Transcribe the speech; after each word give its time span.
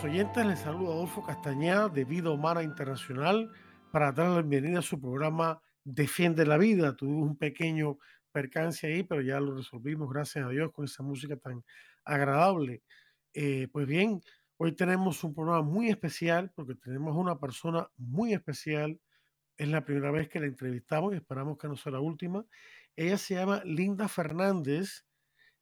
Queridos 0.00 0.04
oyentes, 0.04 0.46
les 0.46 0.58
saluda 0.60 0.94
Adolfo 0.94 1.22
Castañeda 1.22 1.88
de 1.88 2.04
Vida 2.04 2.30
Humana 2.30 2.62
Internacional 2.62 3.50
para 3.92 4.12
dar 4.12 4.30
la 4.30 4.42
bienvenida 4.42 4.78
a 4.78 4.82
su 4.82 4.98
programa 4.98 5.60
Defiende 5.84 6.46
la 6.46 6.56
Vida. 6.56 6.96
Tuvimos 6.96 7.28
un 7.28 7.36
pequeño 7.36 7.98
percance 8.32 8.86
ahí, 8.86 9.02
pero 9.02 9.20
ya 9.20 9.40
lo 9.40 9.56
resolvimos, 9.56 10.08
gracias 10.10 10.46
a 10.46 10.48
Dios, 10.48 10.72
con 10.72 10.86
esa 10.86 11.02
música 11.02 11.36
tan 11.36 11.62
agradable. 12.04 12.82
Eh, 13.34 13.68
pues 13.72 13.86
bien, 13.86 14.22
hoy 14.56 14.74
tenemos 14.74 15.22
un 15.22 15.34
programa 15.34 15.62
muy 15.62 15.90
especial 15.90 16.50
porque 16.54 16.76
tenemos 16.76 17.14
una 17.14 17.38
persona 17.38 17.86
muy 17.98 18.32
especial. 18.32 18.98
Es 19.58 19.68
la 19.68 19.84
primera 19.84 20.10
vez 20.10 20.28
que 20.28 20.40
la 20.40 20.46
entrevistamos 20.46 21.12
y 21.12 21.16
esperamos 21.16 21.58
que 21.58 21.68
no 21.68 21.76
sea 21.76 21.92
la 21.92 22.00
última. 22.00 22.46
Ella 22.96 23.18
se 23.18 23.34
llama 23.34 23.62
Linda 23.64 24.08
Fernández 24.08 25.04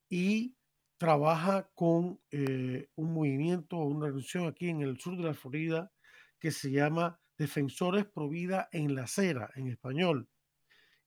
y 0.08 0.54
trabaja 0.98 1.70
con 1.74 2.20
eh, 2.30 2.88
un 2.96 3.14
movimiento 3.14 3.78
o 3.78 3.86
una 3.86 4.06
organización 4.06 4.48
aquí 4.48 4.68
en 4.68 4.82
el 4.82 4.98
sur 4.98 5.16
de 5.16 5.22
la 5.22 5.34
Florida 5.34 5.92
que 6.40 6.50
se 6.50 6.70
llama 6.70 7.20
Defensores 7.38 8.04
Pro 8.04 8.28
Vida 8.28 8.68
en 8.72 8.94
la 8.94 9.04
Acera, 9.04 9.50
en 9.54 9.68
español 9.68 10.28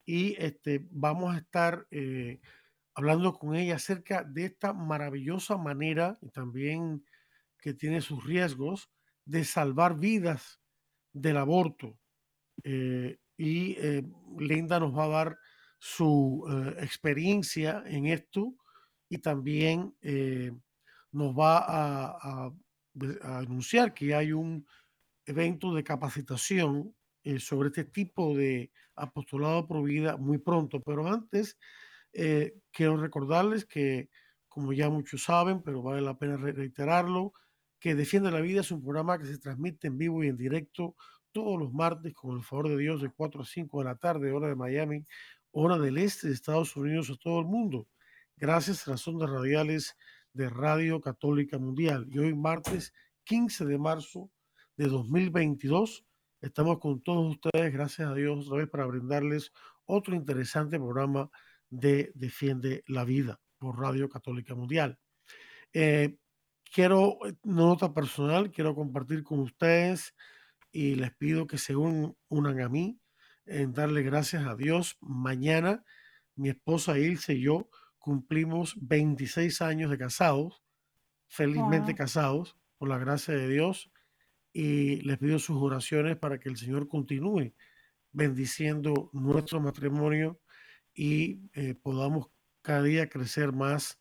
y 0.06 0.36
este, 0.42 0.88
vamos 0.89 1.36
a 1.36 1.39
estar 1.39 1.88
eh, 1.92 2.39
hablando 2.95 3.34
con 3.34 3.56
ella 3.56 3.75
acerca 3.75 4.23
de 4.23 4.45
esta 4.45 4.73
maravillosa 4.73 5.58
manera 5.58 6.17
y 6.22 6.30
también 6.30 7.06
que 7.59 7.73
tiene 7.73 8.02
sus 8.02 8.25
riesgos 8.25 8.89
de 9.25 9.44
salvar 9.44 10.00
vidas 10.00 10.59
del 11.14 11.38
aborto. 11.38 12.00
Eh, 12.64 13.19
y 13.38 13.75
Linda 14.38 14.80
nos 14.80 14.95
va 14.95 15.06
a 15.06 15.08
dar 15.08 15.38
su 15.80 16.45
experiencia 16.78 17.84
en 17.88 18.06
esto 18.06 18.56
y 19.12 19.20
también 19.20 19.95
nos 21.12 21.38
va 21.38 21.58
a, 21.59 22.48
a 22.48 23.38
anunciar 23.40 23.94
que 23.94 24.16
hay 24.16 24.31
un 24.31 24.66
evento 25.26 25.73
de 25.73 25.84
capacitación 25.84 26.95
eh, 27.23 27.40
sobre 27.40 27.70
este 27.70 27.86
tipo 27.86 28.36
de 28.36 28.72
apostolado 28.95 29.68
pro 29.68 29.84
vida 29.84 30.18
muy 30.18 30.38
pronto. 30.40 30.81
Pero 30.81 31.08
antes, 31.08 31.58
eh, 32.14 32.56
quiero 32.72 32.98
recordarles 32.98 33.66
que, 33.66 34.09
como 34.48 34.73
ya 34.73 34.90
muchos 34.90 35.23
saben, 35.23 35.62
pero 35.62 35.81
vale 35.81 36.02
la 36.02 36.18
pena 36.18 36.38
reiterarlo, 36.38 37.34
que 37.80 37.96
Defiende 37.96 38.31
la 38.31 38.42
Vida 38.42 38.62
es 38.62 38.72
un 38.72 38.81
programa 38.81 39.18
que 39.20 39.25
se 39.25 39.40
transmite 39.40 39.88
en 39.88 39.98
vivo 39.98 40.23
y 40.23 40.28
en 40.28 40.38
directo 40.38 40.96
todos 41.31 41.59
los 41.59 41.73
martes, 41.73 42.14
con 42.14 42.38
el 42.38 42.44
favor 42.44 42.70
de 42.70 42.78
Dios, 42.78 43.02
de 43.02 43.09
4 43.12 43.42
a 43.42 43.46
5 43.46 43.80
de 43.80 43.86
la 43.86 43.96
tarde, 43.96 44.31
hora 44.31 44.50
de 44.50 44.56
Miami, 44.56 45.06
hora 45.52 45.78
del 45.78 45.98
este 45.98 46.28
de 46.28 46.34
Estados 46.34 46.75
Unidos 46.75 47.09
a 47.09 47.16
todo 47.16 47.40
el 47.40 47.46
mundo, 47.48 47.88
gracias 48.42 48.88
a 48.88 48.92
las 48.92 49.08
ondas 49.08 49.30
radiales 49.30 49.95
de 50.34 50.50
Radio 50.50 51.00
Católica 51.00 51.59
Mundial. 51.59 52.08
Y 52.09 52.17
hoy, 52.17 52.34
martes 52.34 52.91
15 53.24 53.66
de 53.66 53.78
marzo 53.78 54.31
de 54.75 54.88
2022, 54.88 56.06
Estamos 56.41 56.80
con 56.80 57.03
todos 57.03 57.35
ustedes, 57.35 57.72
gracias 57.72 58.09
a 58.09 58.16
Dios, 58.16 58.47
otra 58.47 58.57
vez 58.57 58.68
para 58.68 58.88
brindarles 58.88 59.51
otro 59.85 60.16
interesante 60.16 60.80
programa 60.80 61.30
de 61.69 62.12
Defiende 62.16 62.84
la 62.88 63.03
Vida 63.06 63.40
por 63.59 63.80
Radio 63.80 64.09
Católica 64.09 64.56
Mundial. 64.56 64.97
Eh, 65.72 66.18
quiero, 66.63 67.19
nota 67.44 67.94
personal, 67.94 68.50
quiero 68.50 68.74
compartir 68.74 69.22
con 69.22 69.38
ustedes 69.38 70.16
y 70.72 70.96
les 70.96 71.16
pido 71.16 71.46
que 71.46 71.59
se 71.59 71.75
unan 71.75 72.59
a 72.59 72.69
mí 72.69 73.00
en 73.46 73.72
darle 73.72 74.01
gracias 74.01 74.47
a 74.47 74.56
Dios. 74.56 74.97
Mañana 75.00 75.84
mi 76.35 76.50
esposa 76.50 76.97
Ilse 76.97 77.35
y 77.35 77.41
yo 77.41 77.69
cumplimos 78.01 78.75
26 78.81 79.62
años 79.62 79.91
de 79.91 79.97
casados, 79.97 80.63
felizmente 81.28 81.95
casados, 81.95 82.57
por 82.78 82.89
la 82.89 82.97
gracia 82.97 83.35
de 83.35 83.47
Dios 83.47 83.91
y 84.51 85.01
les 85.01 85.19
pido 85.19 85.38
sus 85.38 85.62
oraciones 85.62 86.17
para 86.17 86.39
que 86.39 86.50
el 86.50 86.57
Señor 86.57 86.88
continúe 86.88 87.53
bendiciendo 88.12 89.12
nuestro 89.13 89.62
matrimonio 89.62 90.41
y 90.95 91.41
eh, 91.53 91.75
podamos 91.75 92.29
cada 92.63 92.81
día 92.81 93.07
crecer 93.07 93.53
más 93.53 94.00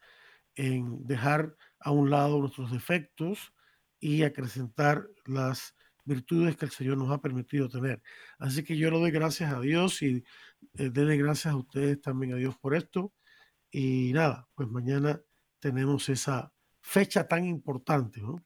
en 0.54 1.06
dejar 1.06 1.56
a 1.78 1.90
un 1.90 2.08
lado 2.08 2.40
nuestros 2.40 2.72
defectos 2.72 3.52
y 4.00 4.22
acrecentar 4.22 5.06
las 5.26 5.76
virtudes 6.04 6.56
que 6.56 6.64
el 6.64 6.70
Señor 6.70 6.96
nos 6.96 7.10
ha 7.10 7.20
permitido 7.20 7.68
tener. 7.68 8.02
Así 8.38 8.64
que 8.64 8.78
yo 8.78 8.90
le 8.90 8.98
doy 8.98 9.10
gracias 9.10 9.52
a 9.52 9.60
Dios 9.60 10.00
y 10.00 10.24
eh, 10.78 10.90
denle 10.90 11.18
gracias 11.18 11.52
a 11.52 11.56
ustedes 11.58 12.00
también 12.00 12.32
a 12.32 12.36
Dios 12.36 12.56
por 12.56 12.74
esto. 12.74 13.12
Y 13.70 14.12
nada, 14.12 14.48
pues 14.54 14.68
mañana 14.68 15.20
tenemos 15.58 16.08
esa 16.08 16.52
fecha 16.80 17.26
tan 17.28 17.44
importante. 17.44 18.20
¿no? 18.20 18.42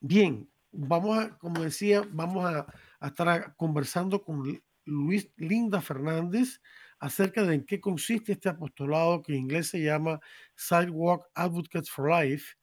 Bien, 0.00 0.50
vamos 0.72 1.18
a, 1.18 1.38
como 1.38 1.62
decía, 1.62 2.02
vamos 2.10 2.44
a, 2.44 2.66
estar 3.06 3.54
conversando 3.56 4.22
con 4.22 4.60
Luis 4.84 5.30
Linda 5.36 5.80
Fernández 5.80 6.60
acerca 6.98 7.44
de 7.44 7.54
en 7.54 7.64
qué 7.64 7.80
consiste 7.80 8.32
este 8.32 8.50
apostolado 8.50 9.22
que 9.22 9.32
en 9.32 9.40
inglés 9.40 9.68
se 9.68 9.82
llama 9.82 10.20
Sidewalk 10.54 11.24
Advocates 11.34 11.90
for 11.90 12.10
Life 12.10 12.56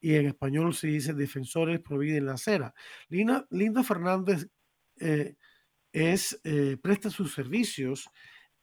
y 0.00 0.14
en 0.14 0.26
español 0.26 0.74
se 0.74 0.88
dice 0.88 1.12
Defensores 1.12 1.80
Vida 1.88 2.16
en 2.16 2.26
la 2.26 2.34
Acera. 2.34 2.74
Linda, 3.08 3.46
Linda 3.50 3.82
Fernández 3.82 4.48
eh, 4.98 5.36
es, 5.92 6.40
eh, 6.44 6.76
presta 6.82 7.10
sus 7.10 7.34
servicios 7.34 8.08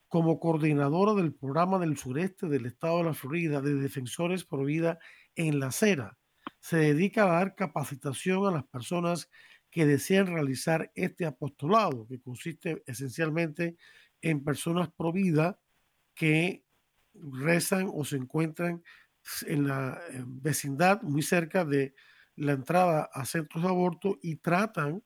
como 0.09 0.39
coordinadora 0.39 1.13
del 1.13 1.33
programa 1.33 1.79
del 1.79 1.97
sureste 1.97 2.47
del 2.47 2.65
estado 2.65 2.97
de 2.97 3.03
la 3.05 3.13
Florida 3.13 3.61
de 3.61 3.75
Defensores 3.75 4.43
Pro 4.43 4.65
Vida 4.65 4.99
en 5.35 5.59
la 5.59 5.67
Acera 5.67 6.19
se 6.59 6.77
dedica 6.77 7.23
a 7.23 7.39
dar 7.39 7.55
capacitación 7.55 8.45
a 8.45 8.51
las 8.51 8.65
personas 8.65 9.29
que 9.69 9.85
desean 9.85 10.27
realizar 10.27 10.91
este 10.95 11.25
apostolado, 11.25 12.07
que 12.07 12.19
consiste 12.19 12.83
esencialmente 12.85 13.77
en 14.21 14.43
personas 14.43 14.89
pro 14.89 15.11
vida 15.13 15.59
que 16.15 16.65
rezan 17.13 17.89
o 17.93 18.03
se 18.03 18.17
encuentran 18.17 18.83
en 19.45 19.67
la 19.67 19.99
vecindad 20.25 21.01
muy 21.01 21.21
cerca 21.21 21.65
de 21.65 21.93
la 22.35 22.53
entrada 22.53 23.09
a 23.13 23.25
centros 23.25 23.63
de 23.63 23.69
aborto 23.69 24.17
y 24.21 24.37
tratan 24.37 25.03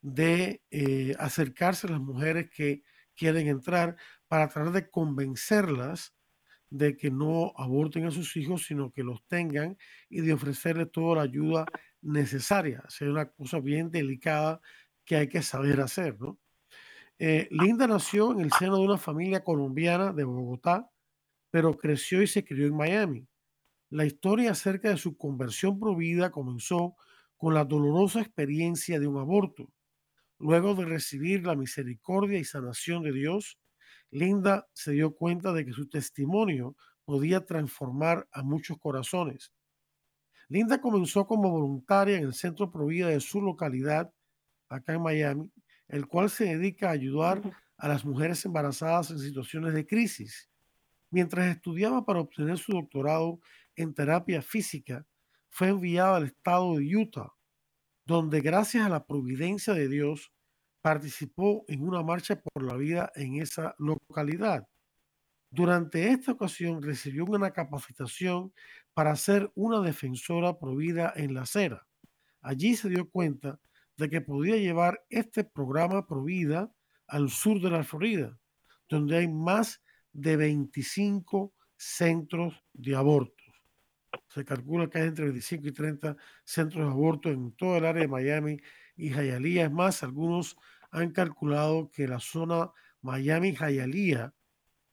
de 0.00 0.62
eh, 0.70 1.14
acercarse 1.18 1.86
a 1.86 1.90
las 1.90 2.00
mujeres 2.00 2.48
que 2.50 2.82
quieren 3.14 3.48
entrar 3.48 3.96
para 4.28 4.48
tratar 4.48 4.72
de 4.72 4.90
convencerlas 4.90 6.14
de 6.70 6.96
que 6.96 7.10
no 7.10 7.52
aborten 7.56 8.06
a 8.06 8.10
sus 8.10 8.36
hijos, 8.36 8.66
sino 8.66 8.92
que 8.92 9.02
los 9.02 9.24
tengan 9.26 9.76
y 10.08 10.20
de 10.20 10.34
ofrecerles 10.34 10.92
toda 10.92 11.16
la 11.16 11.22
ayuda 11.22 11.66
necesaria. 12.02 12.84
Es 12.86 13.00
una 13.00 13.30
cosa 13.30 13.60
bien 13.60 13.90
delicada 13.90 14.60
que 15.04 15.16
hay 15.16 15.28
que 15.28 15.42
saber 15.42 15.80
hacer. 15.80 16.16
Eh, 17.18 17.48
Linda 17.50 17.86
nació 17.86 18.32
en 18.32 18.40
el 18.40 18.52
seno 18.52 18.76
de 18.76 18.84
una 18.84 18.98
familia 18.98 19.42
colombiana 19.42 20.12
de 20.12 20.24
Bogotá, 20.24 20.90
pero 21.50 21.76
creció 21.76 22.22
y 22.22 22.26
se 22.26 22.44
crió 22.44 22.66
en 22.66 22.76
Miami. 22.76 23.26
La 23.90 24.04
historia 24.04 24.50
acerca 24.50 24.90
de 24.90 24.98
su 24.98 25.16
conversión 25.16 25.80
provida 25.80 26.30
comenzó 26.30 26.96
con 27.38 27.54
la 27.54 27.64
dolorosa 27.64 28.20
experiencia 28.20 29.00
de 29.00 29.06
un 29.06 29.18
aborto. 29.18 29.72
Luego 30.38 30.74
de 30.74 30.84
recibir 30.84 31.46
la 31.46 31.56
misericordia 31.56 32.38
y 32.38 32.44
sanación 32.44 33.02
de 33.02 33.12
Dios, 33.12 33.58
Linda 34.10 34.68
se 34.72 34.92
dio 34.92 35.14
cuenta 35.14 35.52
de 35.52 35.64
que 35.64 35.72
su 35.72 35.88
testimonio 35.88 36.76
podía 37.04 37.44
transformar 37.44 38.28
a 38.32 38.42
muchos 38.42 38.78
corazones. 38.78 39.52
Linda 40.48 40.80
comenzó 40.80 41.26
como 41.26 41.50
voluntaria 41.50 42.16
en 42.16 42.24
el 42.24 42.34
Centro 42.34 42.70
Provida 42.70 43.08
de 43.08 43.20
su 43.20 43.40
localidad, 43.42 44.12
acá 44.68 44.94
en 44.94 45.02
Miami, 45.02 45.52
el 45.88 46.06
cual 46.06 46.30
se 46.30 46.44
dedica 46.44 46.88
a 46.88 46.92
ayudar 46.92 47.42
a 47.76 47.88
las 47.88 48.04
mujeres 48.04 48.44
embarazadas 48.44 49.10
en 49.10 49.18
situaciones 49.18 49.74
de 49.74 49.86
crisis. 49.86 50.50
Mientras 51.10 51.48
estudiaba 51.48 52.04
para 52.04 52.20
obtener 52.20 52.58
su 52.58 52.72
doctorado 52.72 53.40
en 53.76 53.94
terapia 53.94 54.42
física, 54.42 55.06
fue 55.50 55.68
enviada 55.68 56.16
al 56.16 56.26
estado 56.26 56.76
de 56.76 56.96
Utah, 56.96 57.32
donde 58.04 58.40
gracias 58.40 58.84
a 58.84 58.90
la 58.90 59.06
providencia 59.06 59.74
de 59.74 59.88
Dios 59.88 60.32
participó 60.88 61.66
en 61.68 61.82
una 61.82 62.02
marcha 62.02 62.40
por 62.40 62.62
la 62.62 62.74
vida 62.74 63.12
en 63.14 63.42
esa 63.42 63.74
localidad. 63.76 64.66
Durante 65.50 66.08
esta 66.08 66.32
ocasión 66.32 66.82
recibió 66.82 67.26
una 67.26 67.50
capacitación 67.50 68.54
para 68.94 69.14
ser 69.16 69.52
una 69.54 69.82
defensora 69.82 70.58
provida 70.58 71.12
en 71.14 71.34
la 71.34 71.42
acera. 71.42 71.86
Allí 72.40 72.74
se 72.74 72.88
dio 72.88 73.06
cuenta 73.10 73.60
de 73.98 74.08
que 74.08 74.22
podía 74.22 74.56
llevar 74.56 75.04
este 75.10 75.44
programa 75.44 76.06
Provida 76.06 76.72
al 77.06 77.28
sur 77.28 77.60
de 77.60 77.68
la 77.68 77.84
Florida, 77.84 78.38
donde 78.88 79.18
hay 79.18 79.28
más 79.28 79.82
de 80.14 80.38
25 80.38 81.52
centros 81.76 82.64
de 82.72 82.96
abortos. 82.96 83.46
Se 84.28 84.42
calcula 84.42 84.88
que 84.88 85.00
hay 85.00 85.08
entre 85.08 85.26
25 85.26 85.68
y 85.68 85.72
30 85.72 86.16
centros 86.44 86.86
de 86.86 86.90
aborto 86.90 87.28
en 87.28 87.52
todo 87.52 87.76
el 87.76 87.84
área 87.84 88.00
de 88.00 88.08
Miami 88.08 88.58
y 88.96 89.10
Hialeah. 89.10 89.66
Es 89.66 89.70
más, 89.70 90.02
algunos 90.02 90.56
han 90.90 91.12
calculado 91.12 91.90
que 91.90 92.08
la 92.08 92.20
zona 92.20 92.72
Miami-Hialeah 93.02 94.34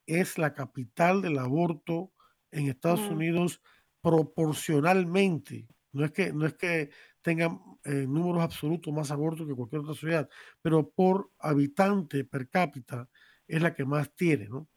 es 0.06 0.38
la 0.38 0.54
capital 0.54 1.22
del 1.22 1.40
aborto 1.40 2.12
en 2.52 2.68
Estados 2.68 3.02
mm. 3.02 3.14
Unidos 3.14 3.62
proporcionalmente. 4.02 5.68
No 5.92 6.06
es 6.06 6.12
que, 6.12 6.34
no 6.34 6.46
es 6.46 6.54
que 6.54 6.92
tengan 7.22 7.60
eh, 7.84 8.06
números 8.08 8.44
absolutos 8.44 8.94
más 8.94 9.12
abortos 9.12 9.48
que 9.48 9.56
cualquier 9.56 9.82
otra 9.82 9.96
ciudad, 9.96 10.30
pero 10.62 10.90
por 10.90 11.32
habitante 11.40 12.24
per 12.24 12.50
cápita 12.50 13.10
es 13.48 13.62
la 13.62 13.74
que 13.74 13.86
más 13.86 14.14
tiene, 14.16 14.48
¿no? 14.48 14.68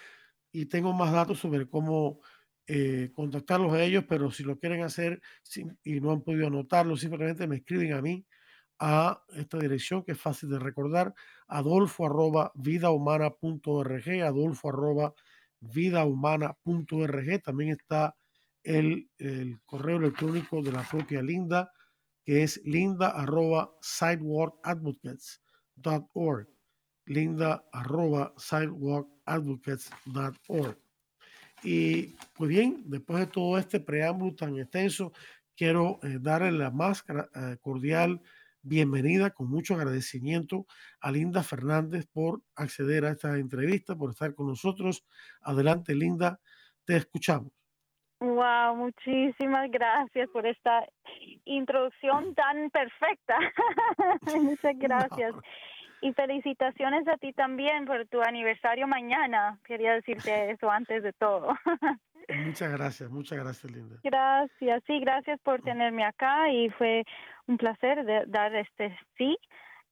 Y 0.51 0.65
tengo 0.65 0.93
más 0.93 1.11
datos 1.11 1.39
sobre 1.39 1.69
cómo 1.69 2.21
eh, 2.65 3.11
contactarlos 3.13 3.73
a 3.73 3.83
ellos, 3.83 4.05
pero 4.09 4.31
si 4.31 4.43
lo 4.43 4.57
quieren 4.59 4.81
hacer 4.83 5.21
y 5.83 6.01
no 6.01 6.11
han 6.11 6.21
podido 6.21 6.47
anotarlo, 6.47 6.97
simplemente 6.97 7.47
me 7.47 7.57
escriben 7.57 7.93
a 7.93 8.01
mí 8.01 8.25
a 8.79 9.23
esta 9.35 9.57
dirección 9.57 10.03
que 10.03 10.13
es 10.13 10.19
fácil 10.19 10.49
de 10.49 10.59
recordar, 10.59 11.13
adolfo 11.47 12.05
arroba 12.05 12.51
vidahumana.org, 12.55 14.23
adolfo 14.23 14.69
arroba 14.69 15.13
vidahumana.org. 15.59 17.41
También 17.43 17.71
está 17.71 18.15
el, 18.63 19.09
correo 19.65 19.97
electrónico 19.97 20.61
de 20.61 20.71
la 20.71 20.83
propia 20.83 21.21
Linda, 21.21 21.69
que 22.23 22.43
es 22.43 22.61
linda 22.65 23.09
arroba 23.09 23.73
sidewalkadvocates.org. 23.81 26.47
Linda 27.05 27.65
arroba 27.71 28.33
sidewalkadvocates.org. 28.37 30.77
Y 31.63 32.15
pues 32.35 32.49
bien, 32.49 32.83
después 32.85 33.21
de 33.21 33.27
todo 33.27 33.57
este 33.57 33.79
preámbulo 33.79 34.35
tan 34.35 34.57
extenso, 34.57 35.13
quiero 35.55 35.99
eh, 36.03 36.19
darle 36.21 36.51
la 36.51 36.69
más 36.69 37.03
eh, 37.07 37.57
cordial 37.61 38.21
bienvenida 38.67 39.31
con 39.31 39.49
mucho 39.49 39.75
agradecimiento 39.75 40.65
a 40.99 41.11
Linda 41.11 41.43
Fernández 41.43 42.05
por 42.07 42.41
acceder 42.55 43.05
a 43.05 43.11
esta 43.11 43.37
entrevista, 43.37 43.95
por 43.95 44.11
estar 44.11 44.33
con 44.35 44.47
nosotros. 44.47 45.05
Adelante, 45.41 45.95
Linda, 45.95 46.39
te 46.85 46.97
escuchamos. 46.97 47.51
Wow, 48.19 48.75
muchísimas 48.75 49.69
gracias 49.69 50.27
por 50.29 50.47
esta 50.47 50.87
introducción 51.45 52.33
tan 52.33 52.69
perfecta. 52.71 53.37
Muchas 54.35 54.73
gracias. 54.79 55.35
Y 56.01 56.13
felicitaciones 56.13 57.07
a 57.07 57.17
ti 57.17 57.33
también 57.33 57.85
por 57.85 58.07
tu 58.07 58.21
aniversario 58.21 58.87
mañana. 58.87 59.59
Quería 59.65 59.93
decirte 59.93 60.51
eso 60.51 60.69
antes 60.69 61.03
de 61.03 61.13
todo. 61.13 61.55
Muchas 62.45 62.71
gracias, 62.71 63.09
muchas 63.09 63.37
gracias, 63.39 63.71
Linda. 63.71 63.95
Gracias, 64.03 64.83
sí, 64.85 64.99
gracias 64.99 65.39
por 65.41 65.61
tenerme 65.61 66.05
acá 66.05 66.49
y 66.49 66.69
fue 66.71 67.03
un 67.47 67.57
placer 67.57 68.05
de 68.05 68.25
dar 68.27 68.55
este 68.55 68.97
sí 69.17 69.37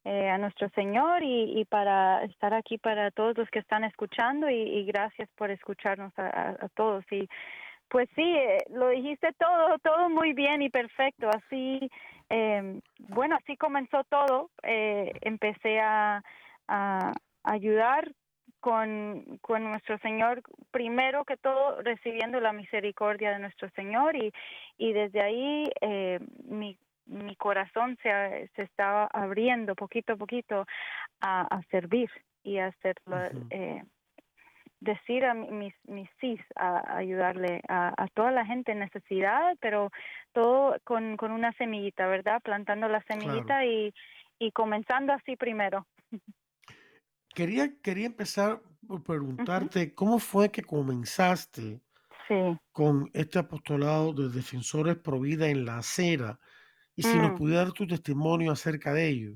eh, 0.03 0.29
a 0.29 0.37
nuestro 0.37 0.69
Señor 0.69 1.23
y, 1.23 1.59
y, 1.59 1.65
para 1.65 2.23
estar 2.25 2.53
aquí 2.53 2.77
para 2.77 3.09
todos 3.11 3.37
los 3.37 3.49
que 3.49 3.59
están 3.59 3.83
escuchando 3.83 4.49
y, 4.49 4.85
gracias 4.85 5.29
por 5.35 5.49
escucharnos 5.49 6.13
a, 6.17 6.49
a 6.59 6.69
todos. 6.75 7.03
Y 7.11 7.27
pues 7.89 8.09
sí, 8.15 8.21
eh, 8.21 8.63
lo 8.69 8.89
dijiste 8.89 9.29
todo, 9.37 9.77
todo 9.79 10.09
muy 10.09 10.33
bien 10.33 10.61
y 10.61 10.69
perfecto. 10.69 11.29
Así, 11.29 11.89
eh, 12.29 12.79
bueno, 12.99 13.35
así 13.35 13.57
comenzó 13.57 14.03
todo. 14.05 14.49
Eh, 14.63 15.11
empecé 15.21 15.79
a, 15.79 16.21
a 16.67 17.13
ayudar 17.43 18.11
con, 18.65 19.37
con 19.41 19.63
nuestro 19.63 19.99
Señor, 19.99 20.41
primero 20.71 21.23
que 21.23 21.37
todo 21.37 21.83
recibiendo 21.83 22.39
la 22.39 22.51
misericordia 22.51 23.29
de 23.29 23.37
nuestro 23.37 23.69
Señor 23.75 24.15
y, 24.15 24.33
y 24.79 24.91
desde 24.91 25.21
ahí 25.21 25.71
eh, 25.81 26.19
mi, 26.45 26.75
mi 27.05 27.35
corazón 27.35 27.95
se, 28.01 28.49
se 28.55 28.63
estaba 28.63 29.05
abriendo 29.13 29.75
poquito 29.75 30.13
a 30.13 30.15
poquito 30.15 30.65
a, 31.21 31.41
a 31.41 31.61
servir 31.69 32.09
y 32.41 32.57
a 32.57 32.69
hacerlo, 32.69 33.17
eh, 33.51 33.83
decir 34.79 35.25
a 35.25 35.35
mis, 35.35 35.75
mis 35.83 36.09
sí, 36.19 36.39
a, 36.55 36.97
ayudarle 36.97 37.61
a, 37.69 38.07
toda 38.15 38.31
la 38.31 38.47
gente 38.47 38.71
en 38.71 38.79
necesidad, 38.79 39.55
pero 39.59 39.91
todo 40.33 40.75
con, 40.83 41.17
con 41.17 41.31
una 41.31 41.53
semillita, 41.53 42.07
¿verdad? 42.07 42.41
Plantando 42.41 42.87
la 42.87 43.03
semillita 43.03 43.63
y, 43.63 43.93
y 44.39 44.51
comenzando 44.53 45.13
así 45.13 45.35
primero. 45.35 45.85
Quería, 47.35 47.69
quería 47.83 48.07
empezar 48.07 48.61
por 48.87 49.03
preguntarte 49.03 49.93
cómo 49.93 50.19
fue 50.19 50.51
que 50.51 50.63
comenzaste 50.63 51.81
con 52.71 53.09
este 53.13 53.39
apostolado 53.39 54.13
de 54.13 54.29
defensores 54.29 54.95
pro 54.95 55.19
vida 55.19 55.47
en 55.47 55.65
la 55.65 55.77
acera 55.77 56.39
y 56.95 57.03
si 57.03 57.17
nos 57.17 57.33
mm. 57.33 57.35
pudiera 57.35 57.63
dar 57.65 57.73
tu 57.73 57.85
testimonio 57.85 58.51
acerca 58.51 58.93
de 58.93 59.07
ello. 59.09 59.33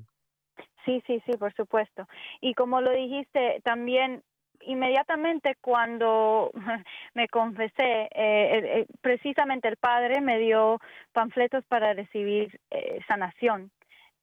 Sí, 0.84 1.02
sí, 1.06 1.22
sí, 1.26 1.36
por 1.36 1.54
supuesto. 1.54 2.08
Y 2.40 2.54
como 2.54 2.80
lo 2.80 2.90
dijiste, 2.90 3.60
también 3.62 4.22
inmediatamente 4.62 5.56
cuando 5.60 6.50
me 7.14 7.28
confesé, 7.28 8.08
eh, 8.14 8.86
precisamente 9.00 9.68
el 9.68 9.76
padre 9.76 10.20
me 10.20 10.38
dio 10.38 10.80
panfletos 11.12 11.64
para 11.66 11.92
recibir 11.92 12.58
eh, 12.70 13.00
sanación. 13.06 13.70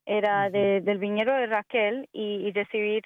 Era 0.08 0.48
del 0.48 0.98
viñedo 0.98 1.34
de 1.34 1.46
Raquel 1.46 2.08
y, 2.12 2.50
recibir 2.52 3.02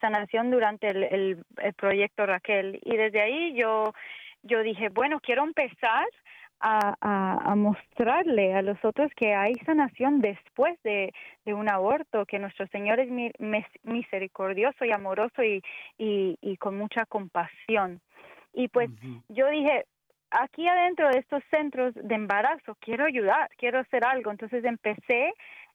sanación 0.00 0.50
durante 0.50 0.88
el, 0.88 1.44
el, 1.56 1.74
proyecto 1.74 2.26
Raquel. 2.26 2.78
Y 2.84 2.96
desde 2.96 3.22
ahí 3.22 3.54
yo, 3.54 3.94
yo 4.42 4.62
dije, 4.62 4.90
bueno, 4.90 5.18
quiero 5.20 5.44
empezar 5.44 6.06
a, 6.60 7.54
mostrarle 7.56 8.54
a 8.54 8.62
los 8.62 8.82
otros 8.84 9.10
que 9.16 9.34
hay 9.34 9.54
sanación 9.64 10.20
después 10.20 10.78
de, 10.82 11.12
un 11.46 11.68
aborto, 11.70 12.26
que 12.26 12.38
nuestro 12.38 12.66
Señor 12.68 13.00
es 13.00 13.08
misericordioso 13.82 14.84
y 14.84 14.92
amoroso 14.92 15.42
y, 15.42 15.62
y, 15.98 16.56
con 16.58 16.76
mucha 16.76 17.06
compasión. 17.06 18.00
Y 18.52 18.68
pues 18.68 18.90
yo 19.28 19.48
dije, 19.48 19.84
aquí 20.30 20.66
adentro 20.66 21.08
de 21.10 21.18
estos 21.18 21.42
centros 21.50 21.94
de 21.94 22.14
embarazo 22.14 22.76
quiero 22.80 23.04
ayudar, 23.04 23.48
quiero 23.58 23.80
hacer 23.80 24.04
algo. 24.04 24.30
Entonces 24.30 24.64
empecé 24.64 25.32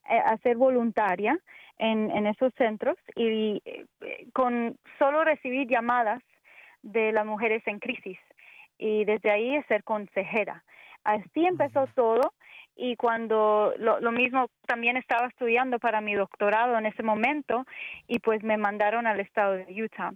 eh, 0.08 0.18
a 0.18 0.36
ser 0.38 0.56
voluntaria 0.56 1.38
en, 1.78 2.10
en 2.10 2.26
esos 2.26 2.52
centros 2.54 2.96
y 3.16 3.62
eh, 3.64 3.86
con 4.32 4.76
solo 4.98 5.24
recibir 5.24 5.68
llamadas 5.68 6.22
de 6.82 7.12
las 7.12 7.26
mujeres 7.26 7.62
en 7.66 7.78
crisis 7.78 8.18
y 8.78 9.04
desde 9.04 9.30
ahí 9.30 9.62
ser 9.68 9.84
consejera. 9.84 10.64
Así 11.04 11.46
empezó 11.46 11.86
todo 11.94 12.34
y 12.76 12.96
cuando 12.96 13.74
lo, 13.78 14.00
lo, 14.00 14.12
mismo 14.12 14.48
también 14.66 14.96
estaba 14.96 15.26
estudiando 15.26 15.78
para 15.78 16.00
mi 16.00 16.14
doctorado 16.14 16.78
en 16.78 16.86
ese 16.86 17.02
momento 17.02 17.66
y 18.08 18.18
pues 18.18 18.42
me 18.42 18.56
mandaron 18.56 19.06
al 19.06 19.20
estado 19.20 19.52
de 19.52 19.82
Utah. 19.82 20.12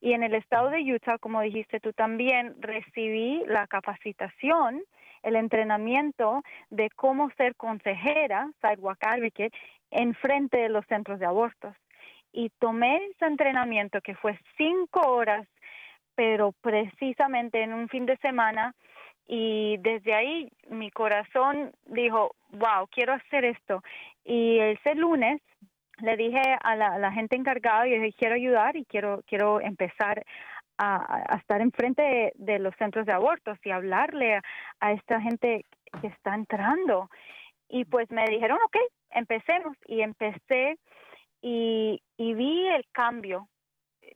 Y 0.00 0.12
en 0.12 0.22
el 0.22 0.34
estado 0.34 0.70
de 0.70 0.80
Utah, 0.80 1.18
como 1.18 1.40
dijiste 1.40 1.80
tú 1.80 1.92
también, 1.92 2.56
recibí 2.60 3.44
la 3.46 3.66
capacitación, 3.66 4.82
el 5.22 5.36
entrenamiento 5.36 6.42
de 6.70 6.90
cómo 6.90 7.30
ser 7.36 7.54
consejera, 7.56 8.50
sidewalk 8.60 8.98
advocate, 9.02 9.52
en 9.90 10.14
frente 10.14 10.58
de 10.58 10.68
los 10.68 10.86
centros 10.86 11.18
de 11.18 11.26
abortos. 11.26 11.74
Y 12.32 12.50
tomé 12.58 12.96
ese 13.06 13.26
entrenamiento 13.26 14.00
que 14.00 14.14
fue 14.14 14.38
cinco 14.56 15.00
horas, 15.00 15.46
pero 16.14 16.52
precisamente 16.60 17.62
en 17.62 17.72
un 17.72 17.88
fin 17.88 18.06
de 18.06 18.16
semana, 18.18 18.74
y 19.26 19.76
desde 19.78 20.14
ahí 20.14 20.50
mi 20.68 20.90
corazón 20.90 21.72
dijo, 21.86 22.34
wow, 22.50 22.86
quiero 22.90 23.14
hacer 23.14 23.44
esto. 23.44 23.82
Y 24.24 24.58
ese 24.58 24.94
lunes 24.94 25.40
le 26.02 26.16
dije 26.16 26.42
a 26.62 26.76
la, 26.76 27.12
gente 27.12 27.36
encargada, 27.36 27.86
y 27.86 27.98
dije, 27.98 28.16
quiero 28.18 28.34
ayudar 28.34 28.76
y 28.76 28.84
quiero, 28.84 29.22
quiero 29.26 29.60
empezar 29.60 30.24
a, 30.80 31.36
estar 31.38 31.60
enfrente 31.60 32.32
de, 32.36 32.58
los 32.58 32.74
centros 32.76 33.04
de 33.04 33.12
abortos 33.12 33.58
y 33.64 33.70
hablarle 33.70 34.40
a, 34.80 34.92
esta 34.92 35.20
gente 35.20 35.66
que 36.00 36.06
está 36.06 36.34
entrando. 36.34 37.10
Y 37.68 37.84
pues 37.84 38.10
me 38.10 38.24
dijeron, 38.24 38.58
ok, 38.64 38.76
empecemos. 39.10 39.76
Y 39.86 40.00
empecé 40.00 40.78
y, 41.42 42.02
y 42.16 42.34
vi 42.34 42.66
el 42.68 42.84
cambio 42.92 43.48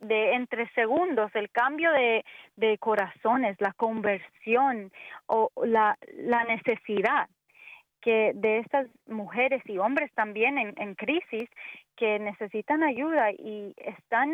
de 0.01 0.33
entre 0.33 0.67
segundos, 0.71 1.31
el 1.35 1.51
cambio 1.51 1.91
de, 1.91 2.25
de 2.55 2.77
corazones, 2.79 3.55
la 3.59 3.73
conversión 3.73 4.91
o 5.27 5.51
la, 5.63 5.97
la 6.17 6.43
necesidad 6.45 7.29
que 8.01 8.33
de 8.35 8.59
estas 8.59 8.87
mujeres 9.07 9.63
y 9.65 9.77
hombres 9.77 10.11
también 10.13 10.57
en, 10.57 10.73
en 10.77 10.95
crisis 10.95 11.49
que 11.95 12.19
necesitan 12.19 12.83
ayuda 12.83 13.31
y 13.31 13.73
están 13.77 14.33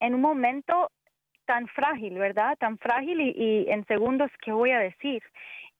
en 0.00 0.14
un 0.14 0.20
momento 0.20 0.90
tan 1.46 1.66
frágil, 1.68 2.18
¿verdad? 2.18 2.56
Tan 2.58 2.78
frágil 2.78 3.20
y, 3.20 3.30
y 3.30 3.70
en 3.70 3.86
segundos, 3.86 4.30
¿qué 4.42 4.52
voy 4.52 4.72
a 4.72 4.80
decir? 4.80 5.22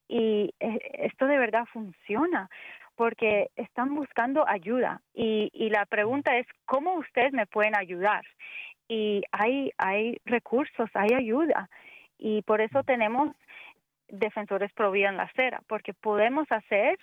Y 0.07 0.53
eh, 0.59 0.79
esto 0.93 1.27
de 1.27 1.37
verdad 1.37 1.65
funciona 1.71 2.49
porque 2.95 3.51
están 3.55 3.93
buscando 3.93 4.47
ayuda 4.47 5.01
y, 5.13 5.51
y 5.53 5.69
la 5.69 5.85
pregunta 5.85 6.35
es, 6.37 6.47
¿cómo 6.65 6.95
ustedes 6.95 7.31
me 7.31 7.45
pueden 7.45 7.77
ayudar? 7.77 8.25
y 8.87 9.23
hay, 9.31 9.71
hay 9.77 10.17
recursos, 10.25 10.89
hay 10.93 11.13
ayuda 11.13 11.69
y 12.17 12.41
por 12.43 12.61
eso 12.61 12.83
tenemos 12.83 13.35
defensores 14.07 14.71
pro 14.73 14.91
vida 14.91 15.09
en 15.09 15.17
la 15.17 15.23
acera, 15.23 15.61
porque 15.67 15.93
podemos 15.93 16.49
hacer 16.51 16.97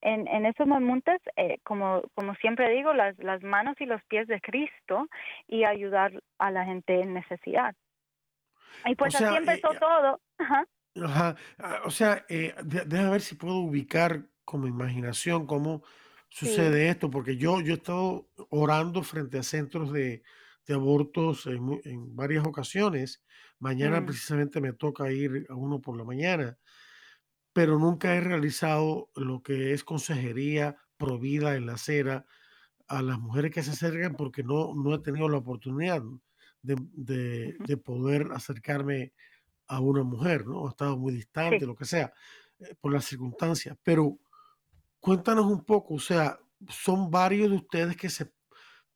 en, 0.00 0.28
en 0.28 0.46
esos 0.46 0.66
momentos, 0.66 1.16
eh, 1.36 1.58
como, 1.64 2.02
como 2.14 2.34
siempre 2.36 2.70
digo, 2.70 2.92
las, 2.92 3.18
las 3.18 3.42
manos 3.42 3.80
y 3.80 3.86
los 3.86 4.02
pies 4.04 4.28
de 4.28 4.40
Cristo 4.40 5.08
y 5.48 5.64
ayudar 5.64 6.12
a 6.38 6.50
la 6.50 6.64
gente 6.64 7.00
en 7.00 7.14
necesidad. 7.14 7.74
Y 8.86 8.94
pues 8.94 9.14
así 9.14 9.36
empezó 9.36 9.72
eh, 9.72 9.78
todo. 9.78 10.20
Ajá. 10.38 10.68
Ajá. 11.02 11.36
Ah, 11.58 11.82
o 11.84 11.90
sea, 11.90 12.24
eh, 12.28 12.54
déjame 12.64 13.10
ver 13.10 13.20
si 13.20 13.34
puedo 13.34 13.56
ubicar 13.56 14.28
con 14.44 14.66
imaginación 14.66 15.46
cómo 15.46 15.82
sucede 16.28 16.88
esto, 16.88 17.10
porque 17.10 17.36
yo, 17.36 17.60
yo 17.60 17.74
he 17.74 17.76
estado 17.76 18.28
orando 18.50 19.02
frente 19.02 19.38
a 19.38 19.42
centros 19.42 19.92
de, 19.92 20.22
de 20.66 20.74
abortos 20.74 21.46
en, 21.46 22.16
varias 22.16 22.46
ocasiones. 22.46 23.22
Mañana 23.58 24.00
mm. 24.00 24.06
precisamente 24.06 24.60
me 24.60 24.72
toca 24.72 25.10
ir 25.10 25.46
a 25.48 25.54
uno 25.54 25.80
por 25.80 25.96
la 25.96 26.04
mañana, 26.04 26.58
pero 27.52 27.78
nunca 27.78 28.14
he 28.14 28.20
realizado 28.20 29.10
lo 29.14 29.42
que 29.42 29.72
es 29.72 29.84
consejería 29.84 30.76
provida 30.96 31.56
en 31.56 31.66
la 31.66 31.74
acera 31.74 32.26
a 32.88 33.02
las 33.02 33.18
mujeres 33.18 33.50
que 33.50 33.62
se 33.62 33.70
acercan 33.70 34.14
porque 34.14 34.42
no, 34.42 34.74
no 34.74 34.94
he 34.94 34.98
tenido 34.98 35.28
la 35.28 35.38
oportunidad 35.38 36.02
de, 36.64 37.56
de, 37.58 37.76
poder 37.76 38.28
acercarme 38.32 39.12
a 39.66 39.80
una 39.80 40.02
mujer, 40.02 40.46
¿no? 40.46 40.66
He 40.66 40.70
estado 40.70 40.96
muy 40.96 41.12
distante, 41.12 41.66
lo 41.66 41.76
que 41.76 41.84
sea, 41.84 42.12
eh, 42.58 42.74
por 42.80 42.92
las 42.92 43.04
circunstancias. 43.04 43.76
Pero 43.82 44.18
cuéntanos 44.98 45.46
un 45.46 45.64
poco, 45.64 45.94
o 45.94 45.98
sea, 45.98 46.38
son 46.68 47.10
varios 47.10 47.50
de 47.50 47.56
ustedes 47.56 47.96
que 47.96 48.08
se 48.08 48.32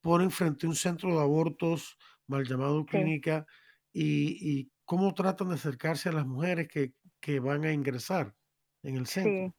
ponen 0.01 0.31
frente 0.31 0.67
a 0.67 0.71
un 0.71 0.77
centro 0.77 1.11
de 1.11 1.21
abortos 1.21 1.99
mal 2.27 2.45
llamado 2.47 2.85
clínica 2.87 3.47
y, 3.93 4.71
cómo 4.85 5.13
tratan 5.13 5.51
de 5.51 5.57
acercarse 5.57 6.09
a 6.09 6.13
las 6.13 6.27
mujeres 6.27 6.67
que, 6.67 6.95
que 7.21 7.41
van 7.41 7.65
a 7.65 7.73
ingresar 7.73 8.35
en 8.83 8.97
el 8.97 9.07
centro. 9.07 9.49
Sí. 9.49 9.58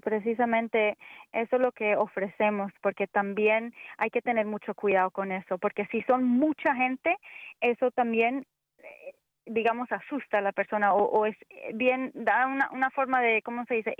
Precisamente 0.00 0.96
eso 1.32 1.56
es 1.56 1.62
lo 1.62 1.72
que 1.72 1.96
ofrecemos, 1.96 2.72
porque 2.82 3.06
también 3.06 3.72
hay 3.96 4.10
que 4.10 4.22
tener 4.22 4.46
mucho 4.46 4.74
cuidado 4.74 5.10
con 5.10 5.32
eso, 5.32 5.58
porque 5.58 5.86
si 5.86 6.02
son 6.02 6.24
mucha 6.24 6.74
gente, 6.74 7.16
eso 7.60 7.90
también, 7.90 8.46
eh, 8.78 9.14
digamos, 9.46 9.90
asusta 9.90 10.38
a 10.38 10.42
la 10.42 10.52
persona 10.52 10.92
o, 10.94 11.26
es 11.26 11.36
eh, 11.48 11.70
bien, 11.74 12.10
da 12.14 12.46
una, 12.46 12.68
una 12.72 12.90
forma 12.90 13.20
de, 13.20 13.42
¿cómo 13.42 13.64
se 13.64 13.74
dice? 13.74 13.94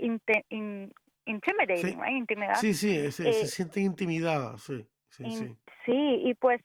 intimidating, 1.25 1.77
sí. 1.81 1.97
Intimidad. 2.09 2.55
Sí, 2.55 2.73
sí, 2.73 3.11
se, 3.11 3.11
se 3.11 3.29
eh, 3.29 3.47
sienten 3.47 3.83
intimidadas, 3.83 4.61
sí. 4.61 4.85
Sí, 5.09 5.57
sí. 5.85 6.21
y 6.23 6.33
pues 6.35 6.61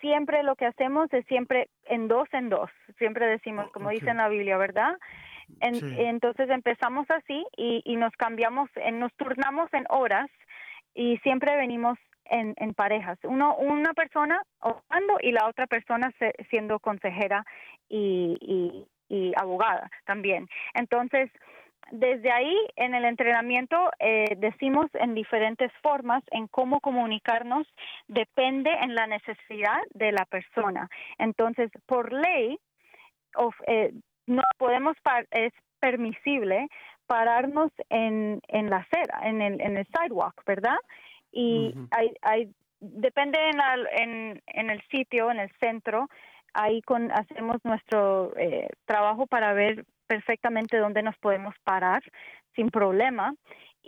siempre 0.00 0.42
lo 0.42 0.56
que 0.56 0.66
hacemos 0.66 1.12
es 1.12 1.24
siempre 1.26 1.70
en 1.86 2.06
dos 2.06 2.28
en 2.32 2.50
dos, 2.50 2.70
siempre 2.98 3.26
decimos, 3.26 3.66
oh, 3.68 3.72
como 3.72 3.90
dice 3.90 4.10
en 4.10 4.18
la 4.18 4.28
Biblia, 4.28 4.58
¿verdad? 4.58 4.96
Entonces 5.60 6.50
empezamos 6.50 7.10
así 7.10 7.44
y, 7.56 7.82
y 7.84 7.96
nos 7.96 8.12
cambiamos, 8.16 8.70
en, 8.76 8.98
nos 9.00 9.12
turnamos 9.14 9.72
en 9.72 9.84
horas 9.88 10.30
y 10.94 11.18
siempre 11.18 11.56
venimos 11.56 11.98
en, 12.24 12.54
en 12.58 12.74
parejas, 12.74 13.18
uno 13.22 13.56
una 13.56 13.94
persona 13.94 14.42
orando 14.60 15.18
y 15.20 15.32
la 15.32 15.46
otra 15.46 15.66
persona 15.66 16.12
siendo 16.50 16.78
consejera 16.78 17.44
y, 17.88 18.36
y, 18.40 18.86
y 19.08 19.32
abogada 19.36 19.90
también. 20.04 20.48
Entonces, 20.74 21.30
desde 21.90 22.30
ahí, 22.30 22.54
en 22.76 22.94
el 22.94 23.04
entrenamiento, 23.06 23.90
eh, 23.98 24.36
decimos 24.36 24.86
en 24.94 25.14
diferentes 25.14 25.72
formas 25.82 26.22
en 26.32 26.46
cómo 26.48 26.80
comunicarnos, 26.80 27.66
depende 28.08 28.70
en 28.82 28.94
la 28.94 29.06
necesidad 29.06 29.78
de 29.94 30.12
la 30.12 30.26
persona. 30.26 30.90
Entonces, 31.18 31.70
por 31.86 32.12
ley, 32.12 32.58
eh, 33.66 33.92
no 34.28 34.42
podemos, 34.58 34.96
es 35.30 35.52
permisible 35.80 36.68
pararnos 37.06 37.72
en, 37.88 38.40
en 38.48 38.70
la 38.70 38.78
acera, 38.78 39.20
en 39.22 39.40
el, 39.42 39.60
en 39.60 39.76
el 39.78 39.86
sidewalk, 39.86 40.42
¿verdad? 40.46 40.76
Y 41.32 41.74
hay, 41.90 42.12
hay, 42.22 42.52
depende 42.80 43.38
en, 43.50 43.60
en, 44.02 44.42
en 44.46 44.70
el 44.70 44.82
sitio, 44.88 45.30
en 45.30 45.40
el 45.40 45.50
centro, 45.58 46.08
ahí 46.52 46.82
con, 46.82 47.10
hacemos 47.10 47.56
nuestro 47.64 48.32
eh, 48.36 48.68
trabajo 48.84 49.26
para 49.26 49.52
ver 49.52 49.84
perfectamente 50.06 50.78
dónde 50.78 51.02
nos 51.02 51.16
podemos 51.18 51.54
parar 51.64 52.02
sin 52.54 52.70
problema 52.70 53.34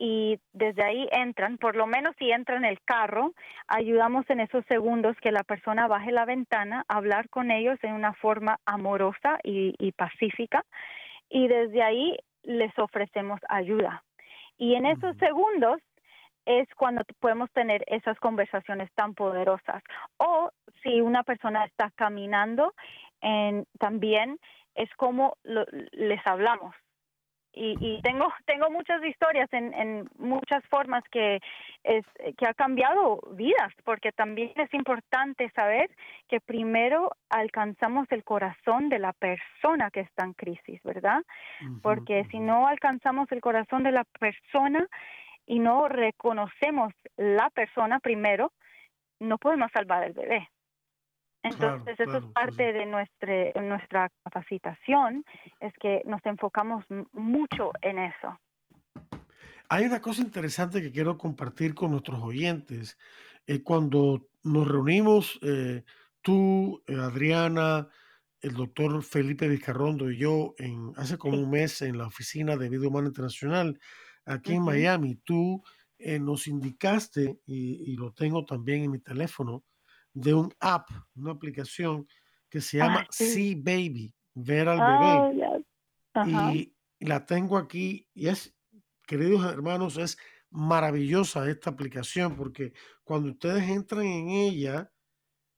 y 0.02 0.40
desde 0.54 0.82
ahí 0.82 1.06
entran, 1.12 1.58
por 1.58 1.76
lo 1.76 1.86
menos 1.86 2.16
si 2.18 2.32
entran 2.32 2.64
en 2.64 2.70
el 2.70 2.80
carro, 2.80 3.34
ayudamos 3.68 4.24
en 4.30 4.40
esos 4.40 4.64
segundos 4.64 5.14
que 5.20 5.30
la 5.30 5.44
persona 5.44 5.88
baje 5.88 6.10
la 6.10 6.24
ventana, 6.24 6.86
hablar 6.88 7.28
con 7.28 7.50
ellos 7.50 7.78
en 7.82 7.92
una 7.92 8.14
forma 8.14 8.58
amorosa 8.64 9.38
y, 9.44 9.74
y 9.78 9.92
pacífica 9.92 10.64
y 11.28 11.48
desde 11.48 11.82
ahí 11.82 12.16
les 12.44 12.76
ofrecemos 12.78 13.40
ayuda. 13.50 14.02
Y 14.56 14.74
en 14.74 14.86
esos 14.86 15.14
segundos 15.18 15.82
es 16.46 16.66
cuando 16.76 17.02
podemos 17.20 17.50
tener 17.52 17.84
esas 17.86 18.18
conversaciones 18.20 18.90
tan 18.94 19.14
poderosas. 19.14 19.82
O 20.16 20.50
si 20.82 21.02
una 21.02 21.24
persona 21.24 21.66
está 21.66 21.90
caminando, 21.94 22.72
en, 23.20 23.66
también 23.78 24.38
es 24.74 24.88
como 24.96 25.36
les 25.44 26.26
hablamos. 26.26 26.74
Y, 27.52 28.00
tengo 28.02 28.28
tengo 28.46 28.70
muchas 28.70 29.02
historias 29.04 29.52
en, 29.52 29.74
en 29.74 30.08
muchas 30.18 30.64
formas 30.68 31.02
que 31.10 31.40
es 31.84 32.04
que 32.36 32.46
ha 32.46 32.54
cambiado 32.54 33.20
vidas 33.32 33.72
porque 33.84 34.12
también 34.12 34.52
es 34.56 34.72
importante 34.74 35.50
saber 35.50 35.90
que 36.28 36.40
primero 36.40 37.12
alcanzamos 37.28 38.06
el 38.10 38.24
corazón 38.24 38.88
de 38.88 38.98
la 38.98 39.12
persona 39.12 39.90
que 39.90 40.00
está 40.00 40.24
en 40.24 40.34
crisis 40.34 40.82
verdad 40.82 41.22
porque 41.82 42.24
si 42.30 42.38
no 42.38 42.66
alcanzamos 42.66 43.30
el 43.32 43.40
corazón 43.40 43.82
de 43.82 43.92
la 43.92 44.04
persona 44.04 44.86
y 45.46 45.58
no 45.58 45.88
reconocemos 45.88 46.92
la 47.16 47.50
persona 47.50 47.98
primero 47.98 48.52
no 49.18 49.38
podemos 49.38 49.70
salvar 49.72 50.04
el 50.04 50.12
bebé 50.12 50.48
entonces, 51.42 51.98
eso 51.98 52.18
es 52.18 52.24
parte 52.26 52.72
de 52.72 52.86
nuestra, 52.86 53.60
nuestra 53.62 54.10
capacitación, 54.24 55.24
es 55.60 55.72
que 55.80 56.02
nos 56.04 56.24
enfocamos 56.26 56.84
mucho 57.12 57.72
en 57.80 57.98
eso. 57.98 58.38
Hay 59.68 59.84
una 59.84 60.00
cosa 60.00 60.22
interesante 60.22 60.82
que 60.82 60.90
quiero 60.90 61.16
compartir 61.16 61.74
con 61.74 61.92
nuestros 61.92 62.20
oyentes. 62.20 62.98
Eh, 63.46 63.62
cuando 63.62 64.28
nos 64.42 64.68
reunimos, 64.68 65.38
eh, 65.42 65.84
tú, 66.20 66.82
eh, 66.86 66.96
Adriana, 66.96 67.88
el 68.40 68.54
doctor 68.54 69.02
Felipe 69.02 69.48
Vizcarrondo 69.48 70.10
y 70.10 70.18
yo, 70.18 70.54
en, 70.58 70.92
hace 70.96 71.16
como 71.18 71.38
un 71.38 71.50
mes 71.50 71.82
en 71.82 71.98
la 71.98 72.06
oficina 72.06 72.56
de 72.56 72.68
Vida 72.68 72.88
Humana 72.88 73.08
Internacional, 73.08 73.78
aquí 74.24 74.54
en 74.54 74.64
Miami, 74.64 75.16
tú 75.16 75.62
nos 76.20 76.46
indicaste, 76.46 77.40
y, 77.44 77.92
y, 77.92 77.96
lo 77.96 78.12
tengo 78.12 78.46
también 78.46 78.84
en 78.84 78.90
mi 78.90 79.00
teléfono, 79.00 79.64
de 80.20 80.34
un 80.34 80.52
app, 80.60 80.88
una 81.14 81.32
aplicación 81.32 82.06
que 82.48 82.60
se 82.60 82.78
llama 82.78 83.06
See 83.10 83.54
Baby, 83.54 84.14
ver 84.34 84.68
al 84.68 84.78
bebé. 84.80 85.64
Oh, 86.14 86.50
y 86.50 86.74
la 86.98 87.24
tengo 87.24 87.56
aquí 87.56 88.06
y 88.12 88.28
es, 88.28 88.54
queridos 89.06 89.50
hermanos, 89.50 89.96
es 89.96 90.18
maravillosa 90.50 91.48
esta 91.48 91.70
aplicación 91.70 92.36
porque 92.36 92.72
cuando 93.04 93.30
ustedes 93.30 93.68
entran 93.68 94.04
en 94.04 94.28
ella, 94.28 94.92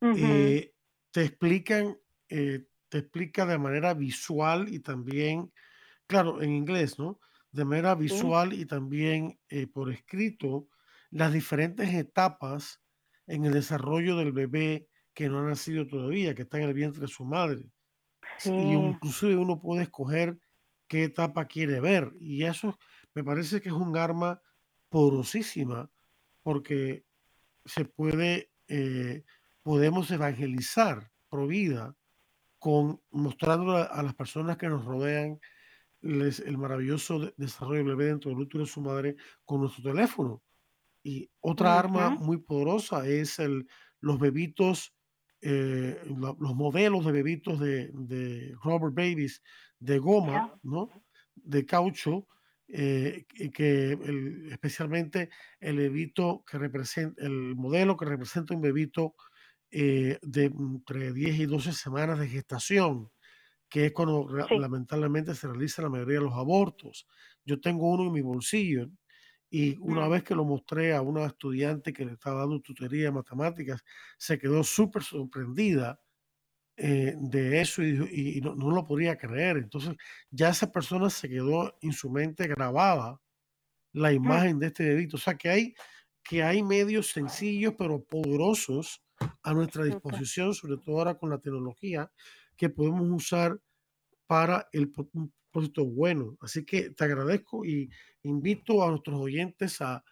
eh, 0.01 0.75
te 1.11 1.25
explican, 1.25 1.97
eh, 2.29 2.67
te 2.89 2.99
explica 2.99 3.47
de 3.47 3.59
manera 3.59 3.95
visual 3.95 4.69
y 4.69 4.81
también, 4.81 5.53
claro, 6.07 6.43
en 6.43 6.51
inglés, 6.51 6.99
¿no? 6.99 7.19
De 7.51 7.65
manera 7.65 7.95
visual 7.95 8.53
y 8.53 8.67
también 8.67 9.39
eh, 9.49 9.67
por 9.67 9.91
escrito 9.91 10.69
las 11.11 11.33
diferentes 11.33 11.93
etapas 11.95 12.82
en 13.33 13.47
el 13.47 13.53
desarrollo 13.53 14.17
del 14.17 14.31
bebé 14.31 14.87
que 15.15 15.31
no 15.31 15.39
ha 15.39 15.49
nacido 15.49 15.87
todavía, 15.87 16.35
que 16.35 16.43
está 16.43 16.59
en 16.59 16.65
el 16.65 16.75
vientre 16.75 17.01
de 17.01 17.09
su 17.09 17.25
madre. 17.25 17.65
Y 18.45 18.51
inclusive 18.51 19.37
uno 19.37 19.59
puede 19.59 19.85
escoger 19.85 20.39
qué 20.87 21.05
etapa 21.05 21.47
quiere 21.47 21.81
ver. 21.81 22.13
Y 22.21 22.45
eso 22.45 22.79
me 23.15 23.25
parece 23.25 23.63
que 23.63 23.71
es 23.71 23.75
un 23.75 23.97
arma 23.97 24.43
poderosísima 24.91 25.91
porque 26.43 27.07
se 27.65 27.87
puede, 27.87 28.51
eh, 28.69 29.25
podemos 29.63 30.11
evangelizar 30.11 31.11
pro 31.31 31.47
vida 31.47 31.97
con 32.59 33.01
mostrando 33.11 33.77
a, 33.79 34.03
las 34.03 34.15
personas 34.15 34.59
que 34.59 34.69
nos 34.69 34.85
rodean 34.85 35.41
el 36.03 36.59
maravilloso 36.59 37.33
desarrollo 37.39 37.79
del 37.79 37.97
bebé 37.97 38.07
dentro 38.07 38.31
del 38.31 38.41
útero 38.41 38.65
de 38.65 38.71
su 38.71 38.83
madre 38.83 39.17
con 39.47 39.63
nuestro 39.63 39.83
teléfono. 39.83 40.43
Y 41.03 41.31
otra 41.41 41.79
arma 41.79 42.11
muy 42.11 42.39
poderosa 42.39 43.07
es 43.07 43.39
el, 43.39 43.67
los 44.01 44.19
bebitos, 44.19 44.95
eh, 45.41 46.01
los 46.07 46.55
modelos 46.55 47.05
de 47.05 47.13
bebitos 47.13 47.59
de, 47.59 47.91
de 47.93 48.55
Robert 48.63 48.95
Babies 48.95 49.43
de 49.79 49.99
goma, 49.99 50.59
¿no? 50.63 50.89
De 51.35 51.67
caucho, 51.67 52.29
eh, 52.69 53.27
que 53.53 53.99
especialmente 54.51 55.29
el 55.61 55.77
bebito 55.77 56.45
que 56.47 56.59
representa, 56.59 57.23
el 57.23 57.55
modelo 57.57 57.97
que 57.97 58.05
representa 58.05 58.55
un 58.55 58.61
bebito 58.61 59.15
eh, 59.71 60.19
de 60.23 60.45
entre 60.45 61.13
10 61.13 61.41
y 61.41 61.47
12 61.47 61.73
semanas 61.73 62.19
de 62.19 62.29
gestación, 62.29 63.11
que 63.69 63.87
es 63.87 63.93
cuando 63.93 64.29
lamentablemente 64.59 65.35
se 65.35 65.49
realiza 65.49 65.83
la 65.83 65.89
mayoría 65.89 66.19
de 66.19 66.25
los 66.25 66.35
abortos. 66.35 67.07
Yo 67.45 67.61
tengo 67.61 67.91
uno 67.91 68.07
en 68.07 68.13
mi 68.13 68.21
bolsillo 68.21 68.89
y 69.55 69.77
una 69.81 70.09
vez 70.09 70.23
que 70.23 70.35
lo 70.35 70.47
mostré 70.47 70.95
a 70.95 71.03
una 71.03 71.27
estudiante 71.27 71.93
que 71.93 72.07
le 72.07 72.13
estaba 72.13 72.41
dando 72.41 72.63
tutoría 72.63 73.05
de 73.05 73.13
matemáticas, 73.13 73.85
se 74.17 74.39
quedó 74.39 74.65
súper 74.65 75.03
sorprendida 75.03 76.01
eh, 76.75 77.15
de 77.19 77.61
eso 77.61 77.83
y, 77.83 78.41
no, 78.41 78.55
lo 78.55 78.83
podía 78.87 79.19
creer. 79.19 79.59
Entonces 79.59 79.95
ya 80.31 80.49
esa 80.49 80.73
persona 80.73 81.11
se 81.11 81.29
quedó 81.29 81.77
en 81.83 81.93
su 81.93 82.09
mente 82.09 82.49
grabada 82.49 83.21
la 83.93 84.11
imagen 84.11 84.59
de 84.59 84.69
este 84.69 84.89
bebito. 84.89 85.19
O 85.19 85.21
sea 85.21 85.35
que 85.35 85.51
hay, 85.51 85.75
que 86.23 86.43
hay 86.43 86.63
medios 86.63 87.09
sencillos 87.11 87.75
pero 87.77 88.03
poderosos 88.03 89.05
a 89.43 89.53
nuestra 89.53 89.85
disposición, 89.85 90.55
sobre 90.55 90.79
todo 90.79 90.97
ahora 90.97 91.19
con 91.19 91.29
la 91.29 91.39
tecnología, 91.39 92.11
que 92.57 92.71
podemos 92.71 93.07
usar 93.11 93.61
para 94.27 94.67
el 94.73 94.91
propósito 95.53 95.85
bueno. 95.85 96.37
Así 96.41 96.65
que 96.65 96.91
te 96.91 97.05
agradezco 97.05 97.65
y 97.65 97.91
invito 98.23 98.83
a 98.83 98.91
nuestros 98.91 99.21
oyentes 99.21 99.81
a, 99.81 100.03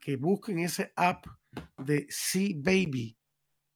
que 0.00 0.16
busquen 0.16 0.60
ese 0.60 0.92
app 0.94 1.26
de 1.76 2.06
See 2.08 2.54
Baby 2.54 3.16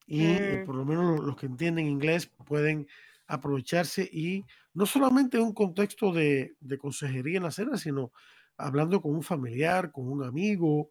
y 0.07 0.25
eh, 0.25 0.61
mm. 0.62 0.66
por 0.66 0.77
lo 0.77 0.85
menos 0.85 1.19
los 1.19 1.37
que 1.37 1.47
entienden 1.47 1.87
inglés 1.87 2.31
pueden 2.47 2.87
aprovecharse 3.27 4.09
y 4.12 4.45
no 4.73 4.87
solamente 4.87 5.37
en 5.37 5.42
un 5.42 5.53
contexto 5.53 6.12
de, 6.12 6.55
consejería 6.79 7.38
en 7.38 7.42
la 7.42 7.51
cena, 7.51 7.77
sino 7.77 8.12
hablando 8.57 9.03
con 9.03 9.16
un 9.16 9.23
familiar, 9.25 9.90
con 9.90 10.07
un 10.09 10.23
amigo, 10.23 10.90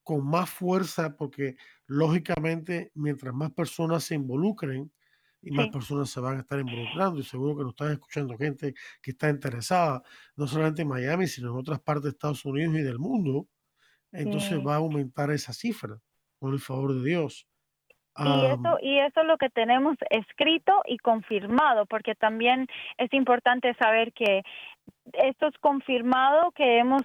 con 0.03 0.27
más 0.27 0.49
fuerza 0.49 1.15
porque, 1.17 1.57
lógicamente, 1.87 2.93
mientras 2.95 3.35
más 3.35 3.53
personas 3.53 4.05
se 4.05 4.15
involucren, 4.15 4.91
y 5.47 5.53
más 5.53 5.69
personas 5.69 6.11
se 6.11 6.19
van 6.19 6.39
a 6.39 6.41
estar 6.41 6.59
involucrando 6.59 7.21
y 7.21 7.23
seguro 7.23 7.57
que 7.57 7.63
nos 7.63 7.71
están 7.71 7.93
escuchando 7.93 8.37
gente 8.37 8.75
que 9.01 9.13
está 9.13 9.31
interesada, 9.31 10.03
no 10.35 10.49
solamente 10.49 10.83
en 10.83 10.89
Miami, 10.89 11.29
sino 11.29 11.51
en 11.51 11.57
otras 11.57 11.81
partes 11.81 12.03
de 12.03 12.09
Estados 12.11 12.45
Unidos 12.45 12.75
y 12.75 12.83
del 12.83 12.99
mundo, 12.99 13.47
entonces 14.11 14.59
va 14.59 14.75
a 14.75 14.79
aumentar 14.79 15.31
esa 15.31 15.53
cifra, 15.53 15.99
por 16.41 16.53
el 16.53 16.59
favor 16.59 16.95
de 16.95 17.09
Dios. 17.09 17.47
Y 18.19 18.47
eso, 18.47 18.79
y 18.83 18.99
eso 18.99 19.21
es 19.21 19.27
lo 19.27 19.37
que 19.37 19.51
tenemos 19.51 19.97
escrito 20.11 20.73
y 20.87 20.97
confirmado, 20.99 21.87
porque 21.87 22.17
también 22.17 22.67
es 22.99 23.13
importante 23.13 23.75
saber 23.75 24.13
que 24.15 24.43
esto 25.13 25.47
es 25.47 25.59
confirmado 25.59 26.51
que 26.53 26.79
hemos 26.79 27.03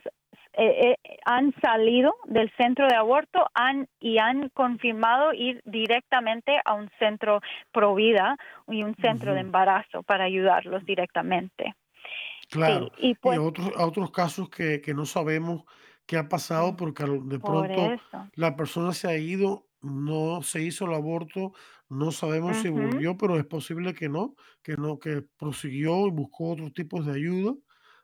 eh, 0.53 0.97
eh, 1.03 1.17
han 1.25 1.53
salido 1.61 2.13
del 2.25 2.51
centro 2.57 2.85
de 2.87 2.95
aborto 2.95 3.45
han, 3.53 3.87
y 4.01 4.17
han 4.17 4.49
confirmado 4.49 5.33
ir 5.33 5.61
directamente 5.63 6.59
a 6.65 6.73
un 6.73 6.89
centro 6.99 7.41
pro 7.71 7.95
vida 7.95 8.35
y 8.67 8.83
un 8.83 8.95
centro 8.95 9.33
de 9.33 9.39
embarazo 9.39 10.03
para 10.03 10.25
ayudarlos 10.25 10.83
directamente. 10.85 11.73
Claro, 12.49 12.91
y, 12.97 13.15
pues, 13.15 13.39
otros, 13.39 13.71
otros 13.77 14.11
casos 14.11 14.49
que, 14.49 14.81
que 14.81 14.93
no 14.93 15.05
sabemos 15.05 15.63
qué 16.05 16.17
ha 16.17 16.27
pasado 16.27 16.75
porque 16.75 17.05
de 17.05 17.39
pronto 17.39 17.95
la 18.35 18.57
persona 18.57 18.91
se 18.91 19.07
ha 19.07 19.17
ido, 19.17 19.67
no 19.81 20.41
se 20.41 20.61
hizo 20.61 20.85
el 20.85 20.93
aborto, 20.93 21.53
no 21.87 22.11
sabemos 22.11 22.57
si 22.57 22.67
volvió, 22.67 23.15
pero 23.17 23.37
es 23.37 23.45
posible 23.45 23.93
que 23.93 24.09
no, 24.09 24.35
que 24.61 24.75
no, 24.75 24.99
que 24.99 25.23
prosiguió 25.39 26.07
y 26.07 26.11
buscó 26.11 26.51
otros 26.51 26.73
tipos 26.73 27.05
de 27.05 27.13
ayuda 27.13 27.53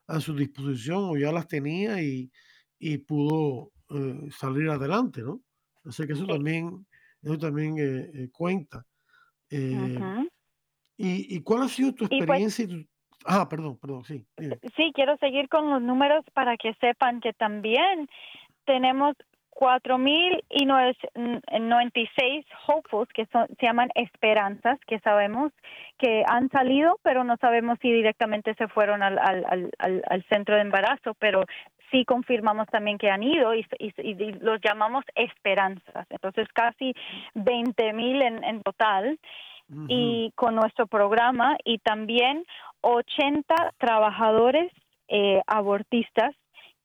a 0.07 0.19
su 0.19 0.35
disposición 0.35 1.03
o 1.09 1.17
ya 1.17 1.31
las 1.31 1.47
tenía 1.47 2.01
y, 2.01 2.31
y 2.79 2.97
pudo 2.97 3.71
eh, 3.89 4.29
salir 4.31 4.69
adelante, 4.69 5.21
¿no? 5.21 5.41
Así 5.85 6.05
que 6.05 6.13
eso 6.13 6.25
también, 6.25 6.85
eso 7.21 7.37
también 7.37 7.77
eh, 7.77 8.11
eh, 8.13 8.29
cuenta. 8.31 8.85
y, 9.49 11.35
y, 11.35 11.41
cuál 11.41 11.63
ha 11.63 11.69
sido 11.69 11.93
tu 11.93 12.07
pues 12.07 12.19
experiencia? 12.21 12.67
Ah, 13.25 13.47
perdón, 13.47 13.77
perdón, 13.77 14.03
sí. 14.03 14.25
Sí, 14.75 14.91
quiero 14.93 15.17
seguir 15.17 15.49
con 15.49 15.69
los 15.69 15.81
números 15.81 16.23
para 16.33 16.57
que 16.57 16.73
sepan 16.75 17.19
que 17.21 17.33
también 17.33 18.07
tenemos 18.65 19.15
4.096 19.57 22.45
hopefuls, 22.67 23.09
que 23.13 23.25
son, 23.27 23.47
se 23.59 23.65
llaman 23.65 23.89
esperanzas, 23.95 24.77
que 24.85 24.99
sabemos 24.99 25.53
que 25.97 26.23
han 26.27 26.49
salido, 26.49 26.99
pero 27.01 27.23
no 27.23 27.37
sabemos 27.37 27.79
si 27.81 27.91
directamente 27.91 28.53
se 28.53 28.67
fueron 28.67 29.01
al, 29.01 29.17
al, 29.17 29.71
al, 29.79 30.03
al 30.07 30.23
centro 30.29 30.53
de 30.55 30.61
embarazo, 30.61 31.15
pero 31.17 31.43
sí 31.91 32.05
confirmamos 32.05 32.67
también 32.67 32.97
que 32.97 33.09
han 33.09 33.23
ido 33.23 33.53
y, 33.55 33.65
los 34.41 34.61
llamamos 34.61 35.05
esperanzas. 35.15 36.05
Entonces, 36.09 36.47
casi 36.53 36.93
20.000 37.35 38.21
en, 38.21 38.43
en 38.43 38.61
total. 38.61 39.19
Y 39.89 40.31
con 40.35 40.55
nuestro 40.55 40.87
programa 40.87 41.57
y 41.65 41.79
también 41.79 42.45
80 42.79 43.73
trabajadores 43.77 44.71
eh, 45.09 45.41
abortistas 45.45 46.33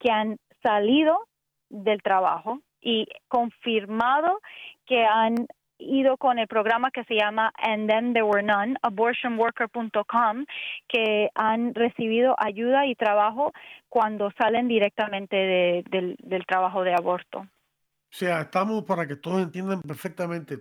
que 0.00 0.10
han 0.10 0.36
salido 0.64 1.28
del 1.72 2.02
trabajo 2.02 2.60
y 2.80 3.06
confirmado 3.28 4.40
que 4.86 5.04
han 5.04 5.34
ido 5.78 6.16
con 6.16 6.38
el 6.38 6.46
programa 6.46 6.90
que 6.90 7.04
se 7.04 7.14
llama 7.14 7.52
And 7.56 7.90
Then 7.90 8.12
There 8.12 8.24
Were 8.24 8.42
None, 8.42 8.76
abortionworker.com, 8.82 10.44
que 10.88 11.28
han 11.34 11.74
recibido 11.74 12.36
ayuda 12.38 12.86
y 12.86 12.94
trabajo 12.94 13.52
cuando 13.88 14.30
salen 14.38 14.68
directamente 14.68 15.82
del, 15.90 16.16
del 16.22 16.46
trabajo 16.46 16.84
de 16.84 16.94
aborto. 16.94 17.40
O 17.40 18.14
sea, 18.14 18.42
estamos, 18.42 18.84
para 18.84 19.06
que 19.06 19.16
todos 19.16 19.42
entiendan 19.42 19.80
perfectamente, 19.80 20.58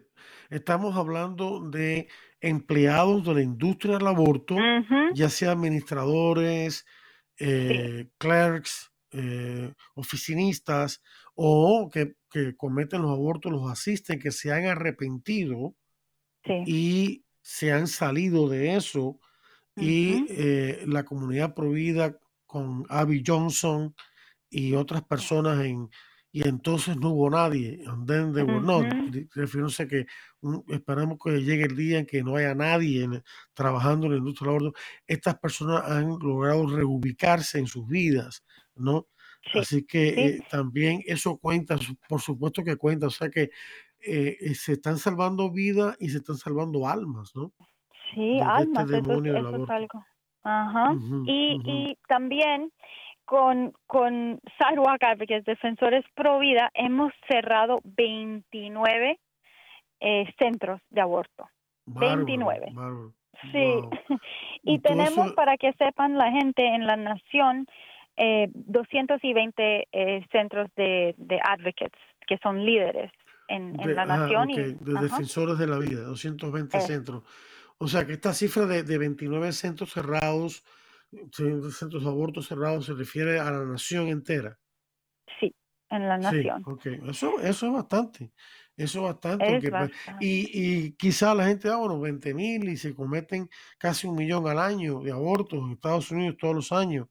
estamos 0.50 0.95
hablando 0.95 1.60
de 1.69 2.08
empleados 2.39 3.26
de 3.26 3.34
la 3.34 3.41
industria 3.41 3.97
del 3.97 4.08
aborto, 4.08 4.56
ya 5.13 5.30
sea 5.30 5.52
administradores, 5.52 6.86
eh, 7.38 8.08
clerks, 8.17 8.90
eh, 9.12 9.74
oficinistas 9.95 11.02
o 11.36 11.89
que, 11.91 12.15
cometen 12.56 13.02
los 13.02 13.12
abortos, 13.12 13.52
los 13.52 13.69
asisten, 13.69 14.19
que 14.19 14.32
se 14.32 14.52
han 14.54 14.65
arrepentido 14.65 15.76
y 16.65 17.26
se 17.41 17.71
han 17.71 17.88
salido 17.88 18.47
de 18.47 18.76
eso. 18.76 19.19
Y 19.76 20.26
eh, 20.30 20.84
la 20.88 21.04
comunidad 21.04 21.54
prohibida 21.54 22.17
con 22.45 22.86
Abby 22.89 23.24
Johnson 23.26 23.95
y 24.50 24.74
otras 24.76 25.04
personas 25.04 25.65
en, 25.65 25.89
y 26.32 26.48
entonces 26.48 26.96
no 26.98 27.10
hubo 27.10 27.30
nadie. 27.30 27.84
And 27.88 28.08
then 28.08 28.34
there 28.34 28.46
were 28.46 28.62
not. 28.62 28.86
Refiriéndose 29.36 29.88
que 29.88 30.06
esperamos 30.70 31.17
que 31.24 31.41
llegue 31.41 31.65
el 31.65 31.76
día 31.76 32.00
en 32.00 32.06
que 32.06 32.24
no 32.24 32.38
haya 32.38 32.56
nadie 32.56 33.08
trabajando 33.54 34.06
en 34.06 34.13
la 34.13 34.17
industria 34.20 34.54
del. 34.54 34.72
Estas 35.08 35.38
personas 35.39 35.84
han 35.86 36.08
logrado 36.20 36.67
reubicarse 36.67 37.60
en 37.60 37.67
sus 37.67 37.86
vidas, 37.88 38.46
¿no? 38.76 39.08
Así 39.54 39.84
que 39.86 40.10
eh, 40.10 40.39
también 40.50 41.02
eso 41.06 41.38
cuenta, 41.38 41.76
por 42.08 42.22
supuesto 42.22 42.63
que 42.63 42.78
cuenta, 42.78 43.08
o 43.08 43.10
sea 43.10 43.30
que 43.30 43.50
eh, 44.00 44.38
eh, 44.39 44.56
se 44.56 44.74
están 44.74 44.98
salvando 44.98 45.52
vidas 45.52 45.98
y 46.00 46.10
se 46.10 46.20
están 46.20 46.38
salvando 46.38 46.88
almas, 46.88 47.36
¿no? 47.36 47.52
Sí, 48.13 48.38
este 48.38 48.44
almas, 48.44 48.89
eso, 48.89 49.63
es 49.63 49.70
algo. 49.70 50.06
Ajá. 50.44 50.96
y, 51.26 51.60
y 51.65 51.98
también 52.08 52.72
con, 53.32 53.72
con 53.88 54.41
Sidewalk 54.60 55.02
Advocates, 55.04 55.46
Defensores 55.46 56.04
Pro 56.15 56.39
Vida, 56.39 56.70
hemos 56.74 57.13
cerrado 57.30 57.80
29 57.86 59.17
eh, 60.02 60.34
centros 60.38 60.82
de 60.89 61.00
aborto. 61.00 61.48
29. 61.86 62.74
Sí. 63.54 63.74
y 64.63 64.80
tenemos, 64.80 65.32
para 65.32 65.56
que 65.56 65.72
sepan 65.80 66.17
la 66.17 66.30
gente 66.30 66.76
en 66.76 66.86
la 66.86 66.98
nación, 66.98 67.67
eh, 68.17 68.50
220 68.54 69.88
eh, 69.89 70.26
centros 70.30 70.67
de, 70.76 71.15
de 71.17 71.39
advocates, 71.41 72.02
que 72.28 72.38
son 72.39 72.65
líderes 72.65 73.13
en, 73.48 73.80
en 73.80 73.96
la 73.96 74.04
nación. 74.04 74.50
y, 74.50 74.56
de 74.58 75.02
defensores 75.04 75.58
de 75.58 75.67
la 75.67 75.78
vida, 75.78 76.02
220 76.02 76.78
eh. 76.78 76.82
centros. 76.82 77.24
O 77.78 77.88
sea 77.88 78.06
que 78.06 78.12
esta 78.12 78.34
cifra 78.34 78.65
de, 78.65 78.84
de 78.84 78.98
29 78.98 79.54
centros 79.54 79.94
cerrados 79.94 80.65
centros 81.32 82.04
de 82.04 82.10
aborto 82.10 82.41
cerrados 82.41 82.86
se 82.86 82.93
refiere 82.93 83.39
a 83.39 83.52
la 83.52 83.65
nación 83.65 84.08
entera. 84.08 84.58
Sí, 85.39 85.54
en 85.89 86.08
la 86.08 86.17
nación. 86.17 86.63
Sí, 86.82 86.89
Eso, 87.08 87.39
eso 87.41 87.67
es 87.67 87.74
bastante. 87.74 88.32
Eso 88.78 89.00
es 89.00 89.04
bastante. 89.04 89.69
Pues, 89.69 89.91
y, 90.19 90.50
y 90.54 90.91
quizá 90.93 91.36
la 91.36 91.45
gente 91.45 91.67
da, 91.67 91.76
bueno, 91.78 92.00
20 92.00 92.34
mil 92.34 92.69
y 92.69 92.78
se 92.78 92.95
cometen 92.95 93.50
casi 93.78 94.08
un 94.08 94.15
millón 94.15 94.47
al 94.47 94.60
año 94.60 95.02
de 95.02 95.12
abortos 95.12 95.60
en 95.60 95.71
Estados 95.71 96.12
Unidos 96.12 96.38
todos 96.39 96.56
los 96.56 96.71
años. 96.71 97.08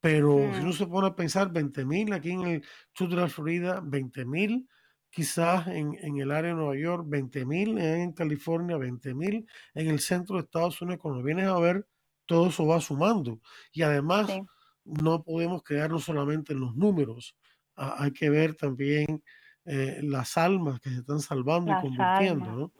Pero 0.00 0.38
si 0.54 0.60
uno 0.60 0.72
se 0.72 0.86
pone 0.86 1.08
a 1.08 1.14
pensar 1.14 1.52
20 1.52 1.84
mil 1.84 2.12
aquí 2.12 2.32
en 2.32 2.42
el 2.42 2.64
sur 2.92 3.08
de 3.08 3.16
la 3.16 3.28
Florida, 3.28 3.80
20 3.84 4.24
mil 4.24 4.68
quizás 5.10 5.68
en, 5.68 5.94
en, 6.00 6.18
el 6.18 6.32
área 6.32 6.50
de 6.50 6.56
Nueva 6.56 6.76
York, 6.76 7.04
20 7.06 7.44
mil 7.44 7.78
en 7.78 8.12
California, 8.12 8.78
20 8.78 9.14
mil 9.14 9.46
en 9.74 9.88
el 9.88 10.00
centro 10.00 10.36
de 10.36 10.42
Estados 10.42 10.80
Unidos. 10.80 11.00
Cuando 11.02 11.22
vienes 11.22 11.46
a 11.46 11.58
ver, 11.60 11.86
todo 12.32 12.48
eso 12.48 12.66
va 12.66 12.80
sumando. 12.80 13.40
Y 13.72 13.82
además, 13.82 14.26
no 14.84 15.22
podemos 15.22 15.62
quedarnos 15.62 16.04
solamente 16.04 16.54
en 16.54 16.60
los 16.60 16.74
números, 16.74 17.36
hay 17.76 18.10
que 18.12 18.30
ver 18.30 18.54
también 18.54 19.22
eh, 19.66 20.00
las 20.02 20.38
almas 20.38 20.80
que 20.80 20.88
se 20.88 21.00
están 21.00 21.20
salvando 21.20 21.72
y 21.72 21.80
convirtiendo, 21.82 22.52
¿no? 22.52 22.72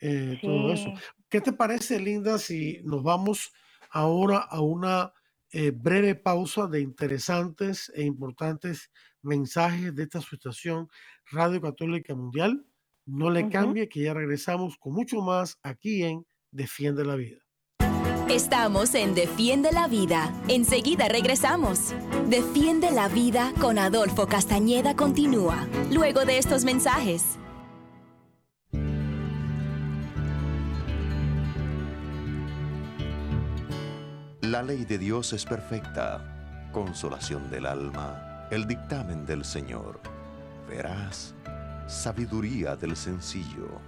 Eh, 0.00 0.38
todo 0.40 0.72
eso. 0.72 0.92
¿Qué 1.28 1.40
te 1.40 1.52
parece, 1.52 1.98
Linda, 1.98 2.38
si 2.38 2.80
nos 2.84 3.02
vamos 3.02 3.52
ahora 3.90 4.38
a 4.38 4.60
una 4.60 5.12
eh, 5.50 5.72
breve 5.72 6.14
pausa 6.14 6.68
de 6.68 6.80
interesantes 6.80 7.90
e 7.94 8.02
importantes 8.02 8.90
mensajes 9.20 9.94
de 9.94 10.04
esta 10.04 10.18
asociación 10.18 10.88
Radio 11.30 11.60
Católica 11.60 12.14
Mundial? 12.14 12.64
No 13.04 13.30
le 13.30 13.48
cambie, 13.48 13.88
que 13.88 14.02
ya 14.02 14.14
regresamos 14.14 14.76
con 14.78 14.92
mucho 14.94 15.20
más 15.22 15.58
aquí 15.64 16.04
en 16.04 16.24
Defiende 16.52 17.04
la 17.04 17.16
Vida. 17.16 17.41
Estamos 18.28 18.94
en 18.94 19.14
Defiende 19.14 19.72
la 19.72 19.88
Vida. 19.88 20.32
Enseguida 20.48 21.08
regresamos. 21.08 21.92
Defiende 22.28 22.90
la 22.90 23.08
Vida 23.08 23.52
con 23.60 23.78
Adolfo 23.78 24.26
Castañeda 24.26 24.96
continúa, 24.96 25.66
luego 25.90 26.24
de 26.24 26.38
estos 26.38 26.64
mensajes. 26.64 27.38
La 34.40 34.62
ley 34.62 34.84
de 34.84 34.98
Dios 34.98 35.32
es 35.32 35.44
perfecta, 35.44 36.70
consolación 36.72 37.50
del 37.50 37.66
alma, 37.66 38.46
el 38.50 38.66
dictamen 38.66 39.26
del 39.26 39.44
Señor. 39.44 40.00
Verás, 40.68 41.34
sabiduría 41.86 42.76
del 42.76 42.96
sencillo. 42.96 43.80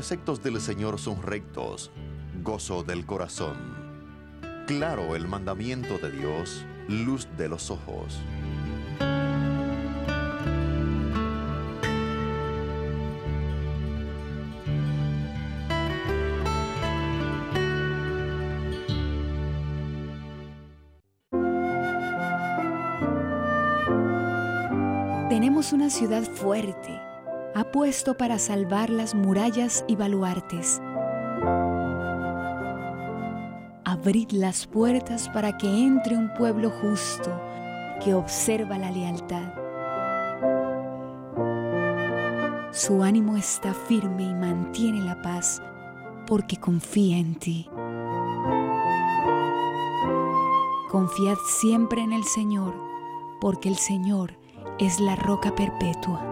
preceptos 0.00 0.42
del 0.42 0.58
Señor 0.62 0.98
son 0.98 1.20
rectos, 1.20 1.90
gozo 2.42 2.82
del 2.82 3.04
corazón. 3.04 3.54
Claro 4.66 5.14
el 5.14 5.28
mandamiento 5.28 5.98
de 5.98 6.10
Dios, 6.10 6.64
luz 6.88 7.28
de 7.36 7.50
los 7.50 7.70
ojos. 7.70 8.18
Tenemos 25.28 25.74
una 25.74 25.90
ciudad 25.90 26.22
fuerte 26.22 26.98
ha 27.60 27.64
puesto 27.72 28.16
para 28.16 28.38
salvar 28.38 28.88
las 28.88 29.14
murallas 29.14 29.84
y 29.86 29.94
baluartes. 29.94 30.80
Abrid 33.84 34.30
las 34.30 34.66
puertas 34.66 35.28
para 35.28 35.58
que 35.58 35.66
entre 35.66 36.16
un 36.16 36.32
pueblo 36.32 36.70
justo 36.70 37.38
que 38.02 38.14
observa 38.14 38.78
la 38.78 38.90
lealtad. 38.90 39.52
Su 42.72 43.02
ánimo 43.02 43.36
está 43.36 43.74
firme 43.74 44.22
y 44.22 44.32
mantiene 44.32 45.02
la 45.02 45.20
paz 45.20 45.60
porque 46.26 46.56
confía 46.56 47.18
en 47.18 47.34
ti. 47.34 47.68
Confiad 50.90 51.36
siempre 51.60 52.00
en 52.00 52.14
el 52.14 52.24
Señor, 52.24 52.72
porque 53.38 53.68
el 53.68 53.76
Señor 53.76 54.38
es 54.78 54.98
la 54.98 55.14
roca 55.14 55.54
perpetua. 55.54 56.29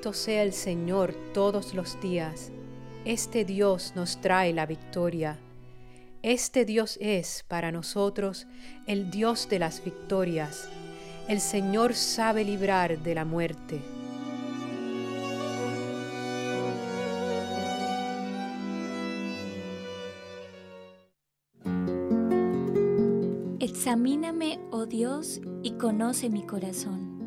Sea 0.00 0.42
el 0.42 0.54
Señor 0.54 1.12
todos 1.34 1.74
los 1.74 2.00
días. 2.00 2.50
Este 3.04 3.44
Dios 3.44 3.92
nos 3.94 4.20
trae 4.22 4.54
la 4.54 4.64
victoria. 4.64 5.36
Este 6.22 6.64
Dios 6.64 6.96
es 7.02 7.44
para 7.46 7.72
nosotros 7.72 8.46
el 8.86 9.10
Dios 9.10 9.50
de 9.50 9.58
las 9.58 9.84
victorias. 9.84 10.66
El 11.28 11.40
Señor 11.40 11.94
sabe 11.94 12.42
librar 12.44 13.02
de 13.02 13.14
la 13.14 13.26
muerte. 13.26 13.82
Examíname, 23.60 24.58
oh 24.70 24.86
Dios, 24.86 25.40
y 25.62 25.72
conoce 25.72 26.30
mi 26.30 26.46
corazón 26.46 27.17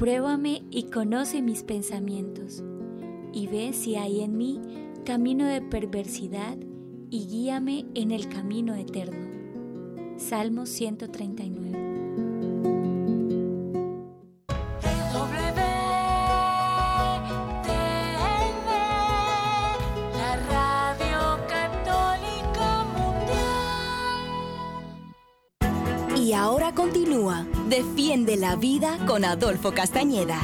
Pruébame 0.00 0.62
y 0.70 0.84
conoce 0.84 1.42
mis 1.42 1.62
pensamientos, 1.62 2.64
y 3.34 3.48
ve 3.48 3.74
si 3.74 3.96
hay 3.96 4.22
en 4.22 4.34
mí 4.38 4.58
camino 5.04 5.44
de 5.44 5.60
perversidad, 5.60 6.56
y 7.10 7.26
guíame 7.26 7.84
en 7.94 8.10
el 8.10 8.30
camino 8.30 8.74
eterno. 8.74 9.28
Salmo 10.16 10.64
139. 10.64 11.79
Defiende 28.30 28.46
la 28.46 28.54
vida 28.54 29.06
con 29.06 29.24
Adolfo 29.24 29.72
Castañeda. 29.72 30.38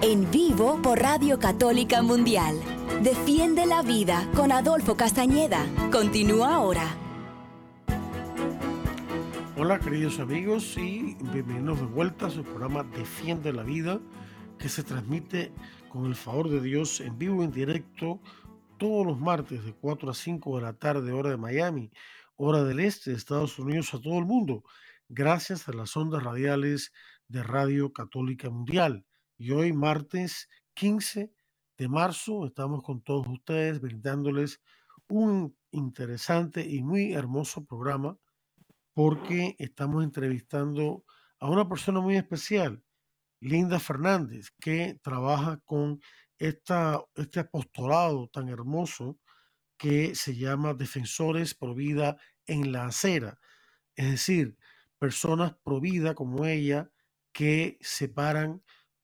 En 0.00 0.30
vivo 0.30 0.80
por 0.80 1.00
Radio 1.00 1.40
Católica 1.40 2.00
Mundial. 2.00 2.54
Defiende 3.02 3.66
la 3.66 3.82
vida 3.82 4.30
con 4.36 4.52
Adolfo 4.52 4.96
Castañeda. 4.96 5.66
Continúa 5.90 6.54
ahora. 6.54 6.84
Hola 9.56 9.80
queridos 9.80 10.20
amigos 10.20 10.76
y 10.76 11.16
bienvenidos 11.32 11.80
de 11.80 11.86
vuelta 11.86 12.26
a 12.26 12.30
su 12.30 12.44
programa 12.44 12.84
Defiende 12.84 13.52
la 13.52 13.64
vida 13.64 13.98
que 14.56 14.68
se 14.68 14.84
transmite 14.84 15.50
con 15.88 16.06
el 16.06 16.14
favor 16.14 16.48
de 16.48 16.60
Dios 16.60 17.00
en 17.00 17.18
vivo 17.18 17.42
en 17.42 17.50
directo 17.50 18.20
todos 18.78 19.04
los 19.04 19.18
martes 19.18 19.64
de 19.64 19.72
4 19.72 20.10
a 20.10 20.14
5 20.14 20.58
de 20.58 20.62
la 20.62 20.74
tarde 20.74 21.10
hora 21.10 21.30
de 21.30 21.38
Miami, 21.38 21.90
hora 22.36 22.62
del 22.62 22.78
este 22.78 23.10
de 23.10 23.16
Estados 23.16 23.58
Unidos 23.58 23.92
a 23.94 24.00
todo 24.00 24.20
el 24.20 24.26
mundo 24.26 24.62
gracias 25.12 25.68
a 25.68 25.72
las 25.72 25.96
ondas 25.96 26.22
radiales 26.22 26.92
de 27.32 27.42
Radio 27.42 27.92
Católica 27.92 28.50
Mundial. 28.50 29.06
Y 29.38 29.52
hoy, 29.52 29.72
martes 29.72 30.48
15 30.74 31.32
de 31.78 31.88
marzo, 31.88 32.44
estamos 32.46 32.82
con 32.82 33.00
todos 33.00 33.26
ustedes 33.26 33.80
brindándoles 33.80 34.60
un 35.08 35.56
interesante 35.70 36.60
y 36.66 36.82
muy 36.82 37.14
hermoso 37.14 37.64
programa 37.64 38.18
porque 38.92 39.56
estamos 39.58 40.04
entrevistando 40.04 41.04
a 41.40 41.48
una 41.48 41.66
persona 41.68 42.00
muy 42.00 42.16
especial, 42.16 42.84
Linda 43.40 43.80
Fernández, 43.80 44.50
que 44.60 44.98
trabaja 45.02 45.58
con 45.64 46.00
esta, 46.38 47.02
este 47.14 47.40
apostolado 47.40 48.28
tan 48.28 48.50
hermoso 48.50 49.18
que 49.78 50.14
se 50.14 50.36
llama 50.36 50.74
Defensores 50.74 51.54
por 51.54 51.74
Vida 51.74 52.18
en 52.46 52.72
la 52.72 52.84
Acera. 52.84 53.38
Es 53.96 54.10
decir, 54.10 54.56
personas 54.98 55.54
pro 55.64 55.80
vida 55.80 56.14
como 56.14 56.44
ella 56.46 56.90
que 57.32 57.78
se 57.80 58.08
paran 58.08 58.62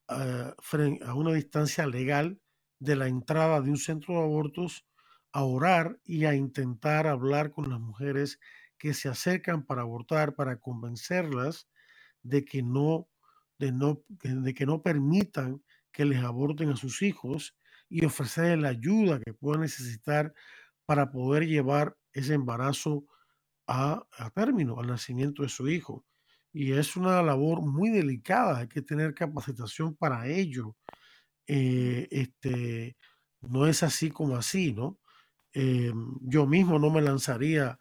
ah, 0.09 0.55
a 1.03 1.15
una 1.15 1.33
distancia 1.33 1.87
legal 1.87 2.41
de 2.79 2.97
la 2.97 3.09
entrada 3.09 3.61
de 3.61 3.71
un 3.71 3.77
centro 3.77 4.15
de 4.15 4.21
abortos 4.21 4.87
a 5.33 5.45
orar 5.45 5.99
y 6.05 6.25
a 6.25 6.35
intentar 6.35 7.07
hablar 7.07 7.51
con 7.51 7.69
las 7.71 7.81
mujeres 7.81 8.39
que 8.79 8.95
se 8.95 9.09
acercan 9.09 9.65
para 9.65 9.83
abortar, 9.83 10.35
para 10.35 10.59
convencerlas 10.59 11.69
de 12.23 12.45
que 12.45 12.63
no, 12.63 13.09
de 13.59 13.73
no, 13.73 14.03
de 14.09 14.55
que 14.55 14.67
no 14.67 14.83
permitan 14.83 15.63
que 15.93 16.05
les 16.05 16.23
aborten 16.23 16.71
a 16.71 16.77
sus 16.77 17.03
hijos 17.03 17.57
y 17.89 18.05
ofrecerles 18.05 18.61
la 18.61 18.69
ayuda 18.69 19.21
que 19.21 19.35
puedan 19.35 19.63
necesitar 19.63 20.33
para 20.87 21.11
poder 21.11 21.47
llevar 21.47 21.97
ese 22.13 22.35
embarazo 22.35 23.05
a, 23.67 24.07
término, 24.35 24.79
al 24.81 24.87
nacimiento 24.87 25.43
de 25.43 25.49
su 25.49 25.69
hijo. 25.69 26.05
Y 26.53 26.73
es 26.73 26.97
una 26.97 27.23
labor 27.23 27.61
muy 27.63 27.91
delicada, 27.91 28.59
hay 28.59 28.69
que 28.69 28.83
tener 28.83 29.15
capacitación 29.15 29.95
para 29.95 30.27
ello. 30.27 30.77
Eh, 31.47 32.09
este, 32.11 32.97
no 33.41 33.67
es 33.67 33.83
así 33.83 34.11
como 34.11 34.37
así, 34.37 34.73
¿no? 34.73 34.99
Eh, 35.53 35.93
yo 36.21 36.47
mismo 36.47 36.79
no 36.79 36.91
me 36.91 37.01
lanzaría 37.01 37.79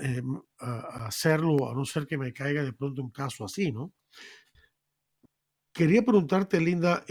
eh, 0.00 0.22
a, 0.58 1.06
hacerlo 1.06 1.70
a 1.70 1.74
no 1.74 1.84
ser 1.84 2.06
que 2.06 2.18
me 2.18 2.32
caiga 2.32 2.62
de 2.62 2.72
pronto 2.72 3.02
un 3.02 3.10
caso 3.10 3.44
así, 3.44 3.72
¿no? 3.72 3.92
Quería 5.72 6.02
preguntarte, 6.04 6.60
Linda, 6.60 7.04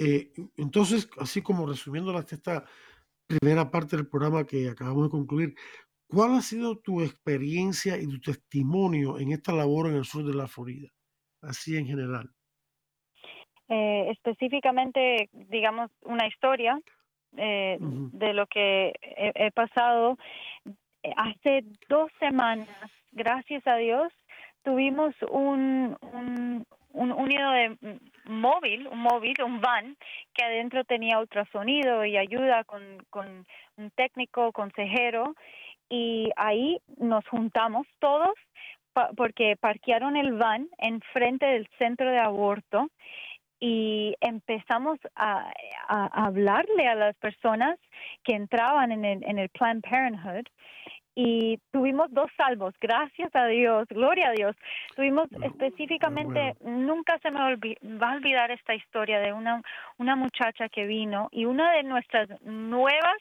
entonces, 0.55 1.09
así 1.19 1.41
como 1.41 1.67
resumiendo 1.67 2.17
esta 2.17 2.63
primera 3.27 3.69
parte 3.69 3.97
del 3.97 4.07
programa 4.07 4.45
que 4.45 4.69
acabamos 4.69 5.03
de 5.03 5.09
concluir, 5.09 5.55
¿Cuál 6.13 6.35
ha 6.35 6.41
sido 6.41 6.77
tu 6.77 7.01
experiencia 7.01 7.97
y 7.97 8.05
tu 8.05 8.19
testimonio 8.19 9.17
en 9.17 9.31
esta 9.31 9.51
labor 9.51 9.87
en 9.87 9.95
el 9.95 10.05
sur 10.05 10.23
de 10.23 10.35
la 10.35 10.47
Florida? 10.47 10.89
Así 11.41 11.75
en 11.75 11.87
general. 11.87 12.29
Eh, 13.67 14.11
específicamente, 14.11 15.29
digamos, 15.31 15.89
una 16.03 16.27
historia 16.27 16.79
eh, 17.35 17.77
de 17.79 18.33
lo 18.33 18.45
que 18.45 18.93
he, 19.01 19.51
pasado. 19.51 20.17
Hace 21.17 21.63
dos 21.89 22.11
semanas, 22.19 22.69
gracias 23.11 23.65
a 23.65 23.77
Dios, 23.77 24.13
tuvimos 24.63 25.15
un, 25.31 25.97
un, 26.13 26.65
un 26.91 27.11
unido 27.11 27.51
de 27.51 27.99
móvil, 28.25 28.87
un 28.87 28.99
móvil, 28.99 29.33
un 29.43 29.59
van, 29.61 29.97
que 30.33 30.45
adentro 30.45 30.83
tenía 30.83 31.19
ultrasonido 31.19 32.05
y 32.05 32.17
ayuda 32.17 32.63
con, 32.65 32.83
con 33.09 33.45
un 33.77 33.91
técnico, 33.91 34.51
consejero, 34.51 35.33
y 35.89 36.29
ahí 36.35 36.79
nos 36.97 37.27
juntamos 37.27 37.87
todos 37.99 38.33
porque 39.15 39.55
parquearon 39.59 40.15
el 40.17 40.33
van 40.33 40.69
enfrente 40.77 41.45
del 41.45 41.67
centro 41.79 42.09
de 42.09 42.19
aborto 42.19 42.89
y 43.59 44.15
empezamos 44.19 44.99
a, 45.15 45.51
hablarle 45.87 46.87
a 46.87 46.95
las 46.95 47.15
personas 47.15 47.79
que 48.23 48.35
entraban 48.35 48.91
en 48.91 49.05
el, 49.05 49.23
en 49.23 49.39
el 49.39 49.49
Planned 49.49 49.81
Parenthood 49.81 50.45
y 51.15 51.59
tuvimos 51.71 52.11
dos 52.11 52.31
salvos, 52.35 52.73
gracias 52.81 53.29
a 53.35 53.45
Dios, 53.45 53.87
gloria 53.87 54.29
a 54.29 54.31
Dios. 54.31 54.55
Tuvimos 54.95 55.31
específicamente, 55.43 56.55
nunca 56.61 57.19
se 57.19 57.29
me 57.29 57.39
va 57.39 58.09
a 58.11 58.15
olvidar 58.15 58.49
esta 58.51 58.73
historia 58.73 59.19
de 59.19 59.31
una, 59.31 59.61
una 59.97 60.15
muchacha 60.15 60.69
que 60.69 60.85
vino 60.85 61.29
y 61.31 61.45
una 61.45 61.71
de 61.73 61.83
nuestras 61.83 62.29
nuevas 62.41 63.17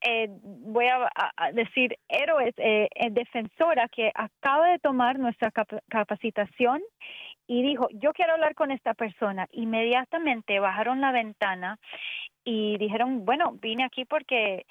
eh, 0.00 0.28
voy 0.42 0.86
a, 0.86 1.52
decir, 1.52 1.96
héroes, 2.08 2.54
eh, 2.58 2.88
eh, 2.94 3.08
defensora 3.10 3.88
que 3.88 4.12
acaba 4.14 4.68
de 4.68 4.78
tomar 4.78 5.18
nuestra 5.18 5.50
capacitación 5.88 6.82
y 7.46 7.62
dijo, 7.62 7.88
yo 7.92 8.12
quiero 8.12 8.34
hablar 8.34 8.54
con 8.54 8.70
esta 8.70 8.94
persona. 8.94 9.46
Inmediatamente 9.52 10.60
bajaron 10.60 11.00
la 11.00 11.12
ventana 11.12 11.78
y 12.44 12.76
dijeron, 12.78 13.24
bueno, 13.24 13.52
vine 13.60 13.84
aquí 13.84 14.04
porque 14.04 14.66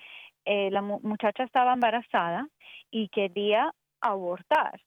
la 0.46 0.82
muchacha 0.82 1.44
estaba 1.44 1.74
embarazada 1.74 2.48
y 2.92 3.08
quería 3.08 3.74
abortar. 4.02 4.82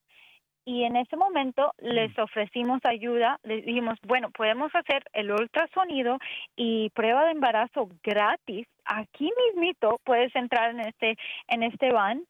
Y 0.67 0.83
en 0.83 0.97
ese 0.97 1.15
momento 1.15 1.73
les 1.77 2.11
mm. 2.17 2.21
ofrecimos 2.21 2.81
ayuda, 2.83 3.39
les 3.43 3.65
dijimos, 3.65 3.97
bueno, 4.05 4.31
podemos 4.31 4.69
hacer 4.75 5.01
el 5.13 5.31
ultrasonido 5.31 6.17
y 6.57 6.89
prueba 6.89 7.23
de 7.23 7.31
embarazo 7.31 7.87
gratis. 8.03 8.67
Aquí 8.83 9.31
mismito 9.45 9.97
puedes 10.03 10.35
entrar 10.35 10.71
en 10.71 10.81
este 10.81 11.15
en 11.47 11.63
este 11.63 11.93
van 11.93 12.25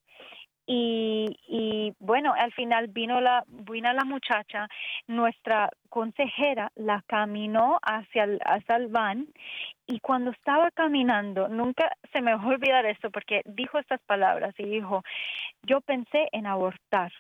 y, 0.68 1.40
y 1.48 1.94
bueno, 1.98 2.34
al 2.38 2.52
final 2.54 2.90
vino 2.90 3.22
la, 3.22 3.44
vino 3.48 3.92
la 3.92 4.04
muchacha, 4.04 4.68
nuestra 5.08 5.72
consejera 5.90 6.72
la 6.76 7.02
caminó 7.08 7.80
hacia 7.82 8.26
el, 8.26 8.40
hacia 8.46 8.76
el 8.76 8.88
van 8.90 9.28
y 9.88 10.00
cuando 10.00 10.30
estaba 10.30 10.70
caminando, 10.72 11.48
nunca 11.48 11.90
se 12.14 12.22
me 12.22 12.36
va 12.36 12.44
a 12.44 12.48
olvidar 12.48 12.86
esto 12.86 13.10
porque 13.10 13.42
dijo 13.46 13.80
estas 13.80 14.02
palabras 14.02 14.54
y 14.60 14.66
dijo, 14.66 15.04
yo 15.64 15.82
pensé 15.82 16.28
en 16.34 16.46
abortar, 16.46 17.12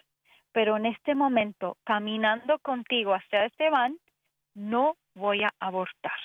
pero 0.57 0.75
en 0.75 0.87
este 0.87 1.13
momento, 1.13 1.77
caminando 1.83 2.57
contigo 2.57 3.13
hacia 3.13 3.45
este 3.45 3.69
van, 3.69 3.95
no 4.55 4.97
voy 5.13 5.43
a 5.43 5.51
abortar. 5.59 6.19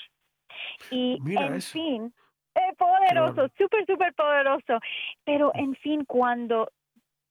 Y 0.90 1.18
en 1.37 1.61
fin, 1.61 2.14
es 2.55 2.77
poderoso, 2.79 3.53
súper, 3.59 3.85
súper 3.85 4.14
poderoso. 4.14 4.81
Pero 5.23 5.53
en 5.55 5.75
fin, 5.75 6.07
cuando 6.07 6.71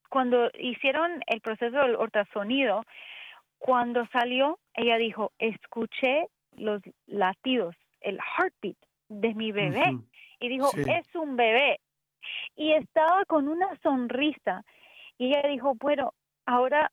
cuando 0.10 0.52
hicieron 0.60 1.24
el 1.26 1.42
proceso 1.42 1.76
del 1.76 1.96
ultrasonido, 1.96 2.84
cuando 3.58 4.06
salió, 4.14 4.60
ella 4.76 4.98
dijo, 4.98 5.32
escuché 5.40 6.28
los 6.52 6.84
latidos, 7.08 7.76
el 8.02 8.20
heartbeat 8.20 8.78
de 9.10 9.34
mi 9.34 9.52
bebé. 9.52 9.98
Y 10.40 10.50
dijo, 10.50 10.70
es 10.76 11.16
un 11.16 11.36
bebé. 11.36 11.80
Y 12.56 12.74
estaba 12.74 13.26
con 13.26 13.48
una 13.48 13.76
sonrisa. 13.82 14.64
Y 15.18 15.30
ella 15.30 15.48
dijo, 15.48 15.74
bueno, 15.80 16.14
ahora 16.52 16.92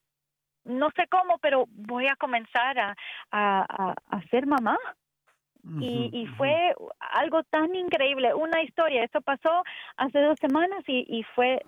no 0.65 0.91
sé 0.95 1.07
cómo, 1.11 1.39
pero 1.39 1.65
voy 1.69 2.07
a 2.07 2.17
comenzar 2.17 2.79
a, 2.79 2.97
a, 3.33 3.95
a, 4.11 4.23
ser 4.31 4.47
mamá. 4.47 4.79
y, 5.81 6.11
y, 6.13 6.27
fue 6.37 6.75
algo 6.99 7.43
tan 7.45 7.75
increíble, 7.75 8.33
una 8.35 8.63
historia, 8.63 9.05
eso 9.05 9.21
pasó 9.21 9.65
hace 9.97 10.21
dos 10.21 10.39
semanas 10.41 10.83
y, 10.87 11.05
y 11.09 11.25
fue 11.35 11.61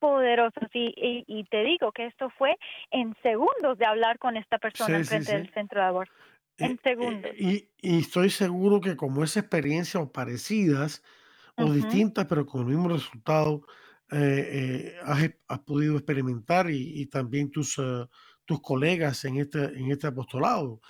poderosos 0.00 0.68
y, 0.74 1.24
y, 1.26 1.44
te 1.44 1.62
digo 1.62 1.92
que 1.92 2.06
esto 2.06 2.28
fue 2.36 2.56
en 2.90 3.14
segundos 3.22 3.78
de 3.78 3.86
hablar 3.86 4.18
con 4.18 4.36
esta 4.36 4.58
persona 4.58 4.96
en 4.96 5.04
frente 5.04 5.32
del 5.32 5.52
centro 5.54 5.80
de 5.80 5.86
aborto. 5.86 6.12
Eh, 6.58 6.64
en 6.64 6.80
segundos. 6.82 7.30
y, 7.38 7.68
y, 7.80 8.00
estoy 8.00 8.30
seguro 8.30 8.80
que 8.80 8.96
como 8.96 9.22
esa 9.22 9.40
experiencia 9.40 10.00
o 10.00 10.10
parecidas 10.10 11.02
o 11.56 11.72
distintas, 11.72 12.26
pero 12.26 12.46
con 12.46 12.62
el 12.62 12.66
mismo 12.66 12.88
resultado, 12.88 13.62
eh, 14.12 14.94
eh, 15.02 15.32
has, 15.48 15.60
podido 15.60 15.96
experimentar 15.96 16.70
y, 16.70 17.06
también 17.06 17.50
tus, 17.50 17.80
tus 18.44 18.60
colegas 18.60 19.24
en 19.24 19.38
este, 19.38 19.64
en 19.64 19.90
este 19.90 20.06
apostolado. 20.06 20.80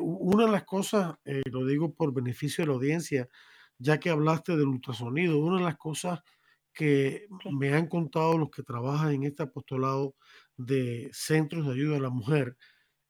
una 0.00 0.46
de 0.46 0.52
las 0.52 0.64
cosas, 0.64 1.16
lo 1.24 1.64
digo 1.66 1.94
por 1.94 2.12
beneficio 2.12 2.62
de 2.62 2.68
la 2.68 2.74
audiencia, 2.74 3.28
ya 3.78 4.00
que 4.00 4.10
hablaste 4.10 4.56
del 4.56 4.68
ultrasonido, 4.68 5.38
una 5.38 5.58
de 5.58 5.64
las 5.64 5.76
cosas 5.76 6.20
que 6.72 7.26
me 7.50 7.72
han 7.72 7.88
contado 7.88 8.36
los 8.36 8.50
que 8.50 8.62
trabajan 8.62 9.12
en 9.12 9.22
este 9.24 9.42
apostolado 9.44 10.14
de 10.56 11.08
centros 11.12 11.66
de 11.66 11.72
ayuda 11.72 11.96
a 11.96 12.00
la 12.00 12.10
mujer, 12.10 12.56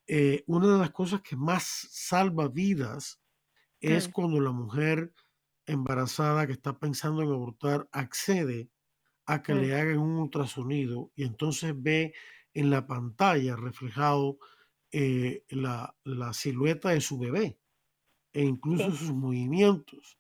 eh, 0.07 0.45
una 0.47 0.73
de 0.73 0.79
las 0.79 0.91
cosas 0.93 1.21
que 1.21 1.37
más 1.37 1.65
salva 1.91 2.49
vidas 2.49 3.21
es 3.81 4.09
cuando 4.09 4.41
la 4.41 4.53
mujer 4.53 5.13
embarazada 5.67 6.47
que 6.47 6.53
está 6.53 6.79
pensando 6.79 7.23
en 7.23 7.29
abortar 7.29 7.89
accede 7.93 8.71
a 9.27 9.43
que 9.43 9.55
le 9.55 9.75
hagan 9.75 9.99
un 9.99 10.19
ultrasonido 10.19 11.11
y 11.17 11.25
entonces 11.25 11.75
ve 11.77 12.15
en 12.55 12.71
la 12.71 12.87
pantalla 12.87 13.57
reflejado 13.57 14.39
eh, 14.93 15.45
la, 15.51 15.95
silueta 16.33 16.91
de 16.91 17.01
su 17.01 17.19
bebé 17.19 17.59
e 18.33 18.43
incluso 18.43 18.91
sus 18.93 19.13
movimientos. 19.13 20.19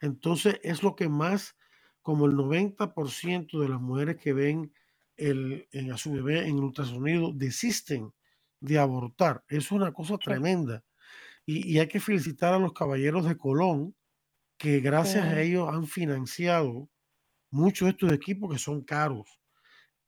Entonces 0.00 0.58
es 0.62 0.82
lo 0.82 0.96
que 0.96 1.08
más 1.08 1.56
como 2.02 2.26
el 2.26 2.32
90% 2.32 3.60
de 3.60 3.68
las 3.68 3.80
mujeres 3.80 4.16
que 4.16 4.32
ven 4.32 4.72
el, 5.16 5.68
a 5.92 5.96
su 5.96 6.12
bebé 6.12 6.46
en 6.46 6.58
ultrasonido 6.58 7.32
desisten 7.34 8.12
de 8.60 8.78
abortar. 8.78 9.44
es 9.48 9.70
una 9.70 9.92
cosa 9.92 10.16
tremenda. 10.18 10.84
Y, 11.44 11.78
hay 11.78 11.86
que 11.86 12.00
felicitar 12.00 12.54
a 12.54 12.58
los 12.58 12.72
caballeros 12.72 13.24
de 13.26 13.36
Colón, 13.36 13.94
que 14.58 14.80
gracias 14.80 15.24
a 15.24 15.40
ellos 15.40 15.68
han 15.72 15.86
financiado 15.86 16.88
muchos 17.56 17.86
de 17.86 17.90
estos 17.92 18.12
equipos 18.12 18.52
que 18.52 18.58
son 18.58 18.82
caros. 18.82 19.40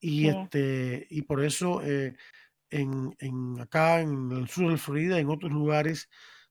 Y, 0.00 0.28
este, 0.28 1.06
y 1.10 1.22
por 1.22 1.42
eso 1.42 1.82
eh, 1.82 2.14
en, 2.70 3.16
en, 3.18 3.60
acá 3.60 4.00
en 4.00 4.30
el 4.30 4.48
sur 4.48 4.70
de 4.70 4.76
Florida, 4.76 5.18
en 5.18 5.30
otros 5.30 5.50
lugares 5.50 6.08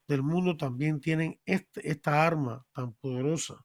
del 0.08 0.24
mundo, 0.24 0.58
también 0.58 1.00
tienen 1.00 1.40
este, 1.46 1.90
esta 1.90 2.26
arma 2.26 2.66
tan 2.74 2.94
poderosa. 2.94 3.64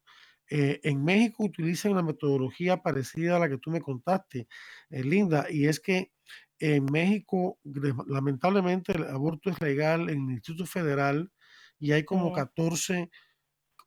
Eh, 0.51 0.81
en 0.83 1.03
México 1.03 1.45
utilizan 1.45 1.93
una 1.93 2.03
metodología 2.03 2.83
parecida 2.83 3.37
a 3.37 3.39
la 3.39 3.49
que 3.49 3.59
tú 3.59 3.71
me 3.71 3.81
contaste, 3.81 4.49
eh, 4.91 5.03
Linda, 5.03 5.47
y 5.49 5.67
es 5.67 5.81
que 5.81 6.13
en 6.59 6.85
México, 6.85 7.59
lamentablemente, 8.07 8.93
el 8.93 9.05
aborto 9.05 9.51
es 9.51 9.61
legal 9.61 10.11
en 10.11 10.29
el 10.29 10.35
Instituto 10.35 10.67
Federal 10.67 11.33
y 11.79 11.91
hay 11.91 12.05
como 12.05 12.33
14 12.33 13.11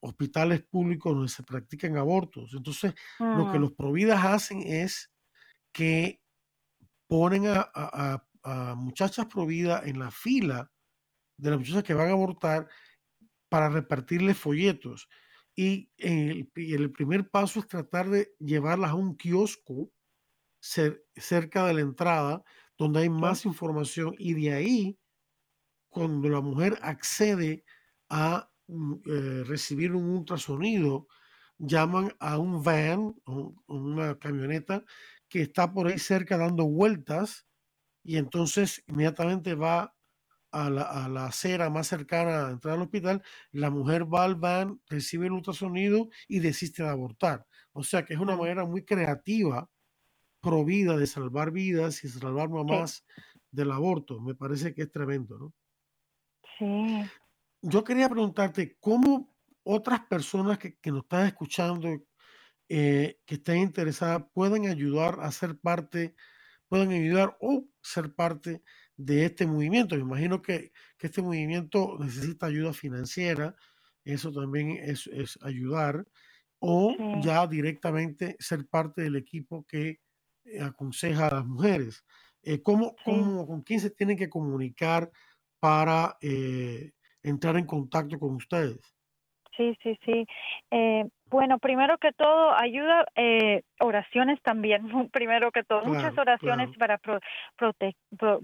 hospitales 0.06 0.64
públicos 0.64 1.14
donde 1.14 1.30
se 1.30 1.44
practican 1.44 1.98
abortos. 1.98 2.54
Entonces, 2.54 2.94
lo 3.20 3.52
que 3.52 3.60
los 3.60 3.74
providas 3.74 4.24
hacen 4.24 4.62
es 4.62 5.12
que 5.72 6.22
ponen 7.08 7.46
a, 7.48 8.24
muchachas 8.78 9.26
providas 9.26 9.88
en 9.88 9.98
la 9.98 10.12
fila 10.12 10.72
de 11.38 11.50
las 11.50 11.60
muchachas 11.60 11.84
que 11.84 11.96
van 11.96 12.10
a 12.10 12.12
abortar 12.12 12.68
para 13.50 13.70
repartirles 13.70 14.38
folletos. 14.38 15.10
Y 15.56 15.90
el, 15.98 16.52
el, 16.56 16.92
primer 16.92 17.30
paso 17.30 17.60
es 17.60 17.68
tratar 17.68 18.10
de 18.10 18.36
llevarlas 18.40 18.92
a 18.92 18.96
un 18.96 19.16
kiosco 19.16 19.92
cerca 20.60 21.66
de 21.66 21.74
la 21.74 21.82
entrada 21.82 22.44
donde 22.78 23.02
hay 23.02 23.10
más 23.10 23.46
información 23.46 24.14
y 24.18 24.34
de 24.34 24.54
ahí, 24.54 25.00
cuando 25.90 26.28
la 26.30 26.42
mujer 26.42 26.78
accede 26.82 27.64
a 28.10 28.52
eh, 28.68 29.44
recibir 29.46 29.94
un 29.94 30.10
ultrasonido, 30.10 31.08
llaman 31.58 32.14
a 32.20 32.38
un 32.40 32.64
van, 32.64 33.16
o 33.26 33.54
una 33.68 34.18
camioneta 34.20 34.84
que 35.30 35.42
está 35.42 35.72
por 35.72 35.88
ahí 35.88 36.00
cerca 36.00 36.38
dando 36.38 36.66
vueltas 36.66 37.46
y 38.04 38.18
entonces 38.18 38.84
inmediatamente 38.88 39.56
va 39.56 39.96
a 40.52 40.70
la, 40.70 41.26
acera 41.26 41.70
más 41.70 41.88
cercana 41.88 42.48
a 42.48 42.52
entrar 42.52 42.76
al 42.76 42.84
hospital, 42.84 43.22
la 43.52 43.70
mujer 43.70 44.12
va 44.12 44.24
al 44.24 44.36
van, 44.36 44.82
recibe 44.88 45.26
el 45.26 45.34
ultrasonido 45.34 46.10
y 46.28 46.40
desiste 46.40 46.84
de 46.84 46.90
abortar. 46.90 47.46
O 47.74 47.84
sea 47.84 48.06
que 48.06 48.14
es 48.14 48.20
una 48.20 48.38
manera 48.38 48.64
muy 48.66 48.86
creativa, 48.86 49.70
provida 50.42 50.96
de 50.96 51.08
salvar 51.08 51.52
vidas 51.52 52.04
y 52.04 52.10
salvar 52.10 52.50
mamás 52.50 53.06
del 53.52 53.72
aborto. 53.72 54.22
Me 54.22 54.36
parece 54.36 54.74
que 54.74 54.84
es 54.84 54.92
tremendo, 54.92 55.38
¿no? 55.38 55.54
Sí. 56.58 57.10
Yo 57.68 57.84
quería 57.84 58.08
preguntarte, 58.08 58.78
¿cómo 58.80 59.34
otras 59.64 60.02
personas 60.02 60.60
que, 60.60 60.78
nos 60.92 61.02
están 61.02 61.26
escuchando, 61.26 61.90
eh, 62.70 63.20
que 63.26 63.36
estén 63.36 63.58
interesadas, 63.58 64.24
pueden 64.34 64.68
ayudar 64.68 65.18
a 65.20 65.32
ser 65.32 65.58
parte, 65.58 66.14
pueden 66.68 66.92
ayudar 66.92 67.36
o 67.42 67.66
ser 67.82 68.14
parte 68.14 68.62
de 68.96 69.26
este 69.26 69.48
movimiento. 69.48 69.96
Me 69.96 70.02
imagino 70.02 70.44
que, 70.44 70.72
este 71.00 71.24
movimiento 71.24 71.98
necesita 72.00 72.46
ayuda 72.46 72.72
financiera, 72.72 73.56
eso 74.04 74.32
también 74.32 74.72
es, 74.72 75.10
ayudar, 75.42 76.06
o 76.60 76.96
ya 77.24 77.48
directamente 77.48 78.36
ser 78.40 78.68
parte 78.68 79.02
del 79.02 79.16
equipo 79.16 79.66
que 79.68 80.02
eh, 80.44 80.62
aconseja 80.62 81.28
a 81.28 81.36
las 81.36 81.46
mujeres. 81.46 82.04
Eh, 82.44 82.62
¿cómo, 82.62 82.96
¿Con 83.04 83.64
quién 83.64 83.80
se 83.80 83.90
tienen 83.90 84.18
que 84.18 84.30
comunicar 84.30 85.12
para 85.60 86.16
eh, 86.22 86.92
entrar 87.26 87.58
en 87.58 87.66
contacto 87.66 88.18
con 88.20 88.36
ustedes? 88.36 88.96
Sí, 89.58 89.78
sí, 89.82 89.98
sí. 90.06 90.26
Eh, 90.72 91.06
bueno, 91.30 91.60
primero 91.60 91.98
que 91.98 92.12
todo, 92.12 92.54
ayuda, 92.56 93.06
eh, 93.16 93.64
oraciones 93.80 94.42
también, 94.42 94.82
primero 95.12 95.52
que 95.52 95.64
todo, 95.64 95.84
muchas 95.84 96.18
oraciones 96.18 96.70
para 96.78 97.00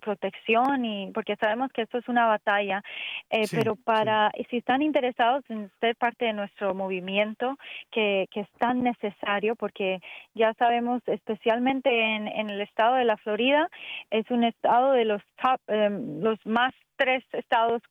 protección 0.01 0.85
y 0.85 1.11
porque 1.11 1.35
sabemos 1.35 1.71
que 1.73 1.83
esto 1.83 1.99
es 1.99 2.07
una 2.07 2.25
batalla, 2.25 2.81
eh, 3.29 3.45
pero 3.51 3.75
para, 3.75 4.31
si 4.49 4.57
están 4.57 4.81
interesados 4.81 5.43
en 5.49 5.69
ser 5.79 5.95
parte 5.95 6.25
de 6.25 6.33
nuestro 6.33 6.73
movimiento, 6.73 7.57
que, 7.91 8.27
que 8.31 8.41
es 8.41 8.49
tan 8.57 8.83
necesario, 8.83 9.55
porque 9.55 9.99
ya 10.33 10.53
sabemos, 10.55 11.01
especialmente 11.05 11.89
en, 11.89 12.27
en 12.27 12.49
el 12.49 12.61
estado 12.61 12.95
de 12.95 13.05
la 13.05 13.17
Florida, 13.17 13.69
es 14.09 14.29
un 14.31 14.43
estado 14.43 14.93
de 14.93 15.05
los 15.05 15.21
top, 15.41 15.59
em, 15.67 16.21
los 16.21 16.43
más 16.45 16.73
tres 17.01 17.23
estados 17.31 17.81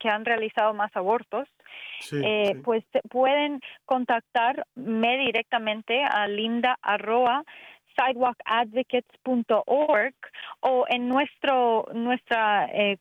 que 0.00 0.08
han 0.08 0.24
realizado 0.24 0.74
más 0.74 0.90
abortos, 0.96 1.46
eh, 2.12 2.60
pues 2.64 2.82
pueden 3.08 3.60
contactarme 3.84 5.18
directamente 5.18 6.02
a 6.02 6.26
linda 6.26 6.76
arroba 6.82 7.44
sidewalkadvocates.org 7.96 10.14
o 10.60 10.84
en 10.88 11.08
nuestro 11.08 11.86
nuestra 11.92 12.66
eh, 12.72 12.96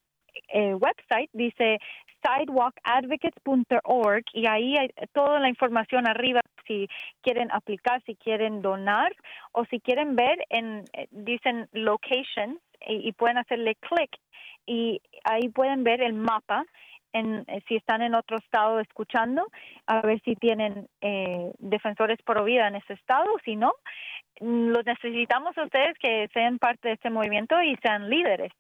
eh, 0.50 0.76
website 0.76 1.32
dice 1.34 1.80
sidewalkadvocates.org 2.24 4.24
y 4.34 4.48
ahí 4.48 4.78
hay 4.78 4.90
toda 5.14 5.40
la 5.40 5.50
información 5.50 6.08
arriba 6.08 6.42
si 6.68 6.88
quieren 7.22 7.52
aplicar, 7.52 8.04
si 8.06 8.16
quieren 8.16 8.62
donar 8.62 9.16
o 9.54 9.66
si 9.66 9.80
quieren 9.80 10.16
ver 10.16 10.38
en 10.50 10.84
eh, 10.94 11.08
dicen 11.12 11.68
location 11.72 12.60
y, 12.88 13.12
pueden 13.14 13.40
hacerle 13.40 13.76
clic 13.76 14.12
y 14.68 15.02
ahí 15.24 15.50
pueden 15.50 15.84
ver 15.84 16.02
el 16.02 16.14
mapa 16.14 16.66
en, 17.14 17.46
eh, 17.48 17.64
si 17.68 17.78
están 17.78 18.04
en 18.04 18.14
otro 18.14 18.38
estado 18.38 18.80
escuchando, 18.80 19.48
a 19.88 20.02
ver 20.02 20.22
si 20.24 20.36
tienen 20.36 20.88
eh, 21.02 21.52
defensores 21.58 22.20
por 22.24 22.44
vida 22.44 22.68
en 22.68 22.76
ese 22.76 22.94
estado, 22.94 23.26
si 23.44 23.56
no, 23.56 23.74
los 24.40 24.86
necesitamos 24.86 25.58
a 25.58 25.64
ustedes 25.64 25.98
que 26.00 26.30
sean 26.34 26.60
parte 26.60 26.90
de 26.90 26.94
este 26.96 27.10
movimiento 27.10 27.60
y 27.64 27.76
sean 27.82 28.10
líderes 28.10 28.52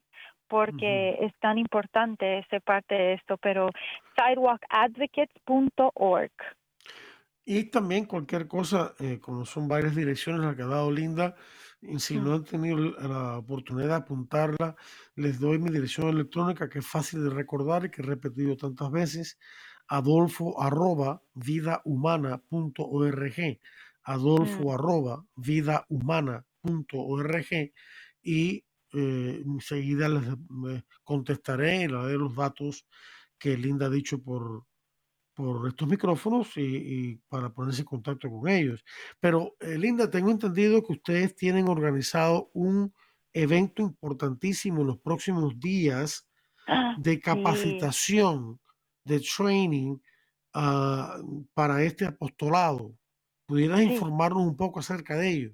porque 0.48 1.18
es 1.20 1.34
tan 1.40 1.58
importante 1.58 2.46
ser 2.50 2.62
parte 2.62 2.96
de 2.96 3.16
esto, 3.16 3.36
pero 3.38 3.70
sidewalkadvocates.org. 4.16 6.32
Y 7.46 7.66
también 7.66 8.06
cualquier 8.06 8.48
cosa, 8.48 8.94
eh, 9.00 9.20
como 9.22 9.46
son 9.46 9.68
varias 9.68 9.94
direcciones 9.96 10.42
las 10.42 10.56
que 10.56 10.64
ha 10.64 10.68
dado 10.68 10.92
Linda, 10.92 11.36
si 11.98 12.20
no 12.20 12.34
han 12.34 12.44
tenido 12.44 12.78
la 12.78 13.38
oportunidad 13.38 13.88
de 13.88 13.96
apuntarla, 13.96 14.76
les 15.16 15.40
doy 15.40 15.58
mi 15.60 15.72
dirección 15.72 16.10
electrónica 16.10 16.70
que 16.70 16.80
es 16.80 16.88
fácil 16.88 17.24
de 17.24 17.30
recordar 17.30 17.86
y 17.86 17.92
que 17.92 18.02
he 18.02 18.06
repetido 18.06 18.58
tantas 18.58 18.92
veces, 18.92 19.40
adolfo 19.88 20.62
arroba 20.62 21.22
vidahumana.org, 21.34 23.60
adolfo 24.04 24.64
mm. 24.64 24.70
arroba 24.70 25.26
vidahumana.org 25.36 27.72
y 28.22 28.66
eh, 28.94 29.44
enseguida 29.46 30.10
les 30.10 30.24
contestaré 31.04 31.84
y 31.84 31.88
les 31.88 31.92
daré 31.92 32.18
los 32.18 32.36
datos 32.36 32.86
que 33.38 33.58
Linda 33.58 33.88
ha 33.88 33.90
dicho 33.90 34.22
por, 34.22 34.66
por 35.38 35.68
estos 35.68 35.88
micrófonos 35.88 36.58
y, 36.58 37.22
para 37.30 37.50
ponerse 37.52 37.82
en 37.82 37.86
contacto 37.86 38.28
con 38.28 38.50
ellos. 38.50 38.84
Pero, 39.20 39.56
eh, 39.60 39.78
Linda, 39.78 40.10
tengo 40.10 40.32
entendido 40.32 40.84
que 40.84 40.94
ustedes 40.94 41.36
tienen 41.36 41.70
organizado 41.70 42.50
un 42.54 42.92
evento 43.34 43.84
importantísimo 43.84 44.82
en 44.82 44.88
los 44.88 44.98
próximos 44.98 45.60
días 45.60 46.28
ah, 46.68 46.96
de 46.98 47.20
capacitación, 47.20 48.60
de 49.06 49.20
training 49.20 50.00
ah, 50.56 51.20
para 51.54 51.84
este 51.84 52.06
apostolado. 52.06 52.98
¿Pudieras 53.46 53.82
informarnos 53.82 54.42
un 54.42 54.58
poco 54.58 54.80
acerca 54.80 55.16
de 55.18 55.30
ello? 55.30 55.52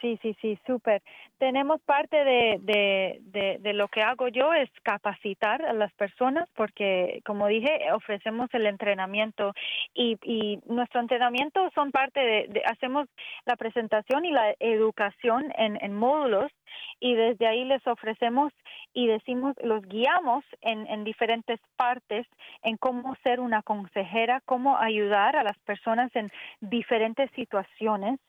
Sí, 0.00 0.18
sí, 0.22 0.36
sí, 0.42 0.58
súper. 0.66 1.00
Tenemos 1.38 1.80
parte 1.82 2.24
de, 2.24 2.58
de, 2.62 3.58
de, 3.60 3.72
lo 3.72 3.88
que 3.88 4.02
hago 4.02 4.28
yo 4.28 4.54
es 4.54 4.70
capacitar 4.82 5.64
a 5.64 5.72
las 5.72 5.92
personas 5.94 6.48
porque, 6.54 7.22
como 7.26 7.48
dije, 7.48 7.92
ofrecemos 7.92 8.48
el 8.52 8.66
entrenamiento 8.66 9.52
y, 9.94 10.16
y 10.22 10.60
nuestro 10.66 11.00
entrenamiento 11.00 11.68
son 11.74 11.90
parte 11.90 12.20
de, 12.20 12.62
hacemos 12.66 13.08
la 13.46 13.56
presentación 13.56 14.24
y 14.24 14.30
la 14.30 14.54
educación 14.60 15.52
en, 15.56 15.76
en 15.84 15.94
módulos 15.94 16.52
y 17.00 17.14
desde 17.14 17.46
ahí 17.46 17.64
les 17.64 17.84
ofrecemos 17.86 18.52
y 18.92 19.08
decimos, 19.08 19.54
los 19.62 19.82
guiamos 19.82 20.44
en, 20.60 20.86
en 20.86 21.04
diferentes 21.04 21.60
partes 21.76 22.26
en 22.62 22.76
cómo 22.76 23.16
ser 23.22 23.40
una 23.40 23.62
consejera, 23.62 24.40
cómo 24.46 24.78
ayudar 24.78 25.36
a 25.36 25.42
las 25.42 25.58
personas 25.60 26.14
en 26.14 26.30
diferentes 26.60 27.30
situaciones 27.32 28.20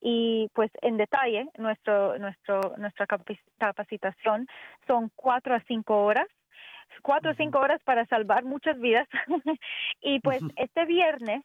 y 0.00 0.48
pues 0.54 0.70
en 0.82 0.96
detalle 0.96 1.48
nuestro, 1.58 2.18
nuestro, 2.18 2.74
nuestra 2.78 3.06
capacitación 3.58 4.46
son 4.86 5.10
cuatro 5.14 5.54
a 5.54 5.60
cinco 5.66 6.04
horas 6.04 6.26
cuatro 7.02 7.32
o 7.32 7.34
cinco 7.34 7.58
horas 7.58 7.82
para 7.84 8.06
salvar 8.06 8.44
muchas 8.44 8.78
vidas 8.78 9.08
y 10.00 10.20
pues 10.20 10.40
este 10.56 10.84
viernes 10.84 11.42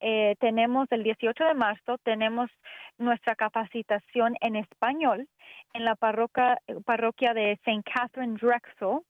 eh, 0.00 0.34
tenemos 0.40 0.90
el 0.90 1.02
18 1.02 1.44
de 1.44 1.54
marzo 1.54 1.98
tenemos 1.98 2.50
nuestra 2.98 3.34
capacitación 3.34 4.34
en 4.40 4.56
español 4.56 5.28
en 5.74 5.84
la 5.84 5.94
parroquia, 5.94 6.58
parroquia 6.84 7.34
de 7.34 7.52
St. 7.52 7.82
Catherine 7.84 8.38
Drexel 8.40 9.00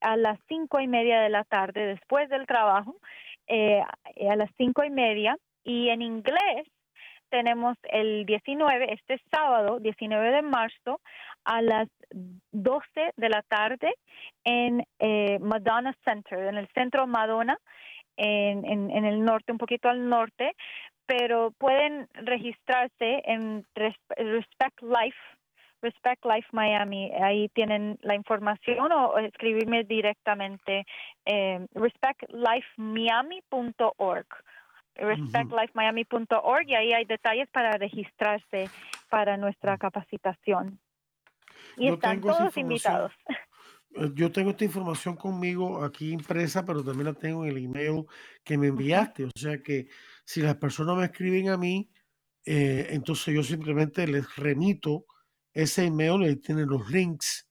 a 0.00 0.16
las 0.16 0.38
cinco 0.48 0.80
y 0.80 0.88
media 0.88 1.20
de 1.20 1.28
la 1.28 1.44
tarde 1.44 1.86
después 1.86 2.28
del 2.28 2.46
trabajo 2.46 2.96
eh, 3.46 3.82
a 4.28 4.36
las 4.36 4.50
cinco 4.56 4.84
y 4.84 4.90
media 4.90 5.36
y 5.64 5.88
en 5.88 6.02
inglés 6.02 6.66
tenemos 7.32 7.76
el 7.84 8.26
19, 8.26 8.92
este 8.92 9.18
sábado, 9.30 9.78
19 9.80 10.32
de 10.32 10.42
marzo, 10.42 11.00
a 11.44 11.62
las 11.62 11.88
12 12.52 12.84
de 13.16 13.28
la 13.30 13.40
tarde 13.42 13.94
en 14.44 14.84
eh, 14.98 15.38
Madonna 15.40 15.96
Center, 16.04 16.40
en 16.40 16.58
el 16.58 16.68
centro 16.74 17.06
Madonna, 17.06 17.56
en, 18.18 19.06
el 19.06 19.24
norte, 19.24 19.50
un 19.50 19.56
poquito 19.56 19.88
al 19.88 20.10
norte, 20.10 20.54
pero 21.06 21.52
pueden 21.52 22.06
registrarse 22.12 23.22
en 23.24 23.64
Respect 23.74 24.82
Life 24.82 25.16
Respect 25.80 26.26
Life 26.26 26.48
Miami. 26.52 27.10
Ahí 27.20 27.48
tienen 27.48 27.98
la 28.02 28.14
información 28.14 28.92
o, 28.92 29.16
escribirme 29.18 29.84
directamente 29.84 30.84
eh, 31.24 31.66
respectlifemiami.org 31.74 34.26
respectlifemiami.org 34.94 36.68
y 36.68 36.74
ahí 36.74 36.92
hay 36.92 37.04
detalles 37.04 37.48
para 37.50 37.72
registrarse 37.72 38.68
para 39.08 39.36
nuestra 39.36 39.78
capacitación. 39.78 40.80
Y 41.76 41.88
están 41.88 42.20
todos 42.20 42.56
invitados. 42.56 43.12
Eh, 43.94 44.10
yo 44.14 44.32
tengo 44.32 44.50
esta 44.50 44.64
información 44.64 45.16
conmigo 45.16 45.84
aquí 45.84 46.12
impresa, 46.12 46.64
pero 46.64 46.82
también 46.82 47.06
la 47.06 47.14
tengo 47.14 47.44
en 47.44 47.50
el 47.50 47.64
email 47.64 48.06
que 48.42 48.56
me 48.56 48.68
enviaste. 48.68 49.24
O 49.24 49.30
sea 49.34 49.62
que 49.62 49.88
si 50.24 50.40
las 50.40 50.56
personas 50.56 50.96
me 50.96 51.04
escriben 51.04 51.50
a 51.50 51.56
mí, 51.56 51.90
eh, 52.44 52.88
entonces 52.90 53.34
yo 53.34 53.42
simplemente 53.42 54.06
les 54.06 54.34
remito 54.36 55.06
ese 55.52 55.84
email 55.84 56.22
y 56.26 56.36
tienen 56.36 56.68
los 56.68 56.90
links 56.90 57.48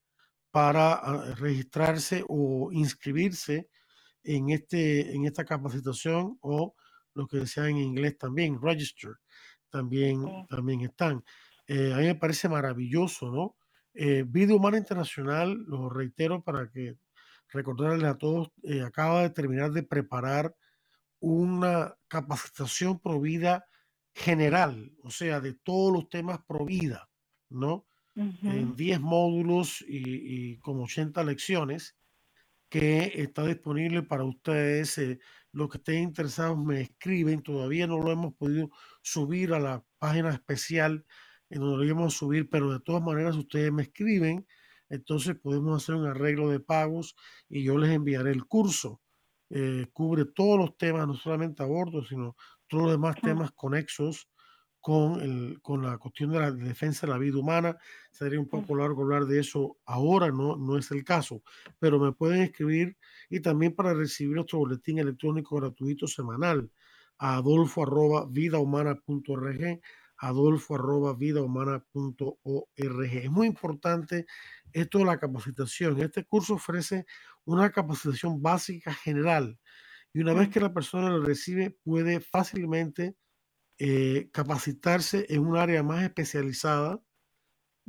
para 0.51 0.93
ah, 0.93 1.35
registrarse 1.37 2.23
o 2.27 2.71
inscribirse 2.71 3.69
en, 4.23 4.49
este, 4.49 5.15
en 5.15 5.25
esta 5.25 5.45
capacitación 5.45 6.37
o 6.41 6.75
lo 7.13 7.27
que 7.27 7.37
decía 7.37 7.67
en 7.67 7.77
inglés 7.77 8.17
también, 8.17 8.61
register, 8.61 9.17
también, 9.69 10.25
también 10.49 10.81
están. 10.81 11.23
Eh, 11.67 11.93
a 11.93 11.97
mí 11.97 12.05
me 12.05 12.15
parece 12.15 12.49
maravilloso, 12.49 13.31
¿no? 13.31 13.55
Eh, 13.93 14.23
Vida 14.27 14.55
Humana 14.55 14.77
Internacional, 14.77 15.53
lo 15.67 15.89
reitero 15.89 16.43
para 16.43 16.69
que 16.69 16.97
recordarles 17.49 18.03
a 18.05 18.17
todos, 18.17 18.51
eh, 18.63 18.81
acaba 18.81 19.23
de 19.23 19.29
terminar 19.29 19.71
de 19.71 19.83
preparar 19.83 20.55
una 21.19 21.95
capacitación 22.07 22.99
provida 22.99 23.65
general, 24.13 24.91
o 25.03 25.11
sea, 25.11 25.39
de 25.39 25.53
todos 25.53 25.93
los 25.93 26.09
temas 26.09 26.39
provida, 26.47 27.09
¿no? 27.49 27.85
En 28.13 28.75
10 28.75 28.99
módulos 28.99 29.81
y, 29.87 30.51
y, 30.51 30.57
como 30.57 30.83
80 30.83 31.23
lecciones 31.23 31.95
que 32.67 33.13
está 33.15 33.45
disponible 33.45 34.03
para 34.03 34.25
ustedes 34.25 34.99
los 35.51 35.69
que 35.69 35.77
estén 35.77 36.03
interesados 36.03 36.57
me 36.57 36.81
escriben. 36.81 37.41
Todavía 37.41 37.87
no 37.87 37.99
lo 37.99 38.11
hemos 38.11 38.33
podido 38.35 38.69
subir 39.01 39.53
a 39.53 39.59
la 39.59 39.83
página 39.99 40.31
especial 40.31 41.05
en 41.49 41.59
donde 41.59 41.77
lo 41.77 41.85
íbamos 41.85 42.15
a 42.15 42.17
subir, 42.17 42.49
pero 42.49 42.71
de 42.71 42.79
todas 42.79 43.03
maneras 43.03 43.35
ustedes 43.35 43.71
me 43.71 43.83
escriben. 43.83 44.47
Entonces 44.89 45.35
podemos 45.35 45.81
hacer 45.81 45.95
un 45.95 46.07
arreglo 46.07 46.49
de 46.49 46.59
pagos 46.59 47.15
y 47.49 47.63
yo 47.63 47.77
les 47.77 47.91
enviaré 47.91 48.31
el 48.31 48.45
curso. 48.45 49.01
Eh, 49.49 49.87
cubre 49.91 50.25
todos 50.25 50.57
los 50.57 50.77
temas, 50.77 51.07
no 51.07 51.13
solamente 51.15 51.61
aborto, 51.63 52.03
sino 52.05 52.35
todos 52.67 52.83
los 52.83 52.91
demás 52.93 53.15
temas 53.21 53.51
conexos 53.51 54.29
con, 54.81 55.21
el, 55.21 55.61
con 55.61 55.83
la 55.83 55.97
cuestión 55.97 56.31
de 56.31 56.39
la 56.39 56.51
defensa 56.51 57.05
de 57.05 57.13
la 57.13 57.19
vida 57.19 57.37
humana. 57.37 57.77
Sería 58.11 58.39
un 58.39 58.49
poco 58.49 58.75
largo 58.75 59.03
hablar 59.03 59.25
de 59.25 59.39
eso 59.39 59.77
ahora, 59.85 60.31
no, 60.31 60.57
no 60.57 60.77
es 60.77 60.91
el 60.91 61.03
caso, 61.03 61.43
pero 61.79 61.99
me 61.99 62.11
pueden 62.11 62.41
escribir 62.41 62.97
y 63.29 63.39
también 63.39 63.73
para 63.73 63.93
recibir 63.93 64.35
nuestro 64.35 64.59
boletín 64.59 64.99
electrónico 64.99 65.55
gratuito 65.55 66.07
semanal 66.07 66.69
a 67.19 67.37
adolfo 67.37 67.83
arroba 67.83 68.25
vidahumana.org 68.29 69.79
adolfo 70.17 70.75
arroba 70.75 71.13
vidahumana.org. 71.15 72.63
Es 72.77 73.31
muy 73.31 73.47
importante 73.47 74.25
esto 74.71 74.99
de 74.99 75.05
la 75.05 75.19
capacitación. 75.19 75.99
Este 75.99 76.25
curso 76.25 76.55
ofrece 76.55 77.05
una 77.45 77.71
capacitación 77.71 78.41
básica 78.41 78.93
general 78.93 79.57
y 80.13 80.19
una 80.21 80.33
vez 80.33 80.49
que 80.49 80.59
la 80.59 80.73
persona 80.73 81.09
lo 81.09 81.23
recibe 81.23 81.71
puede 81.83 82.19
fácilmente 82.19 83.15
eh, 83.83 84.29
capacitarse 84.31 85.25
en 85.27 85.43
un 85.43 85.57
área 85.57 85.81
más 85.81 86.03
especializada, 86.03 87.01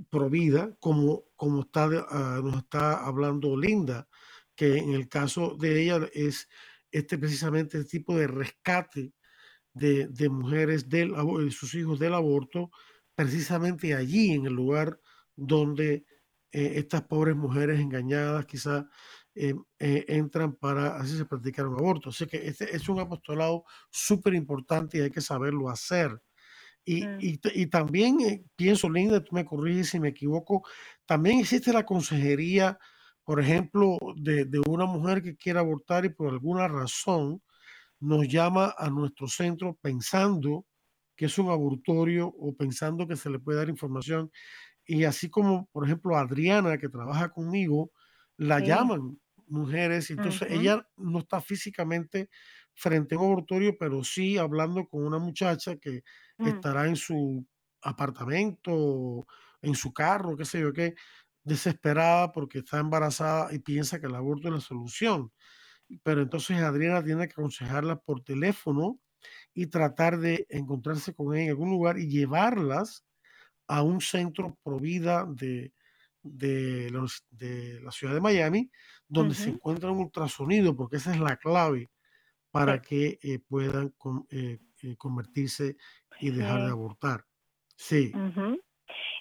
provida, 0.08 0.74
como, 0.80 1.24
como 1.36 1.60
está, 1.60 1.84
ah, 2.08 2.40
nos 2.42 2.56
está 2.56 3.04
hablando 3.04 3.54
Linda, 3.58 4.08
que 4.56 4.78
en 4.78 4.94
el 4.94 5.10
caso 5.10 5.54
de 5.54 5.82
ella 5.82 6.08
es 6.14 6.48
este 6.90 7.18
precisamente 7.18 7.76
el 7.76 7.86
tipo 7.86 8.16
de 8.16 8.26
rescate 8.26 9.12
de, 9.74 10.28
mujeres, 10.30 10.88
del, 10.88 11.12
de 11.12 11.50
sus 11.50 11.74
hijos 11.74 11.98
del 11.98 12.14
aborto, 12.14 12.70
precisamente 13.14 13.94
allí, 13.94 14.32
en 14.32 14.46
el 14.46 14.54
lugar 14.54 14.98
donde 15.36 16.06
eh, 16.52 16.72
estas 16.76 17.02
pobres 17.02 17.36
mujeres 17.36 17.78
engañadas 17.78 18.46
quizás 18.46 18.86
eh, 19.34 19.54
eh, 19.78 20.04
entran 20.08 20.52
para 20.54 20.96
así 20.96 21.16
se 21.16 21.24
practicar 21.24 21.66
un 21.66 21.78
aborto. 21.78 22.10
Así 22.10 22.26
que 22.26 22.46
este 22.46 22.74
es 22.74 22.88
un 22.88 23.00
apostolado 23.00 23.64
súper 23.90 24.34
importante 24.34 24.98
y 24.98 25.00
hay 25.02 25.10
que 25.10 25.20
saberlo 25.20 25.68
hacer. 25.68 26.20
Y, 26.84 27.06
mm. 27.06 27.18
y, 27.20 27.66
también 27.68 28.44
pienso, 28.56 28.90
Linda, 28.90 29.22
tú 29.22 29.34
me 29.34 29.44
corriges 29.44 29.90
si 29.90 30.00
me 30.00 30.08
equivoco, 30.08 30.66
también 31.06 31.38
existe 31.38 31.72
la 31.72 31.86
consejería, 31.86 32.78
por 33.24 33.40
ejemplo, 33.40 33.98
de, 34.16 34.46
de 34.46 34.60
una 34.66 34.84
mujer 34.84 35.22
que 35.22 35.36
quiere 35.36 35.60
abortar 35.60 36.04
y 36.04 36.08
por 36.08 36.28
alguna 36.28 36.66
razón 36.66 37.40
nos 38.00 38.26
llama 38.26 38.74
a 38.76 38.90
nuestro 38.90 39.28
centro 39.28 39.78
pensando 39.80 40.66
que 41.16 41.26
es 41.26 41.38
un 41.38 41.50
abortorio 41.50 42.26
o 42.26 42.54
pensando 42.56 43.06
que 43.06 43.16
se 43.16 43.30
le 43.30 43.38
puede 43.38 43.58
dar 43.58 43.68
información. 43.68 44.30
Y 44.84 45.04
así 45.04 45.30
como, 45.30 45.66
por 45.72 45.84
ejemplo, 45.84 46.16
Adriana, 46.16 46.78
que 46.78 46.88
trabaja 46.88 47.30
conmigo, 47.30 47.92
la 48.36 48.58
llaman 48.58 49.20
mujeres, 49.52 50.10
entonces 50.10 50.50
ella 50.50 50.86
no 50.96 51.20
está 51.20 51.40
físicamente 51.40 52.28
frente 52.74 53.14
a 53.14 53.18
un 53.18 53.24
abortorio, 53.26 53.76
pero 53.78 54.02
sí 54.04 54.38
hablando 54.38 54.86
con 54.88 55.04
una 55.04 55.18
muchacha 55.18 55.76
que 55.76 56.02
mm. 56.38 56.46
estará 56.48 56.86
en 56.86 56.96
su 56.96 57.46
apartamento, 57.82 59.26
en 59.60 59.74
su 59.74 59.92
carro, 59.92 60.36
qué 60.36 60.44
sé 60.44 60.60
yo 60.60 60.72
qué, 60.72 60.94
desesperada 61.44 62.32
porque 62.32 62.58
está 62.58 62.78
embarazada 62.78 63.52
y 63.54 63.58
piensa 63.58 64.00
que 64.00 64.06
el 64.06 64.14
aborto 64.14 64.48
es 64.48 64.54
la 64.54 64.60
solución. 64.60 65.32
Pero 66.02 66.22
entonces 66.22 66.58
Adriana 66.58 67.02
tiene 67.04 67.26
que 67.26 67.34
aconsejarla 67.34 67.96
por 68.00 68.22
teléfono 68.22 68.98
y 69.54 69.66
tratar 69.66 70.18
de 70.18 70.46
encontrarse 70.48 71.14
con 71.14 71.34
ella 71.34 71.44
en 71.44 71.50
algún 71.50 71.70
lugar 71.70 71.98
y 71.98 72.08
llevarlas 72.08 73.04
a 73.68 73.82
un 73.82 74.00
centro 74.00 74.58
provida 74.62 75.26
de, 75.28 75.72
de, 76.22 76.90
los, 76.90 77.24
de 77.30 77.80
la 77.82 77.90
ciudad 77.90 78.14
de 78.14 78.20
Miami, 78.20 78.70
donde 79.08 79.34
se 79.34 79.50
encuentra 79.50 79.90
un 79.90 79.98
ultrasonido, 79.98 80.76
porque 80.76 80.96
esa 80.96 81.12
es 81.12 81.20
la 81.20 81.36
clave 81.36 81.90
para 82.50 82.80
que 82.80 83.18
eh, 83.22 83.38
puedan 83.48 83.94
eh, 84.30 84.58
eh, 84.82 84.96
convertirse 84.96 85.76
y 86.20 86.30
dejar 86.30 86.62
de 86.62 86.70
abortar. 86.70 87.24
Sí. 87.76 88.12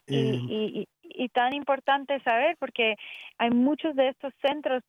y, 0.05 0.17
y, 0.17 0.87
y, 1.01 1.29
tan 1.29 1.53
importante 1.53 2.21
saber, 2.23 2.57
porque 2.59 2.95
hay 3.37 3.49
muchos 3.49 3.95
de 3.95 4.09
estos 4.09 4.33
centros 4.41 4.83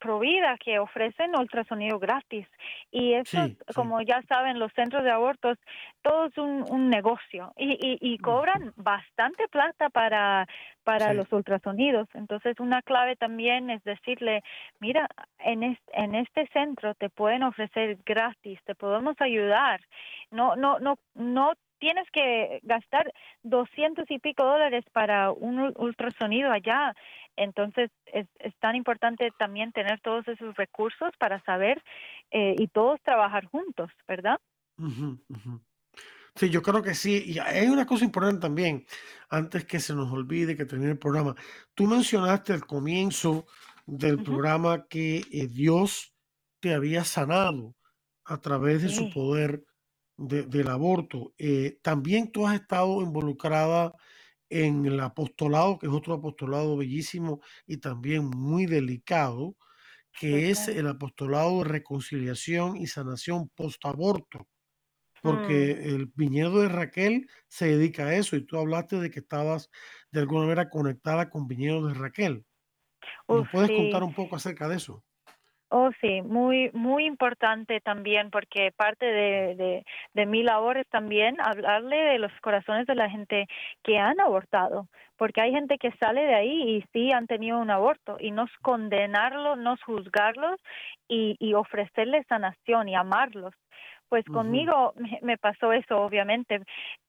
Provida 0.00 0.56
que 0.58 0.78
ofrecen 0.78 1.38
ultrasonido 1.38 1.98
gratis. 1.98 2.46
Y 2.90 3.14
eso 3.14 3.48
como 3.74 4.00
ya 4.02 4.22
saben 4.22 4.58
los 4.58 4.72
centros 4.72 5.04
de 5.04 5.10
abortos 5.10 5.58
todo 6.02 6.26
es 6.26 6.38
un, 6.38 6.90
negocio. 6.90 7.52
Y, 7.56 7.98
y, 8.00 8.18
cobran 8.18 8.72
bastante 8.76 9.46
plata 9.48 9.88
para 9.90 10.46
para 10.84 11.12
los 11.12 11.30
ultrasonidos. 11.32 12.08
Entonces 12.14 12.58
una 12.60 12.82
clave 12.82 13.14
también 13.16 13.70
es 13.70 13.84
decirle 13.84 14.42
mira 14.80 15.06
en 15.38 15.62
este, 15.62 15.92
en 15.92 16.14
este 16.14 16.46
centro 16.48 16.94
te 16.94 17.10
pueden 17.10 17.42
ofrecer 17.42 17.98
gratis 18.06 18.58
te 18.64 18.74
podemos 18.74 19.14
ayudar. 19.20 19.80
No 20.30 20.56
no 20.56 20.78
no 20.78 20.96
no 21.14 21.52
tienes 21.78 22.10
que 22.10 22.60
gastar 22.62 23.12
doscientos 23.42 24.10
y 24.10 24.18
pico 24.18 24.44
dólares 24.44 24.84
para 24.92 25.30
un 25.30 25.72
ultrasonido 25.76 26.50
allá. 26.50 26.94
Entonces 27.38 27.90
es, 28.06 28.26
tan 28.60 28.74
importante 28.74 29.30
también 29.38 29.72
tener 29.72 30.00
todos 30.00 30.26
esos 30.26 30.56
recursos 30.56 31.10
para 31.18 31.42
saber 31.44 31.82
eh, 32.30 32.56
y 32.58 32.66
todos 32.68 33.00
trabajar 33.02 33.46
juntos, 33.46 33.90
¿verdad? 34.06 34.38
Sí, 36.34 36.50
yo 36.50 36.62
creo 36.62 36.82
que 36.82 36.94
sí. 36.94 37.22
Y 37.26 37.38
hay 37.38 37.68
una 37.68 37.86
cosa 37.86 38.04
importante 38.04 38.40
también, 38.40 38.86
antes 39.28 39.64
que 39.64 39.80
se 39.80 39.94
nos 39.94 40.12
olvide 40.12 40.56
que 40.56 40.66
termine 40.66 40.92
el 40.92 40.98
programa. 40.98 41.34
Tú 41.74 41.86
mencionaste 41.86 42.52
al 42.52 42.66
comienzo 42.66 43.46
del 43.86 44.22
programa 44.22 44.86
que 44.86 45.22
eh, 45.32 45.46
Dios 45.48 46.14
te 46.60 46.74
había 46.74 47.04
sanado 47.04 47.74
a 48.24 48.40
través 48.40 48.82
de 48.82 48.88
su 48.88 49.10
poder 49.10 49.64
del 50.16 50.68
aborto. 50.68 51.32
Eh, 51.38 51.78
también 51.82 52.32
tú 52.32 52.46
has 52.46 52.60
estado 52.60 53.00
involucrada 53.00 53.94
en 54.50 54.86
el 54.86 55.00
apostolado, 55.00 55.78
que 55.78 55.86
es 55.86 55.92
otro 55.92 56.14
apostolado 56.14 56.76
bellísimo 56.76 57.40
y 57.66 57.78
también 57.78 58.24
muy 58.26 58.66
delicado, 58.66 59.56
que 60.18 60.50
es 60.50 60.68
el 60.68 60.88
apostolado 60.88 61.58
de 61.58 61.64
reconciliación 61.68 62.76
y 62.76 62.86
sanación 62.86 63.48
post-aborto. 63.50 64.48
Porque 65.22 65.76
mm. 65.76 65.88
el 65.88 66.06
viñedo 66.14 66.60
de 66.62 66.68
Raquel 66.68 67.28
se 67.48 67.66
dedica 67.66 68.06
a 68.06 68.14
eso 68.14 68.36
y 68.36 68.46
tú 68.46 68.58
hablaste 68.58 68.96
de 68.96 69.10
que 69.10 69.20
estabas 69.20 69.70
de 70.12 70.20
alguna 70.20 70.42
manera 70.42 70.70
conectada 70.70 71.30
con 71.30 71.48
viñedo 71.48 71.86
de 71.86 71.94
Raquel. 71.94 72.44
¿Nos 73.28 73.48
puedes 73.50 73.70
contar 73.70 74.02
un 74.02 74.14
poco 74.14 74.36
acerca 74.36 74.68
de 74.68 74.76
eso? 74.76 75.04
Oh, 75.70 75.90
sí, 76.00 76.22
muy, 76.22 76.70
muy 76.72 77.04
importante 77.04 77.80
también, 77.80 78.30
porque 78.30 78.72
parte 78.74 79.04
de, 79.04 79.54
de, 79.54 79.84
de, 80.14 80.26
mi 80.26 80.42
labor 80.42 80.78
es 80.78 80.88
también 80.88 81.36
hablarle 81.42 81.96
de 81.96 82.18
los 82.18 82.32
corazones 82.40 82.86
de 82.86 82.94
la 82.94 83.10
gente 83.10 83.46
que 83.82 83.98
han 83.98 84.18
abortado, 84.18 84.88
porque 85.18 85.42
hay 85.42 85.52
gente 85.52 85.76
que 85.76 85.92
sale 86.00 86.22
de 86.22 86.34
ahí 86.34 86.76
y 86.76 86.84
sí 86.94 87.12
han 87.12 87.26
tenido 87.26 87.58
un 87.58 87.70
aborto, 87.70 88.16
y 88.18 88.30
nos 88.30 88.50
condenarlos, 88.62 89.58
nos 89.58 89.82
juzgarlos 89.82 90.58
y, 91.06 91.36
y 91.38 91.52
ofrecerles 91.52 92.26
sanación 92.28 92.88
y 92.88 92.94
amarlos. 92.94 93.54
Pues 94.08 94.24
conmigo 94.24 94.94
me, 95.20 95.36
pasó 95.36 95.74
eso, 95.74 95.98
obviamente, 95.98 96.62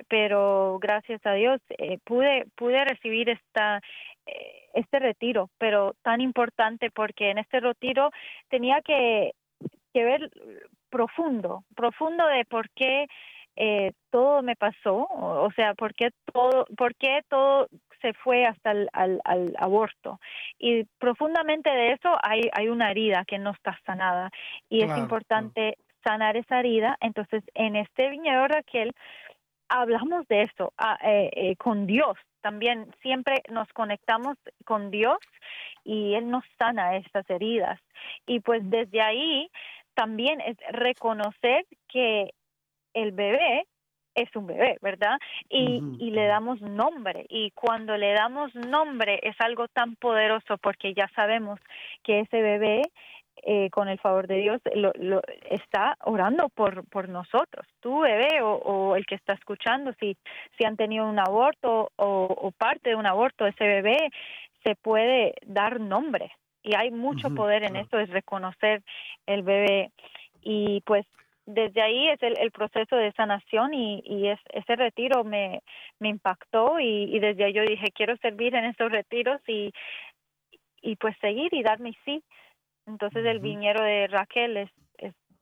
pero 0.09 0.79
gracias 0.81 1.25
a 1.25 1.31
Dios 1.31 1.61
eh, 1.69 1.97
pude, 2.03 2.45
pude 2.57 2.83
recibir 2.83 3.29
esta 3.29 3.79
eh, 4.25 4.58
este 4.73 4.99
retiro, 4.99 5.49
pero 5.57 5.95
tan 6.01 6.21
importante 6.21 6.91
porque 6.91 7.31
en 7.31 7.37
este 7.37 7.59
retiro 7.59 8.11
tenía 8.49 8.81
que, 8.81 9.33
que 9.93 10.03
ver 10.03 10.31
profundo, 10.89 11.63
profundo 11.75 12.25
de 12.27 12.45
por 12.45 12.69
qué 12.71 13.07
eh, 13.55 13.91
todo 14.09 14.41
me 14.41 14.55
pasó, 14.55 15.07
o 15.09 15.51
sea, 15.55 15.73
por 15.73 15.93
qué 15.93 16.11
todo, 16.31 16.65
por 16.77 16.95
qué 16.95 17.21
todo 17.27 17.67
se 18.01 18.13
fue 18.13 18.45
hasta 18.45 18.71
el 18.71 18.89
al, 18.93 19.19
al 19.25 19.53
aborto. 19.57 20.19
Y 20.57 20.85
profundamente 20.99 21.69
de 21.69 21.91
eso 21.93 22.17
hay, 22.23 22.49
hay 22.53 22.69
una 22.69 22.91
herida 22.91 23.25
que 23.25 23.37
no 23.37 23.51
está 23.51 23.77
sanada 23.85 24.29
y 24.69 24.83
es 24.83 24.97
importante 24.97 25.77
sanar 26.03 26.37
esa 26.37 26.59
herida. 26.59 26.97
Entonces, 27.01 27.43
en 27.53 27.75
este 27.75 28.09
viñedo 28.09 28.47
Raquel, 28.47 28.93
hablamos 29.69 30.27
de 30.27 30.43
eso 30.43 30.73
ah, 30.77 30.97
eh, 31.03 31.29
eh, 31.33 31.55
con 31.55 31.87
Dios. 31.87 32.17
También 32.41 32.91
siempre 33.01 33.43
nos 33.49 33.67
conectamos 33.69 34.37
con 34.65 34.91
Dios 34.91 35.19
y 35.83 36.15
Él 36.15 36.29
nos 36.29 36.43
sana 36.57 36.97
estas 36.97 37.29
heridas. 37.29 37.79
Y 38.25 38.39
pues 38.41 38.61
desde 38.69 39.01
ahí 39.01 39.49
también 39.93 40.41
es 40.41 40.57
reconocer 40.71 41.65
que 41.87 42.33
el 42.93 43.11
bebé 43.11 43.65
es 44.15 44.35
un 44.35 44.47
bebé, 44.47 44.77
¿verdad? 44.81 45.17
Y, 45.49 45.81
y, 45.99 46.11
le 46.11 46.25
damos 46.25 46.59
nombre. 46.61 47.25
Y 47.29 47.51
cuando 47.51 47.95
le 47.95 48.13
damos 48.13 48.53
nombre 48.55 49.19
es 49.23 49.35
algo 49.39 49.67
tan 49.67 49.95
poderoso 49.95 50.57
porque 50.57 50.93
ya 50.93 51.07
sabemos 51.15 51.59
que 52.03 52.21
ese 52.21 52.41
bebé 52.41 52.81
eh, 53.43 53.69
con 53.69 53.87
el 53.87 53.99
favor 53.99 54.27
de 54.27 54.37
Dios, 54.37 54.61
lo, 54.75 54.91
lo, 54.95 55.21
está 55.49 55.97
orando 56.03 56.49
por, 56.49 56.87
por 56.89 57.09
nosotros, 57.09 57.65
tú 57.79 58.01
bebé 58.01 58.41
o, 58.41 58.95
el 58.95 59.05
que 59.05 59.15
está 59.15 59.33
escuchando, 59.33 59.93
si, 59.99 60.17
si 60.57 60.65
han 60.65 60.75
tenido 60.75 61.07
un 61.07 61.19
aborto 61.19 61.91
o, 61.95 62.51
parte 62.57 62.89
de 62.91 62.95
un 62.95 63.05
aborto, 63.05 63.45
ese 63.45 63.65
bebé 63.65 64.09
se 64.63 64.75
puede 64.75 65.35
dar 65.45 65.79
nombre. 65.79 66.31
Y 66.61 66.75
hay 66.75 66.91
mucho 66.91 67.33
poder 67.33 67.63
en 67.63 67.77
esto, 67.77 67.97
es 67.99 68.09
reconocer 68.09 68.83
el 69.25 69.43
bebé. 69.43 69.91
Y 70.41 70.81
pues 70.81 71.05
desde 71.45 71.81
ahí 71.81 72.09
es 72.09 72.21
el, 72.21 72.37
el 72.39 72.51
proceso 72.51 72.95
de 72.95 73.11
sanación 73.13 73.73
y, 73.73 74.01
y 74.05 74.27
es, 74.27 74.39
ese 74.49 74.75
retiro 74.75 75.23
me, 75.23 75.61
me 75.99 76.09
impactó 76.09 76.79
y, 76.79 77.15
y 77.15 77.19
desde 77.19 77.45
ahí 77.45 77.53
yo 77.53 77.63
dije 77.63 77.91
quiero 77.93 78.15
servir 78.17 78.53
en 78.55 78.65
estos 78.65 78.91
retiros 78.91 79.41
y, 79.47 79.71
y 80.81 80.95
pues 80.97 81.15
seguir 81.19 81.53
y 81.53 81.63
dar 81.63 81.79
mi 81.79 81.95
sí 82.05 82.23
entonces 82.85 83.25
el 83.25 83.39
viñero 83.39 83.83
de 83.83 84.07
Raquel 84.07 84.57
es, 84.57 84.69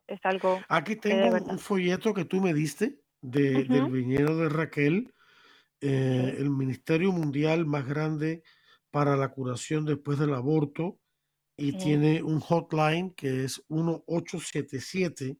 es, 0.08 0.20
algo... 0.24 0.60
Aquí 0.70 0.96
tengo 0.96 1.36
un 1.46 1.60
folleto 1.60 2.14
que 2.14 2.26
tú 2.26 2.42
me 2.42 2.54
diste 2.54 3.00
de, 3.22 3.64
del 3.64 3.90
viñero 3.90 4.38
de 4.38 4.50
Raquel, 4.50 5.14
eh, 5.82 6.36
el 6.38 6.50
Ministerio 6.50 7.12
Mundial 7.12 7.66
más 7.66 7.86
grande 7.86 8.44
para 8.90 9.16
la 9.16 9.30
curación 9.30 9.86
después 9.86 10.18
del 10.20 10.34
aborto, 10.34 11.00
y 11.58 11.74
tiene 11.74 12.22
un 12.22 12.40
hotline 12.40 13.12
que 13.16 13.44
es 13.44 13.64
1877, 13.70 15.38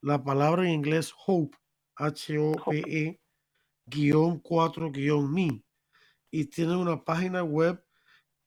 la 0.00 0.22
palabra 0.22 0.62
en 0.62 0.70
inglés 0.70 1.12
Hope, 1.26 1.58
H-O-P-E, 1.96 3.20
guion 3.84 4.38
4 4.38 4.92
guion 4.92 5.32
mi, 5.32 5.64
y 6.30 6.44
tiene 6.46 6.76
una 6.76 7.02
página 7.02 7.42
web 7.42 7.84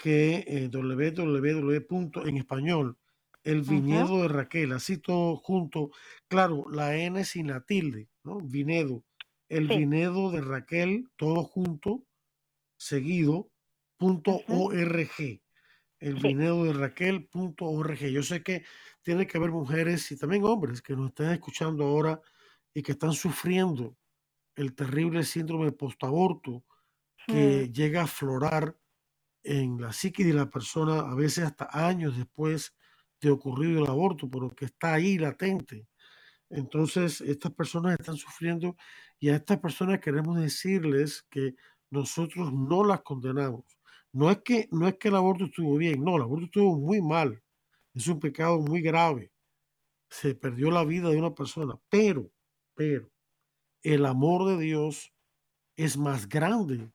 que 0.03 0.43
eh, 0.45 0.69
www. 0.69 2.27
en 2.27 2.35
español, 2.35 2.97
el 3.41 3.61
viñedo 3.61 4.23
de 4.23 4.27
Raquel, 4.27 4.73
así 4.73 4.97
todo 4.97 5.37
junto, 5.37 5.91
claro, 6.27 6.65
la 6.69 6.97
N 6.97 7.23
sin 7.23 7.47
la 7.47 7.61
tilde, 7.61 8.09
¿no? 8.25 8.41
Vinedo, 8.41 9.05
el 9.47 9.69
vinedo 9.69 10.29
de 10.29 10.41
Raquel, 10.41 11.07
todo 11.15 11.45
junto, 11.45 12.03
seguido, 12.75 13.49
punto 13.95 14.41
org. 14.49 15.41
El 15.99 16.15
vinedo 16.15 16.65
de 16.65 16.73
Raquel, 16.73 17.29
punto 17.29 17.63
org. 17.63 17.97
Yo 17.99 18.23
sé 18.23 18.43
que 18.43 18.65
tiene 19.03 19.25
que 19.25 19.37
haber 19.37 19.51
mujeres 19.51 20.11
y 20.11 20.17
también 20.17 20.43
hombres 20.43 20.81
que 20.81 20.97
nos 20.97 21.11
están 21.11 21.31
escuchando 21.31 21.85
ahora 21.85 22.19
y 22.73 22.83
que 22.83 22.91
están 22.91 23.13
sufriendo 23.13 23.95
el 24.57 24.75
terrible 24.75 25.23
síndrome 25.23 25.67
de 25.67 25.71
postaborto 25.71 26.65
que 27.25 27.71
llega 27.71 28.01
a 28.01 28.03
aflorar 28.03 28.77
en 29.43 29.79
la 29.79 29.91
psique 29.91 30.23
de 30.23 30.33
la 30.33 30.49
persona 30.49 30.99
a 30.99 31.15
veces 31.15 31.45
hasta 31.45 31.69
años 31.71 32.17
después 32.17 32.73
de 33.21 33.29
ocurrido 33.29 33.83
el 33.83 33.89
aborto, 33.89 34.29
pero 34.29 34.49
que 34.49 34.65
está 34.65 34.93
ahí 34.93 35.17
latente. 35.17 35.87
Entonces, 36.49 37.21
estas 37.21 37.51
personas 37.53 37.99
están 37.99 38.15
sufriendo 38.15 38.75
y 39.19 39.29
a 39.29 39.35
estas 39.35 39.59
personas 39.59 39.99
queremos 39.99 40.39
decirles 40.39 41.25
que 41.29 41.55
nosotros 41.89 42.51
no 42.53 42.83
las 42.83 43.01
condenamos. 43.01 43.65
No 44.11 44.29
es 44.29 44.37
que, 44.43 44.67
no 44.71 44.87
es 44.87 44.97
que 44.97 45.07
el 45.07 45.15
aborto 45.15 45.45
estuvo 45.45 45.77
bien, 45.77 46.03
no, 46.03 46.17
el 46.17 46.23
aborto 46.23 46.45
estuvo 46.45 46.77
muy 46.77 47.01
mal. 47.01 47.41
Es 47.93 48.07
un 48.07 48.19
pecado 48.19 48.59
muy 48.59 48.81
grave. 48.81 49.31
Se 50.09 50.35
perdió 50.35 50.69
la 50.69 50.83
vida 50.83 51.09
de 51.09 51.17
una 51.17 51.33
persona, 51.33 51.75
pero, 51.89 52.29
pero, 52.75 53.09
el 53.81 54.05
amor 54.05 54.47
de 54.49 54.63
Dios 54.63 55.11
es 55.75 55.97
más 55.97 56.29
grande, 56.29 56.91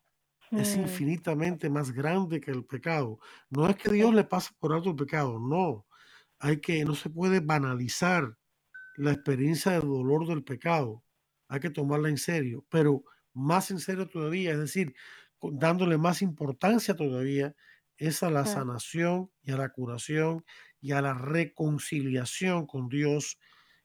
es 0.53 0.76
mm. 0.76 0.80
infinitamente 0.80 1.70
más 1.70 1.92
grande 1.92 2.40
que 2.40 2.51
el 2.51 2.64
pecado. 2.64 3.18
No 3.51 3.68
es 3.68 3.76
que 3.76 3.90
Dios 3.90 4.14
le 4.14 4.24
pase 4.24 4.53
por 4.59 4.72
alto 4.72 4.90
el 4.90 4.96
pecado, 4.96 5.38
no. 5.38 5.86
Hay 6.38 6.61
que, 6.61 6.84
no 6.84 6.94
se 6.94 7.11
puede 7.11 7.40
banalizar 7.40 8.36
la 8.96 9.12
experiencia 9.12 9.72
de 9.72 9.80
dolor 9.80 10.26
del 10.26 10.44
pecado 10.44 11.05
hay 11.49 11.61
que 11.61 11.70
tomarla 11.70 12.09
en 12.09 12.18
serio, 12.18 12.64
pero 12.68 13.03
más 13.32 13.70
en 13.70 13.80
serio 13.80 14.07
todavía, 14.07 14.53
es 14.53 14.59
decir, 14.59 14.94
dándole 15.40 15.96
más 15.99 16.22
importancia 16.22 16.94
todavía 16.94 17.55
es 17.96 18.22
a 18.22 18.30
la 18.30 18.44
sanación 18.44 19.30
y 19.42 19.53
a 19.53 19.57
la 19.57 19.70
curación 19.70 20.44
y 20.80 20.92
a 20.92 21.03
la 21.03 21.14
reconciliación 21.14 22.66
con 22.66 22.88
Dios 22.88 23.38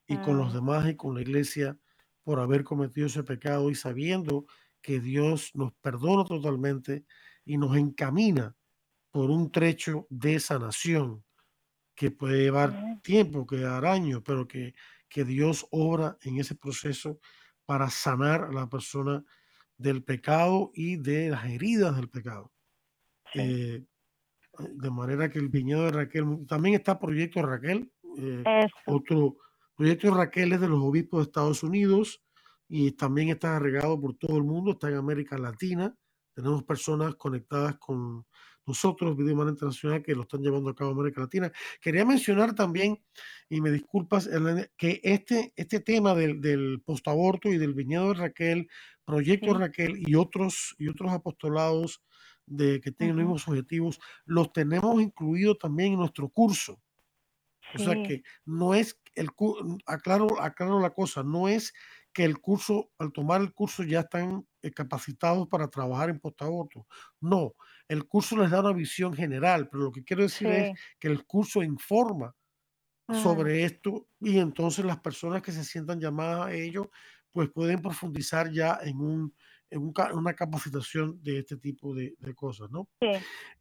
y 0.07 0.17
con 0.17 0.37
los 0.37 0.51
mm. 0.51 0.55
demás 0.55 0.89
y 0.89 0.95
con 0.95 1.15
la 1.15 1.21
iglesia 1.21 1.77
por 2.23 2.39
haber 2.39 2.63
cometido 2.63 3.07
ese 3.07 3.23
pecado 3.23 3.69
y 3.69 3.75
sabiendo 3.75 4.45
que 4.83 4.99
Dios 4.99 5.51
nos 5.55 5.73
perdona 5.81 6.25
totalmente 6.25 7.05
y 7.45 7.57
nos 7.57 7.75
encamina 7.77 8.55
por 9.09 9.31
un 9.31 9.51
trecho 9.51 10.05
de 10.09 10.39
sanación 10.39 11.23
que 11.95 12.11
puede 12.11 12.43
llevar 12.43 13.01
tiempo, 13.01 13.47
que 13.47 13.57
dar 13.57 13.85
años, 13.85 14.21
pero 14.25 14.47
que, 14.47 14.75
que 15.07 15.23
Dios 15.23 15.65
obra 15.71 16.17
en 16.21 16.39
ese 16.39 16.55
proceso 16.55 17.19
para 17.65 17.89
sanar 17.89 18.43
a 18.43 18.51
la 18.51 18.67
persona 18.67 19.23
del 19.77 20.03
pecado 20.03 20.71
y 20.73 20.97
de 20.97 21.29
las 21.29 21.45
heridas 21.45 21.95
del 21.95 22.09
pecado. 22.09 22.51
Eh, 23.35 23.83
de 24.59 24.91
manera 24.91 25.29
que 25.29 25.39
el 25.39 25.49
viñedo 25.49 25.85
de 25.85 25.91
Raquel, 25.91 26.45
también 26.47 26.75
está 26.75 26.99
Proyecto 26.99 27.41
Raquel, 27.41 27.91
eh, 28.17 28.67
otro 28.85 29.37
Proyecto 29.75 30.13
Raquel 30.13 30.53
es 30.53 30.61
de 30.61 30.67
los 30.67 30.81
obispos 30.81 31.19
de 31.19 31.23
Estados 31.23 31.63
Unidos 31.63 32.22
y 32.75 32.93
también 32.93 33.29
está 33.29 33.59
regado 33.59 34.01
por 34.01 34.15
todo 34.15 34.35
el 34.35 34.43
mundo, 34.43 34.71
está 34.71 34.89
en 34.89 34.95
América 34.95 35.37
Latina, 35.37 35.95
tenemos 36.33 36.63
personas 36.63 37.13
conectadas 37.13 37.77
con 37.77 38.25
nosotros, 38.65 39.15
Video 39.15 39.35
Humana 39.35 39.51
Internacional, 39.51 40.01
que 40.01 40.15
lo 40.15 40.23
están 40.23 40.41
llevando 40.41 40.71
a 40.71 40.75
cabo 40.75 40.89
en 40.89 40.97
América 40.97 41.21
Latina. 41.21 41.51
Quería 41.79 42.03
mencionar 42.03 42.55
también, 42.55 42.99
y 43.47 43.61
me 43.61 43.69
disculpas, 43.69 44.27
que 44.75 44.99
este, 45.03 45.53
este 45.55 45.81
tema 45.81 46.15
del, 46.15 46.41
del 46.41 46.81
postaborto 46.83 47.47
y 47.49 47.59
del 47.59 47.75
viñedo 47.75 48.07
de 48.07 48.15
Raquel, 48.15 48.67
Proyecto 49.05 49.53
Raquel 49.53 49.93
y 49.99 50.15
otros, 50.15 50.75
y 50.79 50.87
otros 50.87 51.11
apostolados 51.11 52.01
de, 52.47 52.81
que 52.81 52.91
tienen 52.91 53.17
los 53.17 53.25
mismos 53.25 53.47
objetivos, 53.47 53.99
los 54.25 54.51
tenemos 54.51 54.99
incluidos 54.99 55.59
también 55.59 55.93
en 55.93 55.99
nuestro 55.99 56.27
curso. 56.27 56.81
O 57.75 57.77
sea 57.77 57.93
que 58.03 58.23
no 58.45 58.73
es 58.73 58.99
el 59.15 59.29
aclaro, 59.85 60.41
aclaro 60.41 60.79
la 60.79 60.91
cosa, 60.91 61.23
no 61.23 61.47
es 61.47 61.73
que 62.13 62.23
el 62.23 62.39
curso, 62.39 62.91
al 62.99 63.11
tomar 63.11 63.41
el 63.41 63.53
curso 63.53 63.83
ya 63.83 64.01
están 64.01 64.47
eh, 64.61 64.71
capacitados 64.71 65.47
para 65.47 65.67
trabajar 65.67 66.09
en 66.09 66.19
postaborto. 66.19 66.85
No, 67.19 67.55
el 67.87 68.05
curso 68.05 68.37
les 68.37 68.51
da 68.51 68.61
una 68.61 68.71
visión 68.71 69.13
general, 69.13 69.67
pero 69.69 69.83
lo 69.83 69.91
que 69.91 70.03
quiero 70.03 70.23
decir 70.23 70.47
es 70.47 70.79
que 70.99 71.07
el 71.07 71.25
curso 71.25 71.63
informa 71.63 72.35
sobre 73.11 73.65
esto 73.65 74.07
y 74.21 74.39
entonces 74.39 74.85
las 74.85 74.99
personas 74.99 75.41
que 75.41 75.51
se 75.51 75.63
sientan 75.63 75.99
llamadas 75.99 76.47
a 76.47 76.53
ello, 76.53 76.89
pues 77.31 77.49
pueden 77.49 77.81
profundizar 77.81 78.49
ya 78.51 78.79
en, 78.81 78.99
un, 78.99 79.35
una 79.71 80.33
capacitación 80.33 81.21
de 81.21 81.39
este 81.39 81.57
tipo 81.57 81.93
de, 81.93 82.15
cosas, 82.35 82.69
¿no? 82.71 82.87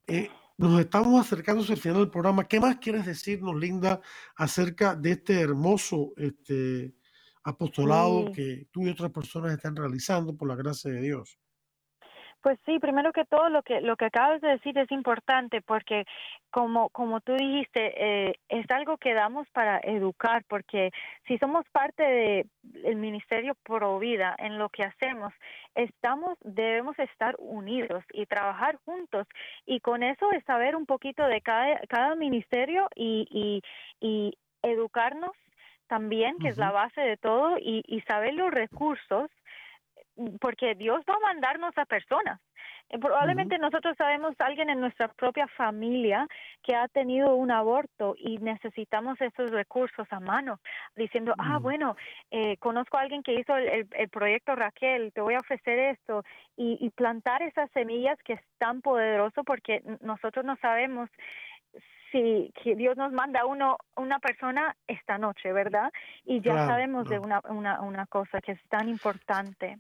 Eh, 0.07 0.31
nos 0.59 0.81
estamos 0.81 1.21
acercando 1.21 1.65
al 1.69 1.77
final 1.77 1.99
del 1.99 2.11
programa. 2.11 2.47
¿Qué 2.47 2.61
más 2.61 2.77
quieres 2.77 3.05
decirnos, 3.05 3.57
Linda, 3.57 4.01
acerca 4.37 4.95
de 4.95 5.13
este 5.13 5.41
hermoso 5.41 6.13
este, 6.17 6.95
apostolado 7.45 8.33
que 8.33 8.67
tú 8.71 8.87
y 8.87 8.91
otras 8.91 9.11
personas 9.11 9.53
están 9.53 9.77
realizando 9.77 10.37
por 10.37 10.49
la 10.49 10.57
gracia 10.57 10.91
de 10.91 11.01
Dios? 11.01 11.39
Pues 12.43 12.59
sí, 12.67 12.81
primero 12.81 13.13
que 13.13 13.25
todo 13.25 13.49
lo 13.51 13.63
que 13.63 13.81
lo 13.81 13.97
que 13.97 14.07
acabas 14.07 14.41
de 14.41 14.49
decir 14.49 14.77
es 14.77 14.91
importante 14.91 15.63
porque 15.63 16.05
como 16.51 16.89
como 16.89 17.21
tú 17.21 17.35
dijiste 17.37 17.93
eh, 17.97 18.35
es 18.49 18.69
algo 18.71 18.97
que 18.99 19.15
damos 19.15 19.49
para 19.51 19.79
educar 19.79 20.43
porque 20.49 20.91
si 21.29 21.39
somos 21.39 21.65
parte 21.71 22.03
de 22.03 22.47
el 22.83 22.97
ministerio 22.97 23.55
Pro 23.63 24.01
Vida 24.01 24.35
en 24.39 24.59
lo 24.59 24.71
que 24.71 24.83
hacemos 24.83 25.33
estamos 25.77 26.37
debemos 26.41 26.99
estar 26.99 27.37
unidos 27.39 28.03
y 28.13 28.27
trabajar 28.27 28.77
juntos 28.85 29.29
y 29.65 29.79
con 29.79 30.03
eso 30.03 30.33
es 30.33 30.43
saber 30.45 30.75
un 30.75 30.85
poquito 30.85 31.25
de 31.25 31.43
cada 31.43 31.79
cada 31.89 32.17
ministerio 32.17 32.89
y 32.97 33.29
y, 33.31 33.63
y 34.01 34.37
educarnos 34.63 35.31
también 35.93 36.39
que 36.39 36.49
es 36.49 36.57
la 36.57 36.71
base 36.71 37.03
de 37.03 37.19
todo 37.19 37.59
y, 37.59 37.83
y 37.87 38.01
saber 38.09 38.33
los 38.33 38.51
recursos 38.51 39.31
porque 40.41 40.75
Dios 40.75 41.03
va 41.07 41.17
a 41.17 41.35
mandarnos 41.35 41.77
a 41.77 41.85
personas. 41.85 42.41
Eh, 42.89 42.99
probablemente 42.99 43.59
nosotros 43.59 43.95
sabemos 43.99 44.35
alguien 44.39 44.71
en 44.71 44.81
nuestra 44.81 45.09
propia 45.09 45.47
familia 45.49 46.27
que 46.63 46.75
ha 46.75 46.89
tenido 46.89 47.35
un 47.35 47.51
aborto 47.51 48.15
y 48.17 48.39
necesitamos 48.39 49.21
esos 49.21 49.51
recursos 49.51 50.07
a 50.11 50.21
mano, 50.21 50.61
diciendo, 50.97 51.35
ah, 51.37 51.59
bueno, 51.59 51.95
eh, 52.31 52.57
conozco 52.57 52.97
a 52.97 53.03
alguien 53.03 53.23
que 53.23 53.35
hizo 53.35 53.55
el, 53.55 54.09
proyecto 54.09 54.55
Raquel, 54.55 55.13
te 55.13 55.21
voy 55.21 55.35
a 55.35 55.45
ofrecer 55.45 55.79
esto, 55.79 56.23
y, 56.57 56.79
y 56.81 56.89
plantar 56.89 57.43
esas 57.43 57.71
semillas 57.73 58.19
que 58.25 58.35
es 58.35 58.41
tan 58.57 58.81
poderoso 58.81 59.45
porque 59.45 59.83
nosotros 60.01 60.43
no 60.47 60.57
sabemos 60.57 61.11
si 62.13 62.53
que 62.63 62.77
Dios 62.77 62.97
nos 62.97 63.13
manda 63.13 63.45
uno 63.47 63.79
una 63.97 64.19
persona 64.21 64.77
esta 64.87 65.19
noche, 65.19 65.53
¿verdad? 65.53 65.91
Y 66.25 66.41
ya 66.41 66.67
sabemos 66.67 67.09
de 67.09 67.19
una, 67.19 67.41
una, 67.49 67.81
una 67.81 68.07
cosa 68.07 68.41
que 68.41 68.53
es 68.53 68.61
tan 68.69 68.89
importante. 68.89 69.79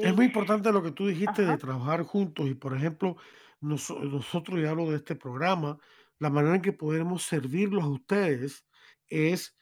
Es 0.00 0.14
muy 0.14 0.26
importante 0.26 0.70
lo 0.70 0.82
que 0.82 0.92
tú 0.92 1.08
dijiste 1.08 1.44
de 1.44 1.58
trabajar 1.58 2.02
juntos 2.02 2.46
y, 2.46 2.54
por 2.54 2.76
ejemplo, 2.76 3.16
nosotros, 3.60 4.60
ya 4.60 4.70
hablo 4.70 4.88
de 4.90 4.96
este 4.96 5.16
programa, 5.16 5.78
la 6.20 6.30
manera 6.30 6.54
en 6.54 6.62
que 6.62 6.72
podemos 6.72 7.24
servirlos 7.24 7.82
a 7.82 7.88
ustedes 7.88 8.64
es, 9.08 9.56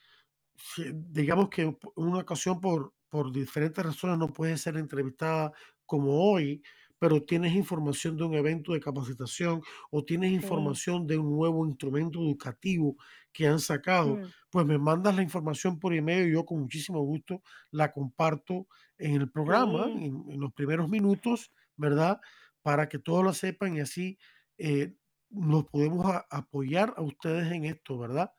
digamos 0.92 1.49
que 1.49 1.62
en 1.62 1.78
una 1.94 2.18
ocasión 2.18 2.61
por, 2.61 2.92
por 3.09 3.32
diferentes 3.32 3.84
razones 3.84 4.18
no 4.18 4.28
puede 4.28 4.59
ser 4.59 4.76
entrevistada 4.76 5.53
como 5.86 6.30
hoy, 6.30 6.62
pero 6.99 7.22
tienes 7.22 7.55
información 7.55 8.16
de 8.16 8.24
un 8.24 8.34
evento 8.34 8.72
de 8.72 8.80
capacitación 8.80 9.62
o 9.90 10.05
tienes 10.05 10.32
información 10.32 11.07
de 11.07 11.18
un 11.18 11.30
nuevo 11.36 11.66
instrumento 11.66 12.20
educativo 12.20 12.97
que 13.32 13.47
han 13.47 13.61
sacado, 13.61 14.16
mm. 14.16 14.22
pues 14.51 14.66
me 14.66 14.78
mandas 14.78 15.14
la 15.14 15.22
información 15.22 15.78
por 15.78 15.92
email 15.92 16.28
y 16.28 16.32
yo 16.32 16.44
con 16.47 16.61
muchísimo 16.61 17.03
gusto 17.03 17.42
la 17.70 17.92
comparto 17.92 18.66
en 18.99 19.20
el 19.20 19.30
programa, 19.30 19.86
en, 19.86 20.40
los 20.40 20.53
primeros 20.55 20.88
minutos, 20.88 21.53
¿verdad? 21.76 22.18
Para 22.62 22.88
que 22.88 22.99
todos 22.99 23.22
lo 23.22 23.34
sepan 23.34 23.76
y 23.76 23.80
así 23.80 24.18
eh, 24.57 24.94
nos 25.28 25.66
podemos 25.66 26.07
apoyar 26.30 26.94
a 26.97 27.03
ustedes 27.03 27.53
en 27.53 27.64
esto, 27.64 27.99
¿verdad? 27.99 28.32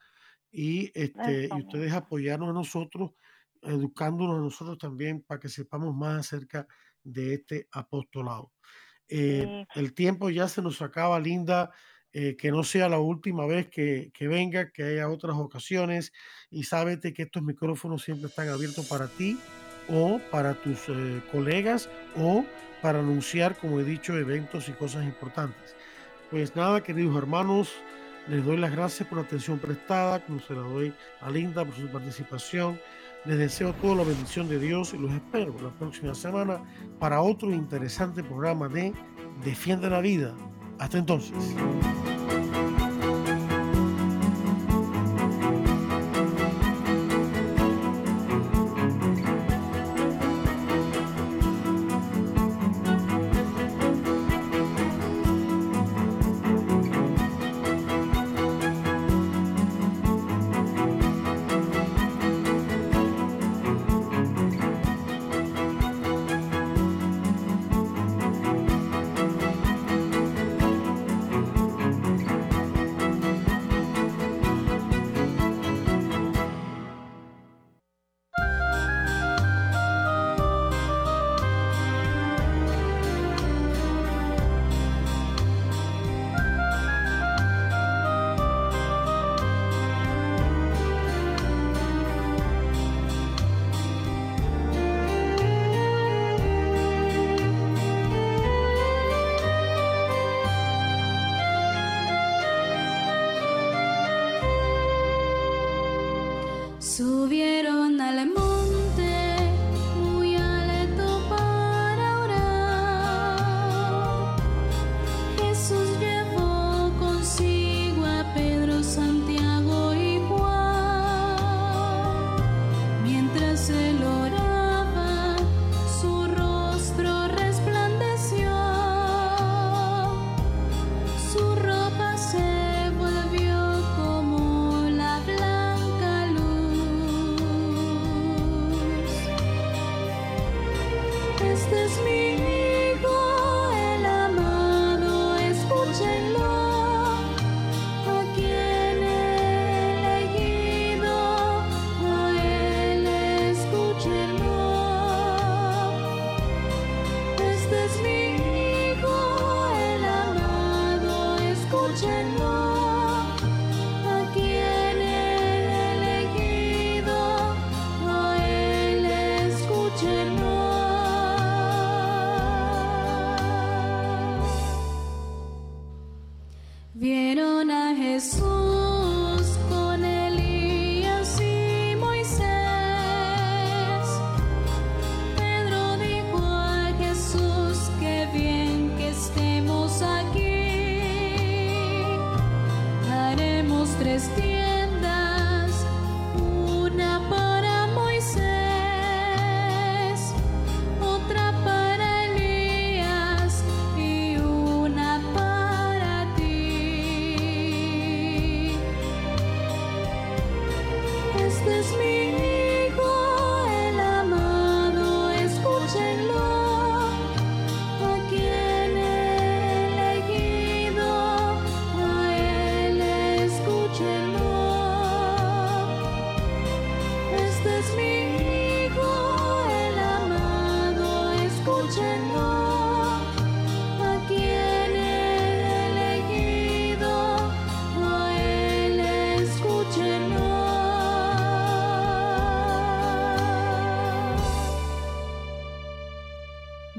Y, 0.52 0.92
este, 1.00 1.50
y 1.56 1.62
ustedes 1.62 1.94
apoyarnos 1.94 2.50
a 2.50 2.54
nosotros, 2.54 3.12
educándonos 3.62 4.38
a 4.38 4.42
nosotros 4.42 4.78
también 4.80 5.22
para 5.22 5.40
que 5.40 5.50
sepamos 5.50 5.96
más 5.96 6.20
acerca 6.20 6.62
de 6.62 6.68
este 7.16 7.68
apostolado. 7.72 8.52
Eh, 9.08 9.66
el 9.76 9.94
tiempo 9.94 10.30
ya 10.30 10.48
se 10.48 10.62
nos 10.62 10.82
acaba, 10.82 11.20
Linda. 11.20 11.72
Eh, 12.14 12.38
que 12.38 12.52
no 12.52 12.64
sea 12.64 12.88
la 12.88 13.00
última 13.00 13.46
vez 13.46 13.68
que, 13.68 14.12
que, 14.14 14.28
venga, 14.28 14.72
que 14.72 14.82
haya 14.82 15.10
otras 15.10 15.36
ocasiones 15.36 16.14
y 16.50 16.64
sábete 16.64 17.14
que 17.14 17.24
estos 17.24 17.44
micrófonos 17.44 18.02
siempre 18.02 18.28
están 18.28 18.48
abiertos 18.48 18.88
para 18.88 19.08
ti 19.08 19.38
o 19.90 20.20
para 20.32 20.54
tus 20.56 20.90
eh, 20.90 21.22
colegas 21.32 21.90
o 22.16 22.46
para 22.82 23.00
anunciar, 23.00 23.56
como 23.58 23.80
he 23.80 23.84
dicho, 23.84 24.18
eventos 24.18 24.70
y 24.70 24.72
cosas 24.72 25.04
importantes. 25.04 25.76
Pues 26.30 26.56
nada, 26.56 26.82
queridos 26.82 27.16
hermanos, 27.18 27.74
les 28.28 28.44
doy 28.44 28.58
las 28.58 28.72
gracias 28.72 29.08
por 29.08 29.20
la 29.20 29.24
atención 29.24 29.60
prestada, 29.60 30.24
como 30.26 30.40
se 30.40 30.54
la 30.54 30.62
doy 30.62 30.94
a 31.22 31.30
Linda 31.30 31.64
por 31.64 31.76
su 31.76 31.88
participación. 31.88 32.80
Les 33.28 33.38
deseo 33.38 33.74
toda 33.74 33.96
la 33.96 34.04
bendición 34.04 34.48
de 34.48 34.58
Dios 34.58 34.94
y 34.94 34.98
los 34.98 35.12
espero 35.12 35.54
la 35.62 35.70
próxima 35.72 36.16
semana 36.16 36.64
para 36.98 37.22
otro 37.22 37.52
interesante 37.52 38.24
programa 38.24 38.70
de 38.70 38.94
Defiende 39.44 39.90
la 39.90 40.00
Vida. 40.00 40.34
Hasta 40.80 40.98
entonces. 40.98 41.36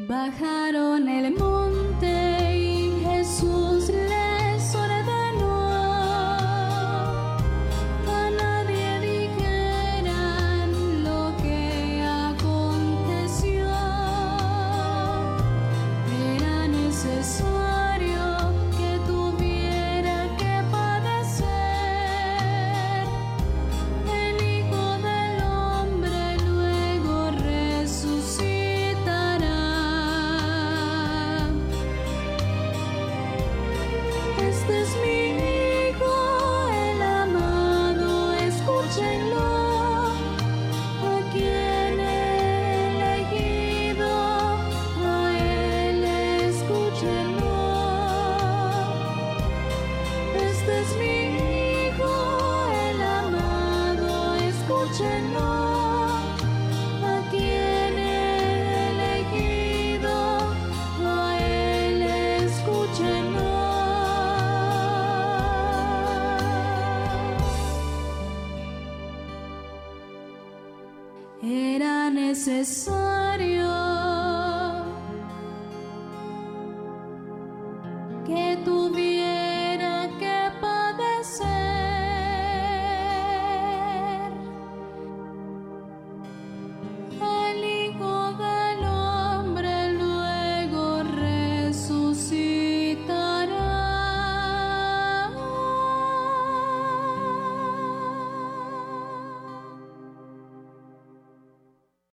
Era 0.06 1.28
necesario. 1.28 2.27